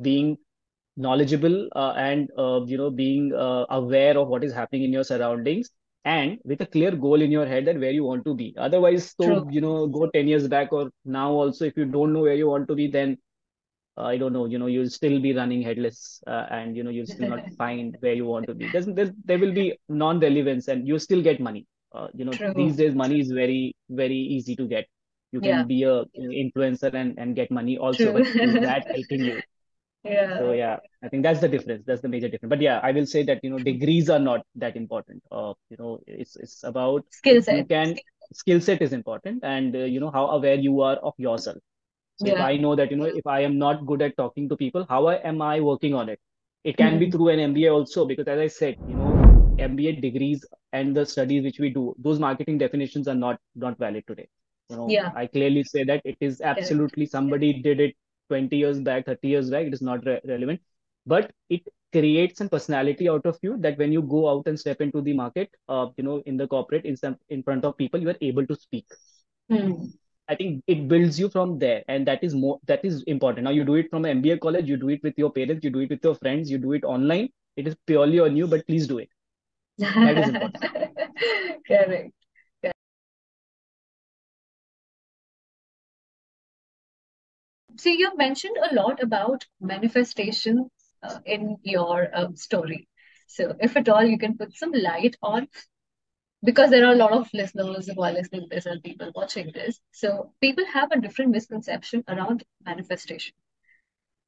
being 0.00 0.36
knowledgeable 0.96 1.68
uh, 1.74 1.92
and 1.96 2.30
uh, 2.38 2.60
you 2.66 2.76
know 2.78 2.90
being 2.90 3.32
uh, 3.34 3.64
aware 3.70 4.16
of 4.18 4.28
what 4.28 4.44
is 4.44 4.52
happening 4.52 4.84
in 4.84 4.92
your 4.92 5.04
surroundings 5.04 5.70
and 6.04 6.38
with 6.44 6.60
a 6.60 6.66
clear 6.66 6.92
goal 6.92 7.20
in 7.22 7.30
your 7.30 7.46
head 7.46 7.64
that 7.66 7.78
where 7.78 7.90
you 7.92 8.04
want 8.04 8.24
to 8.24 8.34
be 8.34 8.54
otherwise 8.58 9.14
so 9.18 9.26
True. 9.26 9.46
you 9.48 9.60
know 9.60 9.86
go 9.86 10.06
10 10.08 10.28
years 10.28 10.48
back 10.48 10.72
or 10.72 10.90
now 11.04 11.30
also 11.32 11.64
if 11.64 11.76
you 11.76 11.84
don't 11.84 12.12
know 12.12 12.20
where 12.22 12.34
you 12.34 12.48
want 12.48 12.68
to 12.68 12.74
be 12.74 12.88
then 12.88 13.16
uh, 13.98 14.04
i 14.04 14.16
don't 14.16 14.32
know 14.32 14.46
you 14.46 14.58
know 14.58 14.66
you'll 14.66 14.90
still 14.90 15.20
be 15.20 15.32
running 15.34 15.62
headless 15.62 16.22
uh, 16.26 16.46
and 16.50 16.76
you 16.76 16.82
know 16.84 16.90
you'll 16.90 17.06
still 17.14 17.28
not 17.28 17.42
find 17.58 17.96
where 18.00 18.14
you 18.14 18.26
want 18.26 18.46
to 18.46 18.54
be 18.54 18.68
There's, 18.68 18.86
there, 18.86 19.10
there 19.24 19.38
will 19.38 19.52
be 19.52 19.78
non-relevance 19.88 20.68
and 20.68 20.86
you 20.88 20.98
still 20.98 21.22
get 21.22 21.40
money 21.40 21.66
uh, 21.94 22.08
you 22.14 22.24
know 22.24 22.38
these 22.52 22.76
days 22.76 22.94
money 22.94 23.20
is 23.20 23.30
very 23.30 23.74
very 23.90 24.16
easy 24.38 24.56
to 24.56 24.66
get 24.76 24.86
You 25.36 25.40
can 25.44 25.58
Yeah. 25.58 25.66
be 25.68 25.76
a 25.90 25.92
influencer 26.42 26.88
and, 27.00 27.18
and 27.22 27.34
get 27.38 27.50
money 27.56 27.74
also, 27.86 28.10
True. 28.10 28.16
but 28.16 28.24
is 28.48 28.56
that 28.64 28.84
helping 28.94 29.22
you? 29.28 29.36
Yeah. 30.04 30.38
So 30.38 30.52
yeah, 30.52 30.78
I 31.02 31.08
think 31.08 31.22
that's 31.22 31.40
the 31.40 31.48
difference. 31.48 31.84
That's 31.86 32.02
the 32.02 32.08
major 32.08 32.28
difference. 32.28 32.50
But 32.50 32.60
yeah, 32.60 32.80
I 32.82 32.92
will 32.92 33.06
say 33.06 33.22
that, 33.24 33.40
you 33.42 33.50
know, 33.50 33.58
degrees 33.58 34.08
are 34.10 34.18
not 34.18 34.44
that 34.56 34.76
important. 34.76 35.22
Uh, 35.30 35.54
you 35.70 35.76
know, 35.78 36.00
it's 36.06 36.36
it's 36.36 36.64
about 36.64 37.04
Skill 37.10 37.42
if 37.46 37.50
you 37.50 37.64
set. 37.64 37.68
can, 37.68 37.98
skill 38.32 38.60
set 38.60 38.82
is 38.82 38.92
important 38.92 39.44
and, 39.44 39.74
uh, 39.76 39.80
you 39.80 40.00
know, 40.00 40.10
how 40.10 40.26
aware 40.28 40.54
you 40.54 40.80
are 40.80 40.96
of 40.96 41.14
yourself. 41.18 41.58
So 42.16 42.28
if 42.28 42.40
I 42.40 42.56
know 42.56 42.76
that, 42.76 42.90
you 42.90 42.96
know, 42.96 43.04
if 43.06 43.26
I 43.26 43.40
am 43.40 43.58
not 43.58 43.86
good 43.86 44.02
at 44.02 44.16
talking 44.16 44.48
to 44.48 44.56
people, 44.56 44.86
how 44.88 45.08
am 45.10 45.42
I 45.42 45.60
working 45.60 45.94
on 45.94 46.08
it? 46.08 46.20
It 46.64 46.76
can 46.76 46.98
be 46.98 47.06
Hmm. 47.06 47.10
through 47.10 47.28
an 47.28 47.40
MBA 47.40 47.72
also, 47.72 48.06
because 48.06 48.28
as 48.28 48.38
I 48.38 48.46
said, 48.48 48.76
you 48.86 48.96
know, 48.96 49.20
MBA 49.58 49.92
degrees 50.00 50.44
and 50.72 50.96
the 50.96 51.06
studies 51.06 51.44
which 51.44 51.58
we 51.58 51.70
do, 51.70 51.94
those 51.98 52.18
marketing 52.18 52.58
definitions 52.58 53.08
are 53.08 53.14
not 53.14 53.40
not 53.56 53.78
valid 53.78 54.04
today. 54.06 54.28
You 54.70 54.76
know, 54.76 54.94
Yeah. 54.94 55.12
I 55.14 55.26
clearly 55.26 55.64
say 55.64 55.84
that 55.84 56.02
it 56.04 56.16
is 56.20 56.40
absolutely 56.40 57.06
somebody 57.06 57.52
did 57.62 57.80
it 57.80 57.96
20 58.32 58.56
years 58.64 58.80
back, 58.90 59.06
30 59.06 59.28
years 59.28 59.50
back, 59.56 59.66
it 59.66 59.74
is 59.80 59.82
not 59.90 60.04
re 60.06 60.18
relevant. 60.32 60.60
But 61.06 61.32
it 61.48 61.62
creates 61.92 62.38
some 62.38 62.48
personality 62.48 63.08
out 63.08 63.26
of 63.26 63.38
you 63.42 63.56
that 63.58 63.78
when 63.78 63.92
you 63.92 64.02
go 64.02 64.28
out 64.28 64.46
and 64.46 64.58
step 64.58 64.80
into 64.80 65.00
the 65.08 65.12
market, 65.22 65.50
uh, 65.68 65.86
you 65.96 66.04
know, 66.04 66.22
in 66.26 66.36
the 66.36 66.46
corporate, 66.46 66.84
in 66.92 66.96
some 66.96 67.18
in 67.28 67.42
front 67.42 67.64
of 67.64 67.76
people, 67.76 68.00
you 68.00 68.14
are 68.14 68.22
able 68.30 68.46
to 68.46 68.56
speak. 68.56 68.86
Hmm. 69.50 69.72
I 70.28 70.36
think 70.36 70.62
it 70.66 70.88
builds 70.88 71.18
you 71.18 71.28
from 71.28 71.58
there, 71.58 71.82
and 71.88 72.06
that 72.06 72.22
is 72.24 72.34
more 72.34 72.58
that 72.66 72.84
is 72.90 73.02
important. 73.14 73.44
Now 73.44 73.50
you 73.50 73.64
do 73.64 73.74
it 73.74 73.90
from 73.90 74.04
an 74.04 74.22
MBA 74.22 74.38
college, 74.40 74.68
you 74.74 74.76
do 74.76 74.88
it 74.96 75.02
with 75.02 75.18
your 75.24 75.32
parents, 75.38 75.64
you 75.64 75.70
do 75.70 75.80
it 75.80 75.90
with 75.90 76.04
your 76.10 76.14
friends, 76.14 76.50
you 76.50 76.58
do 76.58 76.72
it 76.72 76.84
online. 76.84 77.28
It 77.56 77.66
is 77.66 77.76
purely 77.86 78.20
on 78.20 78.36
you, 78.36 78.46
but 78.46 78.66
please 78.66 78.86
do 78.86 78.98
it. 78.98 79.10
That 79.78 80.18
is 80.18 80.28
important. 80.28 80.64
Correct. 81.68 82.21
So 87.77 87.89
you 87.89 88.15
mentioned 88.17 88.57
a 88.69 88.73
lot 88.73 89.01
about 89.03 89.45
manifestation 89.59 90.69
uh, 91.03 91.19
in 91.25 91.57
your 91.63 92.09
um, 92.13 92.35
story. 92.35 92.87
So 93.27 93.55
if 93.59 93.75
at 93.77 93.89
all 93.89 94.03
you 94.03 94.17
can 94.17 94.37
put 94.37 94.55
some 94.55 94.71
light 94.71 95.15
on, 95.21 95.47
because 96.43 96.69
there 96.69 96.85
are 96.85 96.93
a 96.93 96.95
lot 96.95 97.11
of 97.11 97.27
listeners 97.33 97.89
who 97.89 98.01
are 98.01 98.11
listening 98.11 98.41
to 98.41 98.55
this 98.55 98.65
and 98.65 98.81
people 98.83 99.11
watching 99.15 99.51
this. 99.53 99.79
So 99.91 100.33
people 100.41 100.65
have 100.65 100.91
a 100.91 100.99
different 101.01 101.31
misconception 101.31 102.03
around 102.07 102.43
manifestation. 102.65 103.33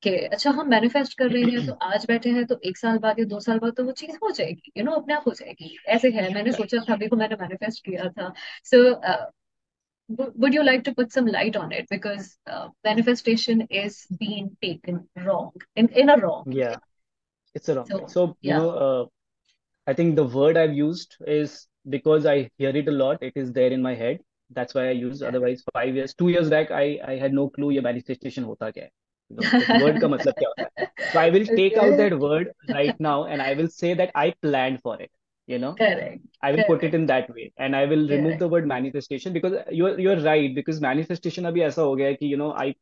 कि 0.03 0.09
अच्छा 0.09 0.51
हम 0.57 0.69
manifest 0.69 1.17
कर 1.17 1.29
रहे 1.31 1.43
हैं 1.43 1.65
तो 1.67 1.73
आज 1.85 2.05
बैठे 2.07 2.29
हैं 2.31 2.45
तो 2.47 2.59
एक 2.65 2.77
साल 2.77 2.97
बाद 3.05 3.19
या 3.19 3.25
दो 3.25 3.39
साल 3.39 3.57
बाद 3.59 3.73
तो 3.77 3.83
वो 3.85 3.91
चीज 4.01 4.17
हो 4.23 4.31
जाएगी 4.31 4.71
यू 4.77 4.83
नो 4.83 4.91
अपने 4.99 5.13
आप 5.13 5.23
हो 5.27 5.33
जाएगी 5.39 5.75
ऐसे 5.95 6.09
है 6.11 6.33
मैंने 6.33 6.51
सोचा 6.51 6.77
था 6.89 6.93
अभी 6.93 7.07
को 7.07 7.15
मैंने 7.15 7.35
मैनिफेस्ट 7.41 7.83
किया 7.85 8.09
था 8.19 8.31
सो 8.71 8.79
would 10.08 10.52
you 10.52 10.62
like 10.62 10.84
to 10.84 10.94
put 10.94 11.12
some 11.12 11.26
light 11.26 11.56
on 11.56 11.72
it 11.72 11.86
because 11.90 12.36
uh, 12.46 12.68
manifestation 12.84 13.66
is 13.70 14.06
being 14.18 14.56
taken 14.62 15.08
wrong 15.24 15.52
in, 15.76 15.88
in 15.88 16.10
a 16.10 16.16
wrong 16.18 16.44
yeah 16.48 16.70
way. 16.70 16.76
it's 17.54 17.68
a 17.68 17.74
wrong 17.74 17.86
so, 17.88 18.04
so 18.06 18.36
yeah. 18.40 18.54
you 18.54 18.60
know 18.60 18.70
uh, 18.70 19.04
i 19.86 19.94
think 19.94 20.14
the 20.16 20.24
word 20.24 20.56
i've 20.56 20.74
used 20.74 21.16
is 21.26 21.66
because 21.88 22.26
i 22.26 22.50
hear 22.58 22.70
it 22.70 22.88
a 22.88 22.90
lot 22.90 23.22
it 23.22 23.32
is 23.34 23.52
there 23.52 23.72
in 23.72 23.80
my 23.80 23.94
head 23.94 24.20
that's 24.50 24.74
why 24.74 24.88
i 24.88 24.90
use 24.90 25.20
yeah. 25.20 25.28
otherwise 25.28 25.64
five 25.72 25.94
years 25.94 26.14
two 26.14 26.28
years 26.28 26.50
back 26.50 26.70
i 26.70 26.98
i 27.06 27.16
had 27.16 27.32
no 27.32 27.48
clue 27.48 27.70
your 27.70 27.82
manifestation 27.82 28.44
hota 28.44 28.72
kya 28.72 28.88
word 29.82 30.00
ka 30.00 30.08
matlab 30.14 30.40
kya 30.42 30.52
hota 30.52 30.88
so 31.12 31.18
i 31.18 31.30
will 31.30 31.46
take 31.46 31.76
okay. 31.76 31.86
out 31.86 31.96
that 31.96 32.18
word 32.18 32.52
right 32.68 33.00
now 33.00 33.24
and 33.24 33.40
i 33.40 33.54
will 33.54 33.68
say 33.68 33.94
that 33.94 34.10
i 34.14 34.30
planned 34.42 34.80
for 34.82 35.00
it 35.00 35.10
you 35.46 35.58
know? 35.58 35.74
Correct. 35.74 36.20
I 36.42 36.50
will 36.50 36.56
correct. 36.56 36.70
put 36.70 36.84
it 36.84 36.94
in 36.94 37.06
that 37.06 37.28
way 37.34 37.52
and 37.58 37.76
i 37.76 37.84
will 37.84 38.08
remove 38.08 38.38
the 38.38 38.48
word 38.48 38.66
manifestation 38.66 39.32
because 39.32 39.52
uh, 39.54 39.64
you're 39.70 39.98
you're 39.98 40.20
right 40.20 40.54
because 40.54 40.80
manifestation 40.80 41.44
abhi 41.50 41.64
aisa 41.66 41.84
ho 41.88 41.96
gaya 42.00 42.16
ki 42.22 42.30
you 42.34 42.36
know 42.36 42.52
i 42.64 42.74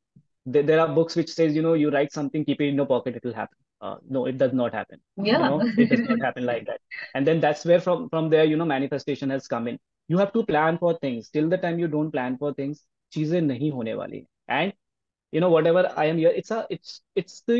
there 0.44 0.80
are 0.84 0.88
books 0.94 1.16
which 1.16 1.32
says 1.32 1.54
you 1.56 1.62
know 1.66 1.74
you 1.74 1.90
write 1.96 2.12
something 2.12 2.44
keep 2.44 2.60
it 2.60 2.68
in 2.68 2.80
your 2.82 2.86
pocket 2.86 3.16
it 3.16 3.24
will 3.24 3.34
happen. 3.34 3.58
Uh, 3.80 3.96
no 4.08 4.26
it 4.26 4.38
does 4.38 4.52
not 4.52 4.72
happen. 4.72 5.00
Yeah. 5.16 5.32
you 5.32 5.38
know, 5.38 5.72
it 5.76 5.90
does 5.90 6.08
not 6.08 6.20
happen 6.20 6.44
like 6.46 6.66
that. 6.66 6.80
And 7.14 7.26
then 7.26 7.40
that's 7.44 7.64
where 7.64 7.80
from 7.80 8.08
from 8.10 8.28
there 8.34 8.44
you 8.44 8.56
know 8.56 8.64
manifestation 8.64 9.30
has 9.30 9.48
come 9.54 9.68
in. 9.68 9.78
You 10.08 10.18
have 10.18 10.32
to 10.34 10.44
plan 10.50 10.78
for 10.78 10.92
things. 10.98 11.30
Till 11.30 11.48
the 11.48 11.58
time 11.64 11.80
you 11.84 11.88
don't 11.94 12.12
plan 12.16 12.38
for 12.38 12.52
things 12.54 12.82
cheeze 13.14 13.34
nahi 13.48 13.70
hone 13.78 14.26
and 14.48 14.72
you 15.36 15.40
know 15.44 15.50
whatever 15.54 15.82
i 15.96 16.06
am 16.12 16.18
here 16.22 16.32
it's 16.42 16.50
a 16.50 16.60
it's 16.76 17.00
it's 17.22 17.42
the 17.50 17.58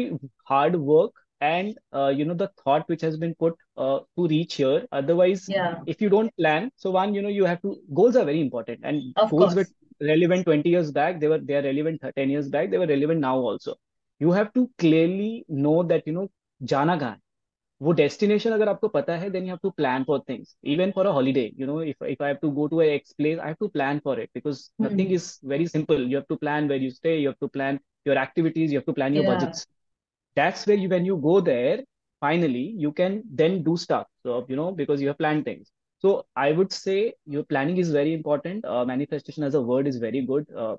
hard 0.52 0.76
work 0.92 1.21
and 1.41 1.77
uh, 1.93 2.07
you 2.07 2.25
know 2.25 2.33
the 2.33 2.49
thought 2.63 2.87
which 2.87 3.01
has 3.01 3.17
been 3.17 3.35
put 3.35 3.55
uh, 3.77 3.99
to 4.17 4.27
reach 4.27 4.55
here 4.55 4.85
otherwise 4.91 5.43
Yeah. 5.47 5.83
if 5.85 6.01
you 6.01 6.09
don't 6.09 6.35
plan 6.37 6.69
so 6.75 6.91
one 6.91 7.13
you 7.13 7.21
know 7.21 7.29
you 7.37 7.45
have 7.45 7.61
to 7.61 7.75
goals 7.93 8.15
are 8.15 8.25
very 8.25 8.41
important 8.41 8.79
and 8.83 9.01
Of 9.15 9.35
goals 9.35 9.55
were 9.55 9.65
course. 9.65 9.73
relevant 10.01 10.45
20 10.45 10.69
years 10.69 10.91
back 10.91 11.19
they 11.19 11.27
were 11.27 11.39
they 11.39 11.55
are 11.55 11.63
relevant 11.69 12.01
10 12.15 12.29
years 12.29 12.49
back 12.49 12.69
they 12.71 12.77
were 12.83 12.91
relevant 12.95 13.19
now 13.19 13.37
also 13.37 13.75
you 14.19 14.31
have 14.31 14.51
to 14.53 14.69
clearly 14.77 15.45
know 15.47 15.83
that 15.83 16.05
you 16.07 16.13
know 16.19 16.27
जाना 16.73 16.97
कहाँ 16.97 17.11
है 17.11 17.19
वो 17.81 17.91
destination 17.99 18.51
अगर 18.51 18.69
आपको 18.69 18.87
पता 18.93 19.15
है 19.23 19.29
then 19.33 19.45
you 19.47 19.53
have 19.55 19.61
to 19.65 19.71
plan 19.79 20.05
for 20.09 20.17
things 20.29 20.53
even 20.75 20.91
for 20.97 21.05
a 21.09 21.13
holiday 21.17 21.43
you 21.61 21.67
know 21.69 21.77
if 21.91 22.01
if 22.13 22.21
I 22.21 22.29
have 22.31 22.39
to 22.45 22.51
go 22.59 22.67
to 22.73 22.81
a 22.85 22.87
X 22.95 23.13
place 23.21 23.39
I 23.43 23.47
have 23.51 23.59
to 23.65 23.69
plan 23.77 24.01
for 24.07 24.15
it 24.23 24.29
because 24.39 24.61
nothing 24.87 25.09
Hmm. 25.09 25.17
is 25.19 25.27
very 25.53 25.67
simple 25.73 26.05
you 26.13 26.17
have 26.21 26.27
to 26.33 26.37
plan 26.45 26.67
where 26.73 26.81
you 26.85 26.91
stay 26.97 27.15
you 27.19 27.27
have 27.33 27.39
to 27.45 27.49
plan 27.57 27.79
your 28.11 28.17
activities 28.25 28.71
you 28.75 28.79
have 28.81 28.89
to 28.91 28.97
plan 29.01 29.17
your 29.19 29.25
Yeah. 29.25 29.31
budgets 29.31 29.65
that's 30.34 30.66
where 30.66 30.76
you 30.76 30.88
when 30.88 31.04
you 31.04 31.16
go 31.16 31.40
there 31.40 31.82
finally 32.20 32.64
you 32.84 32.92
can 32.92 33.22
then 33.42 33.62
do 33.62 33.76
stuff 33.76 34.06
so 34.22 34.44
you 34.48 34.56
know 34.56 34.70
because 34.72 35.00
you 35.00 35.08
have 35.08 35.18
planned 35.18 35.44
things. 35.44 35.70
So 36.04 36.26
i 36.36 36.50
would 36.52 36.72
say 36.72 37.14
your 37.26 37.44
planning 37.44 37.76
is 37.78 37.90
very 37.90 38.12
important. 38.12 38.64
Uh, 38.64 38.84
manifestation 38.84 39.44
as 39.44 39.54
a 39.54 39.60
word 39.60 39.86
is 39.86 39.98
very 40.04 40.22
good. 40.30 40.46
Uh, 40.64 40.76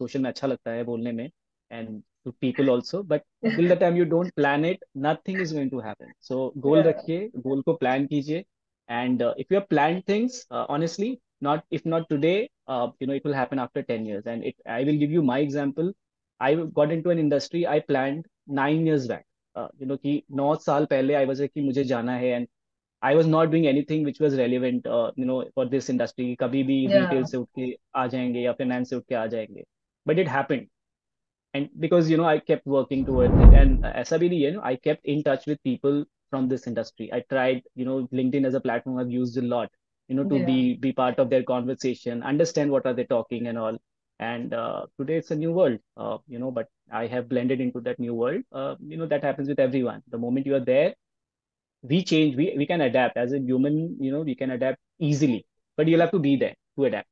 social 0.00 0.22
mein 0.26 0.32
acha 0.32 0.50
lagta 0.52 0.76
hai 0.76 1.30
and 1.78 2.02
to 2.24 2.32
people 2.44 2.70
also 2.74 3.02
but 3.02 3.24
till 3.56 3.68
the 3.72 3.76
time 3.82 3.96
you 3.96 4.04
don't 4.04 4.34
plan 4.36 4.64
it 4.70 4.82
nothing 4.94 5.40
is 5.40 5.52
going 5.52 5.70
to 5.70 5.80
happen. 5.80 6.14
So 6.20 6.52
goal 6.60 6.78
yeah. 6.78 6.88
rakhiye 6.90 7.42
goal 7.42 7.62
ko 7.62 7.76
plan 7.82 8.06
kijiye 8.14 8.44
and 8.88 9.22
uh, 9.22 9.34
if 9.36 9.50
you 9.50 9.56
have 9.60 9.68
planned 9.68 10.06
things 10.06 10.44
uh, 10.50 10.66
honestly 10.68 11.20
not 11.40 11.64
if 11.70 11.86
not 11.86 12.08
today 12.14 12.48
uh, 12.68 12.88
you 13.00 13.06
know 13.06 13.14
it 13.14 13.24
will 13.24 13.38
happen 13.42 13.58
after 13.58 13.82
10 13.82 14.06
years. 14.06 14.26
And 14.26 14.44
it 14.44 14.56
i 14.66 14.82
will 14.84 14.98
give 15.04 15.10
you 15.18 15.22
my 15.22 15.40
example. 15.40 15.92
I 16.40 16.54
got 16.54 16.92
into 16.92 17.10
an 17.10 17.18
industry 17.18 17.66
i 17.66 17.80
planned 17.80 18.26
nine 18.49 18.85
years 18.85 19.07
back 19.07 19.25
uh, 19.55 19.67
you 19.79 19.85
know 19.87 19.97
कि 19.97 20.21
नौ 20.41 20.55
साल 20.65 20.85
पहले 20.93 21.15
I 21.15 21.25
was 21.31 21.41
like 21.41 21.53
कि 21.53 21.61
मुझे 21.65 21.83
जाना 21.93 22.15
है 22.23 22.31
and 22.39 22.47
I 23.01 23.15
was 23.15 23.27
not 23.27 23.51
doing 23.51 23.67
anything 23.73 24.03
which 24.09 24.19
was 24.25 24.37
relevant 24.43 24.87
uh, 24.87 25.11
you 25.17 25.25
know 25.31 25.39
for 25.55 25.65
this 25.75 25.89
industry 25.95 26.35
कभी 26.41 26.63
भी 26.71 26.79
Yeah. 26.83 26.93
retail 26.99 27.25
से 27.31 27.37
उठ 27.37 27.49
के 27.59 27.73
आ 28.03 28.07
जाएंगे 28.15 28.41
या 28.41 28.55
finance 28.61 28.89
से 28.89 28.95
उठ 28.95 29.05
के 29.09 29.15
आ 29.15 29.25
जाएंगे 29.35 29.63
but 30.09 30.19
it 30.25 30.27
happened 30.37 30.67
and 31.53 31.69
because 31.79 32.09
you 32.09 32.17
know 32.17 32.25
I 32.25 32.39
kept 32.39 32.65
working 32.65 33.05
towards 33.05 33.39
it 33.45 33.53
and 33.61 33.79
ऐसा 33.85 34.17
भी 34.17 34.29
नहीं 34.29 34.43
है 34.43 34.51
you 34.51 34.57
know 34.57 34.63
I 34.71 34.75
kept 34.87 35.05
in 35.15 35.23
touch 35.27 35.45
with 35.51 35.61
people 35.69 36.03
from 36.29 36.47
this 36.53 36.67
industry 36.71 37.09
I 37.13 37.21
tried 37.33 37.63
you 37.75 37.85
know 37.89 37.97
LinkedIn 38.19 38.45
as 38.51 38.55
a 38.59 38.61
platform 38.67 38.99
I've 38.99 39.11
used 39.17 39.37
a 39.37 39.45
lot 39.53 39.71
you 40.09 40.15
know 40.15 40.25
to 40.33 40.39
Yeah. 40.39 40.45
be 40.49 40.57
be 40.85 40.91
part 41.01 41.19
of 41.25 41.29
their 41.29 41.43
conversation 41.51 42.23
understand 42.33 42.71
what 42.71 42.85
are 42.85 42.93
they 42.99 43.05
talking 43.15 43.47
and 43.47 43.57
all 43.65 43.79
and 44.20 44.54
uh, 44.54 44.86
today 44.98 45.16
it's 45.18 45.32
a 45.32 45.36
new 45.36 45.52
world 45.52 45.78
uh, 45.96 46.18
you 46.28 46.38
know 46.38 46.50
but 46.52 46.68
i 46.92 47.06
have 47.06 47.28
blended 47.28 47.60
into 47.60 47.80
that 47.86 47.98
new 48.00 48.14
world 48.14 48.42
uh, 48.60 48.74
you 48.92 48.96
know 48.98 49.06
that 49.06 49.24
happens 49.24 49.48
with 49.48 49.60
everyone. 49.60 50.02
The 50.10 50.18
moment 50.18 50.46
you 50.46 50.56
are 50.56 50.66
there 50.74 50.94
we 51.82 52.02
change 52.04 52.36
we, 52.36 52.54
we 52.56 52.66
can 52.66 52.80
adapt. 52.82 53.16
As 53.16 53.32
a 53.32 53.38
human 53.38 53.96
you 54.00 54.12
know 54.12 54.22
we 54.22 54.34
can 54.34 54.50
adapt 54.52 54.78
easily 55.00 55.44
but 55.76 55.88
you'll 55.88 56.00
have 56.00 56.12
to 56.12 56.18
be 56.18 56.36
there 56.36 56.54
to 56.76 56.84
adapt. 56.86 57.08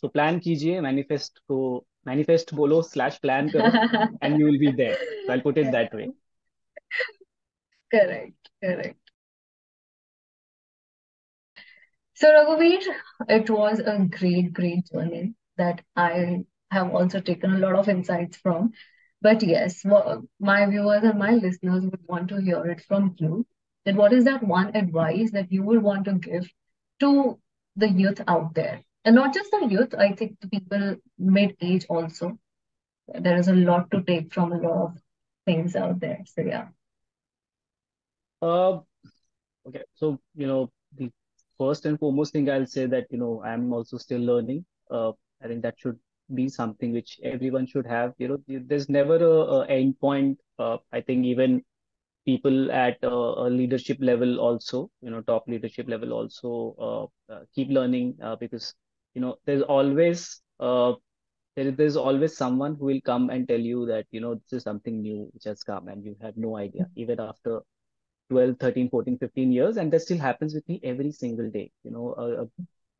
So 0.00 0.08
plan 0.08 0.40
kijiye 0.40 0.82
manifest 0.82 1.40
ko 1.48 1.84
manifest 2.04 2.54
bolo 2.54 2.82
slash 2.82 3.20
plan 3.20 3.50
karo, 3.50 3.76
and 4.22 4.36
you 4.38 4.46
will 4.46 4.58
be 4.66 4.72
there. 4.72 4.98
So 5.26 5.32
i'll 5.34 5.42
put 5.48 5.58
it 5.58 5.70
that 5.72 5.94
way. 5.94 6.10
Correct 7.90 8.50
correct. 8.62 9.10
So 12.14 12.28
Raghuveer, 12.28 12.80
it 13.28 13.50
was 13.50 13.80
a 13.80 13.98
great, 14.06 14.52
great 14.52 14.86
journey 14.92 15.34
that 15.56 15.82
I 15.96 16.44
have 16.70 16.90
also 16.94 17.20
taken 17.20 17.54
a 17.54 17.58
lot 17.58 17.74
of 17.74 17.88
insights 17.88 18.36
from. 18.38 18.72
But 19.22 19.42
yes, 19.42 19.84
my 20.40 20.66
viewers 20.66 21.02
and 21.04 21.18
my 21.18 21.32
listeners 21.32 21.84
would 21.84 22.06
want 22.08 22.28
to 22.28 22.40
hear 22.40 22.64
it 22.66 22.80
from 22.82 23.14
you. 23.18 23.46
That 23.84 23.96
what 23.96 24.12
is 24.12 24.24
that 24.24 24.42
one 24.42 24.74
advice 24.76 25.30
that 25.32 25.52
you 25.52 25.62
would 25.62 25.82
want 25.82 26.04
to 26.06 26.14
give 26.14 26.50
to 27.00 27.38
the 27.76 27.88
youth 27.88 28.20
out 28.28 28.54
there? 28.54 28.82
And 29.04 29.14
not 29.14 29.34
just 29.34 29.50
the 29.50 29.66
youth, 29.66 29.94
I 29.94 30.12
think 30.12 30.40
the 30.40 30.48
people 30.48 30.96
mid-age 31.18 31.86
also. 31.88 32.38
There 33.08 33.36
is 33.36 33.48
a 33.48 33.54
lot 33.54 33.90
to 33.92 34.02
take 34.02 34.32
from 34.32 34.52
a 34.52 34.58
lot 34.58 34.82
of 34.86 34.98
things 35.46 35.76
out 35.76 36.00
there. 36.00 36.22
So, 36.26 36.42
yeah. 36.42 36.68
uh 38.42 38.80
okay 39.66 39.84
so 39.94 40.18
you 40.34 40.46
know 40.46 40.70
the 40.96 41.10
first 41.58 41.86
and 41.86 41.98
foremost 41.98 42.32
thing 42.32 42.48
I'll 42.50 42.66
say 42.66 42.86
that 42.86 43.06
you 43.10 43.18
know 43.18 43.42
I'm 43.44 43.72
also 43.72 43.98
still 43.98 44.20
learning 44.20 44.64
uh 44.90 45.12
I 45.44 45.48
think 45.48 45.62
that 45.62 45.78
should 45.78 45.98
be 46.34 46.48
something 46.48 46.92
which 46.92 47.20
everyone 47.22 47.66
should 47.66 47.86
have 47.86 48.14
you 48.18 48.28
know 48.28 48.38
there's 48.48 48.88
never 48.88 49.16
a, 49.16 49.40
a 49.60 49.66
end 49.66 50.00
point 50.00 50.38
uh, 50.58 50.78
I 50.92 51.00
think 51.02 51.26
even 51.26 51.62
people 52.26 52.72
at 52.72 52.98
a, 53.02 53.10
a 53.10 53.48
leadership 53.50 53.98
level 54.00 54.40
also 54.40 54.90
you 55.02 55.10
know 55.10 55.20
top 55.22 55.44
leadership 55.48 55.88
level 55.88 56.12
also 56.12 56.50
uh, 56.88 57.32
uh, 57.34 57.40
keep 57.54 57.68
learning 57.70 58.16
uh, 58.22 58.36
because 58.36 58.74
you 59.14 59.20
know 59.20 59.36
there's 59.46 59.62
always 59.62 60.40
uh, 60.60 60.94
there, 61.56 61.70
there's 61.72 61.96
always 61.96 62.36
someone 62.36 62.76
who 62.76 62.86
will 62.86 63.00
come 63.04 63.30
and 63.30 63.48
tell 63.48 63.60
you 63.60 63.86
that, 63.86 64.06
you 64.10 64.20
know, 64.20 64.34
this 64.34 64.58
is 64.58 64.62
something 64.64 65.00
new 65.02 65.28
which 65.34 65.44
has 65.44 65.62
come 65.62 65.88
and 65.88 66.04
you 66.04 66.16
have 66.22 66.36
no 66.36 66.56
idea, 66.56 66.88
even 66.96 67.20
after 67.20 67.60
12, 68.30 68.56
13, 68.58 68.88
14, 68.90 69.18
15 69.18 69.52
years. 69.52 69.76
And 69.76 69.92
that 69.92 70.02
still 70.02 70.18
happens 70.18 70.54
with 70.54 70.68
me 70.68 70.80
every 70.84 71.12
single 71.12 71.50
day. 71.50 71.70
You 71.84 71.92
know, 71.92 72.14
a, 72.18 72.42
a 72.44 72.46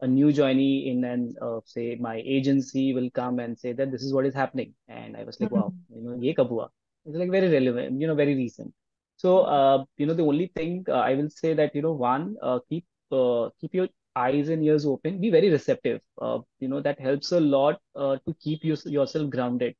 new 0.02 0.32
joinee 0.32 0.86
in 0.86 1.04
and 1.04 1.36
uh, 1.40 1.60
say, 1.64 1.96
my 2.00 2.22
agency 2.24 2.92
will 2.94 3.10
come 3.10 3.38
and 3.38 3.58
say 3.58 3.72
that 3.72 3.90
this 3.90 4.02
is 4.02 4.12
what 4.12 4.26
is 4.26 4.34
happening. 4.34 4.74
And 4.88 5.16
I 5.16 5.24
was 5.24 5.40
like, 5.40 5.50
wow, 5.50 5.72
you 5.94 6.02
know, 6.02 6.16
ye 6.20 6.34
kab 6.34 6.48
hua? 6.48 6.68
It's 7.06 7.16
like 7.16 7.30
very 7.30 7.48
relevant, 7.48 8.00
you 8.00 8.06
know, 8.06 8.14
very 8.14 8.34
recent. 8.34 8.72
So, 9.16 9.40
uh, 9.42 9.84
you 9.96 10.06
know, 10.06 10.14
the 10.14 10.24
only 10.24 10.48
thing 10.54 10.84
uh, 10.88 10.92
I 10.92 11.14
will 11.14 11.30
say 11.30 11.54
that, 11.54 11.74
you 11.74 11.82
know, 11.82 11.92
one, 11.92 12.36
uh, 12.42 12.58
keep 12.68 12.84
uh, 13.12 13.50
keep 13.60 13.74
your 13.74 13.88
eyes 14.16 14.48
and 14.48 14.64
ears 14.64 14.86
open, 14.86 15.20
be 15.20 15.30
very 15.30 15.50
receptive. 15.50 16.00
Uh, 16.20 16.38
you 16.60 16.68
know, 16.68 16.80
that 16.80 16.98
helps 17.00 17.32
a 17.32 17.40
lot 17.40 17.80
uh, 17.94 18.16
to 18.26 18.34
keep 18.40 18.64
you, 18.64 18.76
yourself 18.84 19.30
grounded. 19.30 19.74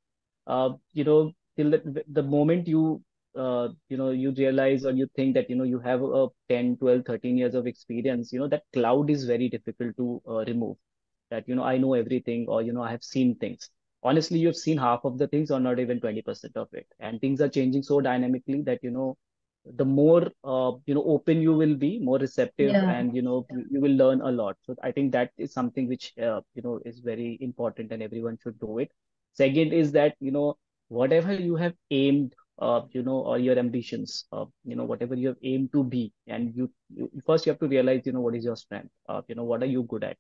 Uh, 0.47 0.71
you 0.93 1.05
know, 1.05 1.33
till 1.57 1.71
the, 1.71 2.05
the 2.13 2.23
moment 2.23 2.69
you, 2.69 3.03
uh, 3.37 3.69
you 3.89 3.97
know, 3.97 4.11
you 4.11 4.33
realize 4.37 4.85
or 4.85 4.93
you 4.93 5.09
think 5.17 5.35
that, 5.35 5.49
you 5.51 5.57
know, 5.57 5.65
you 5.65 5.79
have 5.81 6.03
a 6.03 6.29
10, 6.49 6.77
12, 6.77 7.05
13 7.07 7.37
years 7.37 7.55
of 7.55 7.67
experience, 7.67 8.33
you 8.33 8.39
know, 8.41 8.49
that 8.49 8.65
cloud 8.73 9.11
is 9.11 9.25
very 9.25 9.49
difficult 9.49 9.97
to 9.97 10.23
uh, 10.29 10.45
remove. 10.47 10.77
That, 11.31 11.49
you 11.49 11.55
know, 11.55 11.65
I 11.65 11.77
know 11.79 11.95
everything 11.95 12.47
or, 12.49 12.63
you 12.63 12.73
know, 12.73 12.83
I 12.83 12.91
have 12.91 13.03
seen 13.05 13.35
things. 13.37 13.71
Honestly, 14.03 14.39
you've 14.39 14.57
seen 14.57 14.79
half 14.79 15.05
of 15.05 15.19
the 15.19 15.29
things 15.29 15.51
or 15.51 15.61
not 15.61 15.79
even 15.81 16.01
20% 16.01 16.57
of 16.57 16.69
it. 16.73 16.87
And 17.01 17.21
things 17.21 17.41
are 17.41 17.49
changing 17.49 17.83
so 17.83 18.01
dynamically 18.01 18.63
that, 18.63 18.81
you 18.83 18.91
know, 18.91 19.17
the 19.77 19.85
more 19.85 20.31
uh, 20.45 20.73
you 20.87 20.95
know 20.95 21.05
open 21.05 21.41
you 21.41 21.53
will 21.53 21.75
be 21.75 21.99
more 22.01 22.19
receptive 22.19 22.77
Yeah. 22.77 22.87
and 22.87 23.15
you 23.15 23.23
know 23.23 23.47
you, 23.51 23.65
you 23.71 23.81
will 23.81 23.93
learn 24.03 24.21
a 24.21 24.31
lot 24.31 24.57
so 24.63 24.75
i 24.83 24.91
think 24.91 25.13
that 25.13 25.31
is 25.39 25.53
something 25.53 25.89
which 25.89 26.13
uh, 26.19 26.41
you 26.55 26.63
know 26.63 26.81
is 26.85 27.01
very 27.01 27.39
important 27.41 27.93
and 27.93 28.03
everyone 28.03 28.39
should 28.43 28.59
do 28.61 28.79
it 28.79 28.91
second 29.33 29.73
is 29.73 29.93
that 29.93 30.15
you 30.21 30.31
know 30.33 30.57
whatever 30.89 31.35
you 31.35 31.55
have 31.57 31.75
aimed 31.91 32.35
uh, 32.59 32.81
you 32.93 33.03
know 33.03 33.19
or 33.33 33.39
your 33.39 33.59
ambitions 33.59 34.27
uh, 34.33 34.45
you 34.65 34.77
know 34.77 34.85
whatever 34.85 35.15
you 35.15 35.29
have 35.29 35.37
aimed 35.43 35.73
to 35.73 35.85
be. 35.85 36.13
And 36.27 36.55
you, 36.55 36.71
you 36.95 37.11
first 37.27 37.47
you 37.47 37.53
have 37.53 37.61
to 37.61 37.69
realize 37.69 38.03
you 38.07 38.13
know 38.13 38.21
what 38.21 38.35
is 38.37 38.45
your 38.45 38.57
strength 38.57 38.91
uh, 39.09 39.23
you 39.29 39.35
know 39.35 39.45
what 39.45 39.63
are 39.63 39.67
you 39.77 39.83
good 39.85 40.05
at? 40.05 40.17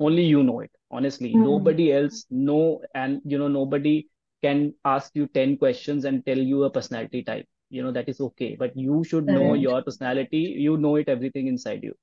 Only 0.00 0.24
you 0.24 0.42
know 0.42 0.60
it 0.60 0.70
honestly. 0.90 1.36
Hmm. 1.36 1.36
nobody 1.36 1.92
else 1.92 2.26
know 2.30 2.82
and 2.94 3.20
you 3.24 3.38
know 3.38 3.48
nobody 3.48 4.06
can 4.42 4.74
ask 4.84 5.14
you 5.14 5.26
10 5.28 5.56
questions 5.56 6.04
and 6.04 6.24
tell 6.26 6.38
you 6.38 6.64
a 6.64 6.70
personality 6.70 7.22
type. 7.22 7.46
You 7.70 7.82
know 7.82 7.92
that 7.92 8.08
is 8.08 8.20
okay. 8.20 8.56
But 8.58 8.76
you 8.76 9.04
should 9.04 9.28
know 9.28 9.54
your 9.54 9.82
personality. 9.82 10.38
You 10.66 10.76
know 10.78 10.96
it 10.96 11.08
everything 11.08 11.46
inside 11.48 11.82
you. 11.84 11.94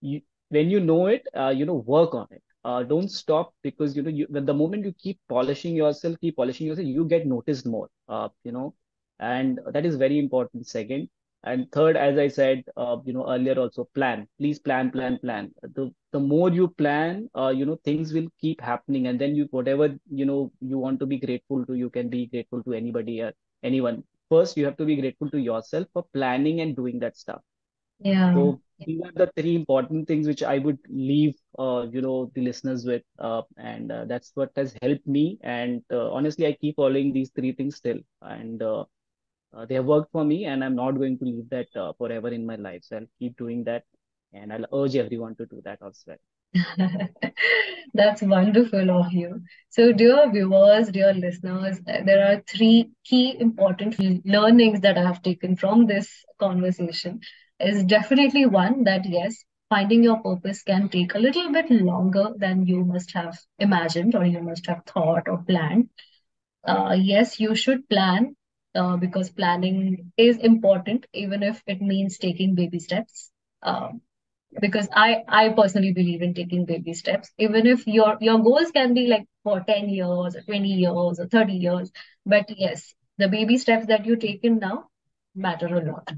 You 0.00 0.20
when 0.50 0.70
you 0.70 0.80
know 0.80 1.06
it 1.06 1.26
uh, 1.36 1.50
you 1.50 1.64
know 1.66 1.74
work 1.94 2.14
on 2.14 2.26
it 2.30 2.42
uh, 2.64 2.82
don't 2.82 3.10
stop 3.10 3.52
because 3.62 3.96
you 3.96 4.02
know 4.02 4.10
you 4.10 4.26
the 4.30 4.54
moment 4.54 4.84
you 4.84 4.92
keep 4.98 5.18
polishing 5.28 5.74
yourself 5.74 6.16
keep 6.20 6.36
polishing 6.36 6.66
yourself 6.66 6.86
you 6.86 7.04
get 7.04 7.26
noticed 7.26 7.66
more 7.66 7.88
uh, 8.08 8.28
you 8.44 8.52
know 8.52 8.74
and 9.20 9.60
that 9.72 9.84
is 9.86 9.96
very 9.96 10.18
important 10.18 10.66
second. 10.66 11.08
And 11.44 11.70
third 11.72 11.96
as 11.96 12.18
i 12.18 12.26
said 12.28 12.62
uh, 12.76 12.96
you 13.04 13.12
know 13.12 13.28
earlier 13.28 13.58
also 13.58 13.84
plan. 13.94 14.26
Please 14.38 14.58
plan 14.58 14.90
plan 14.90 15.18
plan. 15.18 15.50
The 15.62 15.90
the 16.12 16.20
more 16.20 16.50
you 16.50 16.68
plan 16.68 17.28
uh, 17.36 17.48
you 17.48 17.64
know 17.66 17.78
things 17.84 18.12
will 18.12 18.28
keep 18.40 18.60
happening 18.60 19.06
and 19.08 19.18
then 19.20 19.34
you 19.36 19.46
whatever 19.50 19.88
you 20.10 20.24
know 20.26 20.50
you 20.60 20.78
want 20.78 21.00
to 21.00 21.06
be 21.06 21.18
grateful 21.18 21.64
to 21.66 21.74
you 21.74 21.90
can 21.90 22.08
be 22.08 22.26
grateful 22.26 22.62
to 22.64 22.72
anybody 22.74 23.20
or 23.22 23.32
anyone. 23.62 24.02
First 24.30 24.56
you 24.56 24.64
have 24.66 24.76
to 24.78 24.84
be 24.84 24.96
grateful 24.96 25.30
to 25.30 25.38
yourself 25.38 25.86
for 25.92 26.04
planning 26.14 26.60
and 26.60 26.76
doing 26.76 26.98
that 27.00 27.16
stuff 27.16 27.42
Yeah. 28.04 28.34
so 28.34 28.60
these 28.84 29.00
are 29.04 29.12
the 29.14 29.30
three 29.36 29.54
important 29.54 30.06
things 30.08 30.26
which 30.26 30.42
I 30.42 30.58
would 30.58 30.78
leave, 30.88 31.34
uh, 31.58 31.86
you 31.90 32.00
know, 32.02 32.30
the 32.34 32.42
listeners 32.42 32.84
with, 32.84 33.02
uh, 33.18 33.42
and 33.56 33.90
uh, 33.92 34.04
that's 34.06 34.32
what 34.34 34.50
has 34.56 34.74
helped 34.82 35.06
me. 35.06 35.38
And 35.42 35.82
uh, 35.92 36.10
honestly, 36.12 36.46
I 36.46 36.52
keep 36.52 36.76
following 36.76 37.12
these 37.12 37.30
three 37.30 37.52
things 37.52 37.76
still, 37.76 37.98
and 38.22 38.62
uh, 38.62 38.84
uh, 39.54 39.66
they 39.66 39.74
have 39.74 39.86
worked 39.86 40.10
for 40.12 40.24
me, 40.24 40.44
and 40.46 40.64
I'm 40.64 40.74
not 40.76 40.92
going 40.98 41.18
to 41.18 41.24
leave 41.24 41.48
that 41.50 41.68
uh, 41.76 41.92
forever 41.98 42.28
in 42.28 42.46
my 42.46 42.56
life. 42.56 42.82
So 42.84 42.96
I'll 42.96 43.06
keep 43.18 43.36
doing 43.36 43.64
that, 43.64 43.84
and 44.32 44.52
I'll 44.52 44.82
urge 44.84 44.96
everyone 44.96 45.36
to 45.36 45.46
do 45.46 45.60
that 45.64 45.78
as 45.86 46.04
well. 46.06 46.18
That's 47.94 48.22
wonderful 48.22 48.90
of 48.90 49.12
you. 49.12 49.42
So, 49.70 49.92
dear 49.92 50.30
viewers, 50.30 50.88
dear 50.90 51.12
listeners, 51.14 51.80
there 51.86 52.24
are 52.26 52.42
three 52.48 52.90
key 53.04 53.36
important 53.38 53.96
learnings 54.24 54.80
that 54.80 54.98
I 54.98 55.02
have 55.02 55.22
taken 55.22 55.56
from 55.56 55.86
this 55.86 56.24
conversation. 56.38 57.20
Is 57.62 57.84
definitely 57.84 58.46
one 58.46 58.84
that 58.84 59.06
yes, 59.06 59.44
finding 59.70 60.02
your 60.02 60.18
purpose 60.20 60.62
can 60.62 60.88
take 60.90 61.14
a 61.14 61.18
little 61.18 61.50
bit 61.52 61.70
longer 61.70 62.32
than 62.36 62.66
you 62.66 62.84
must 62.84 63.12
have 63.14 63.38
imagined 63.58 64.14
or 64.14 64.24
you 64.26 64.42
must 64.42 64.66
have 64.66 64.84
thought 64.86 65.28
or 65.28 65.42
planned. 65.44 65.88
Uh, 66.66 66.96
yes, 66.98 67.40
you 67.40 67.54
should 67.54 67.88
plan 67.88 68.36
uh, 68.74 68.96
because 68.96 69.30
planning 69.30 70.12
is 70.16 70.38
important, 70.38 71.06
even 71.12 71.42
if 71.42 71.62
it 71.66 71.80
means 71.80 72.18
taking 72.18 72.54
baby 72.54 72.78
steps. 72.80 73.30
Um, 73.62 74.02
because 74.60 74.88
I 74.94 75.22
I 75.28 75.48
personally 75.50 75.92
believe 75.92 76.22
in 76.22 76.34
taking 76.34 76.64
baby 76.66 76.94
steps, 76.94 77.30
even 77.38 77.66
if 77.66 77.86
your 77.86 78.16
your 78.20 78.38
goals 78.42 78.70
can 78.72 78.94
be 78.94 79.06
like 79.06 79.26
for 79.44 79.60
10 79.60 79.88
years 79.88 80.36
or 80.36 80.42
20 80.42 80.68
years 80.84 81.18
or 81.20 81.26
30 81.28 81.54
years. 81.54 81.90
But 82.26 82.50
yes, 82.58 82.94
the 83.18 83.28
baby 83.28 83.58
steps 83.58 83.86
that 83.86 84.06
you 84.06 84.16
take 84.16 84.44
in 84.44 84.58
now 84.58 84.88
matter 85.34 85.66
a 85.66 85.84
lot. 85.92 86.12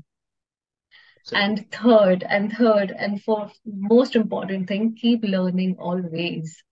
And 1.32 1.70
third, 1.70 2.24
and 2.28 2.52
third, 2.52 2.92
and 2.96 3.22
for 3.22 3.50
most 3.66 4.14
important 4.16 4.68
thing, 4.68 4.96
keep 5.00 5.22
learning 5.22 5.76
always. 5.78 6.62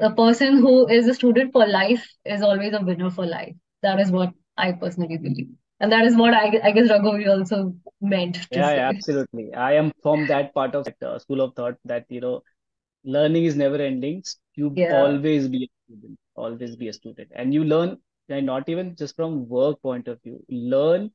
The 0.00 0.10
person 0.10 0.58
who 0.58 0.86
is 0.88 1.08
a 1.08 1.14
student 1.14 1.52
for 1.52 1.66
life 1.66 2.06
is 2.24 2.42
always 2.42 2.72
a 2.74 2.80
winner 2.82 3.10
for 3.10 3.26
life. 3.26 3.54
That 3.82 4.00
is 4.00 4.10
what 4.10 4.32
I 4.56 4.72
personally 4.72 5.18
believe. 5.18 5.48
And 5.80 5.92
that 5.92 6.04
is 6.04 6.16
what 6.16 6.34
I, 6.34 6.60
I 6.62 6.70
guess 6.72 6.88
Raghuveer 6.90 7.30
also 7.38 7.74
meant 8.00 8.50
to 8.52 8.62
Yeah, 8.62 8.74
yeah, 8.74 8.88
say. 8.88 8.88
absolutely. 8.88 9.52
I 9.54 9.72
am 9.74 9.92
from 10.02 10.26
that 10.26 10.54
part 10.54 10.74
of 10.74 10.84
that 10.84 11.02
uh, 11.02 11.18
school 11.18 11.40
of 11.40 11.54
thought 11.54 11.76
that, 11.84 12.06
you 12.08 12.20
know, 12.20 12.42
learning 13.04 13.44
is 13.44 13.56
never 13.56 13.76
ending. 13.76 14.22
You 14.54 14.76
Yeah. 14.76 14.84
always 14.88 15.48
be 15.48 15.64
a 15.64 15.68
student, 15.86 16.18
always 16.36 16.76
be 16.76 16.88
a 16.88 16.92
student. 16.92 17.30
And 17.34 17.52
you 17.54 17.64
learn, 17.64 17.98
and 18.28 18.46
not 18.46 18.68
even 18.68 18.96
just 18.96 19.16
from 19.16 19.48
work 19.48 19.80
point 19.82 20.08
of 20.08 20.22
view, 20.22 20.44
learn 20.48 21.10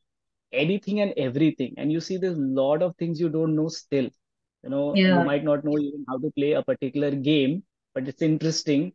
anything 0.53 1.01
and 1.01 1.13
everything. 1.17 1.73
And 1.77 1.91
you 1.91 1.99
see 1.99 2.17
there's 2.17 2.37
a 2.37 2.41
lot 2.61 2.81
of 2.81 2.95
things 2.97 3.19
you 3.19 3.29
don't 3.29 3.55
know 3.55 3.67
still. 3.69 4.09
You 4.63 4.69
know, 4.69 4.99
you 5.05 5.23
might 5.23 5.43
not 5.43 5.63
know 5.63 5.77
even 5.79 6.05
how 6.07 6.17
to 6.17 6.31
play 6.31 6.53
a 6.53 6.63
particular 6.63 7.11
game, 7.11 7.63
but 7.93 8.07
it's 8.07 8.21
interesting. 8.21 8.93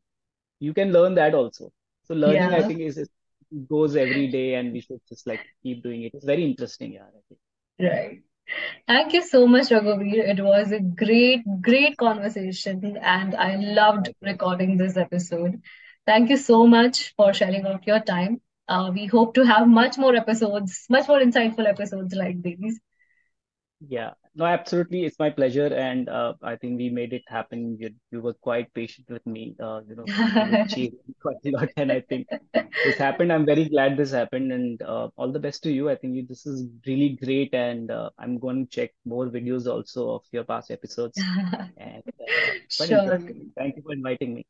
You 0.61 0.75
can 0.75 0.93
learn 0.93 1.15
that 1.17 1.35
also. 1.35 1.73
So 2.05 2.15
learning, 2.15 2.53
I 2.53 2.63
think, 2.63 2.81
is, 2.81 2.99
is 2.99 3.09
goes 3.69 3.97
every 3.97 4.29
day, 4.29 4.55
and 4.55 4.73
we 4.73 4.81
should 4.81 5.01
just 5.09 5.27
like 5.27 5.43
keep 5.63 5.83
doing 5.83 6.03
it. 6.03 6.15
It's 6.15 6.25
very 6.25 6.45
interesting, 6.45 6.93
yeah, 6.95 7.05
I 7.05 7.21
think. 7.29 7.41
Right. 7.81 8.23
Thank 8.87 9.13
you 9.15 9.23
so 9.23 9.47
much, 9.47 9.69
Raghuveer. 9.71 10.29
It 10.29 10.43
was 10.43 10.73
a 10.73 10.81
great, 10.81 11.43
great 11.63 11.97
conversation, 11.97 12.97
and 13.01 13.35
I 13.35 13.57
loved 13.57 14.11
recording 14.23 14.77
this 14.77 14.97
episode. 14.97 15.61
Thank 16.07 16.31
you 16.31 16.37
so 16.37 16.67
much 16.67 17.15
for 17.17 17.33
sharing 17.33 17.67
out 17.67 17.87
your 17.87 18.01
time. 18.01 18.41
Uh, 18.69 18.91
we 18.95 19.07
hope 19.07 19.35
to 19.35 19.45
have 19.45 19.69
much 19.69 19.99
more 19.99 20.15
episodes, 20.17 20.87
much 20.91 21.09
more 21.09 21.21
insightful 21.21 21.67
episodes 21.69 22.15
like 22.15 22.43
these. 22.43 22.81
Yeah, 23.87 24.12
no, 24.35 24.47
absolutely. 24.47 25.05
It's 25.05 25.19
my 25.19 25.31
pleasure, 25.31 25.67
and 25.67 26.09
uh, 26.09 26.35
I 26.43 26.57
think 26.57 26.79
we 26.79 26.89
made 26.89 27.12
it 27.12 27.23
happen. 27.27 27.77
You 27.79 27.91
you 28.11 28.21
were 28.23 28.33
quite 28.35 28.73
patient 28.73 29.11
with 29.11 29.27
me. 29.27 29.55
Uh, 29.61 29.83
you 29.87 29.95
know, 29.97 30.09
quite 31.21 31.37
a 31.45 31.51
lot, 31.51 31.69
and 31.77 31.93
I 31.93 32.01
think 32.01 32.29
this 32.83 32.97
happened. 32.97 33.33
I'm 33.33 33.45
very 33.45 33.69
glad 33.69 33.97
this 33.97 34.12
happened, 34.12 34.53
and 34.53 34.81
uh, 34.83 35.09
all 35.17 35.31
the 35.33 35.39
best 35.41 35.62
to 35.65 35.73
you. 35.73 35.91
I 35.91 35.97
think 35.97 36.15
you, 36.17 36.27
this 36.27 36.47
is 36.47 36.67
really 36.87 37.19
great, 37.23 37.53
and 37.53 37.91
uh, 37.91 38.11
I'm 38.19 38.39
going 38.39 38.67
to 38.67 38.71
check 38.71 38.93
more 39.05 39.27
videos 39.27 39.67
also 39.67 40.11
of 40.12 40.23
your 40.33 40.45
past 40.45 40.71
episodes, 40.71 41.21
and 41.77 42.03
uh, 42.21 42.53
Sure. 42.69 43.19
Thank 43.57 43.77
you 43.77 43.83
for 43.83 43.93
inviting 43.93 44.35
me. 44.35 44.47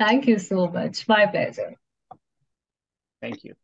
Thank 0.00 0.26
you 0.26 0.38
so 0.40 0.66
much. 0.66 1.06
My 1.06 1.26
pleasure. 1.26 1.76
Thank 3.20 3.44
you. 3.44 3.54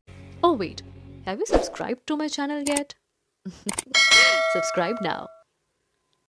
Oh, 0.42 0.52
wait, 0.52 0.82
have 1.24 1.38
you 1.38 1.46
subscribed 1.46 2.06
to 2.06 2.16
my 2.16 2.28
channel 2.28 2.62
yet? 2.66 2.94
Subscribe 4.52 5.00
now 5.00 5.28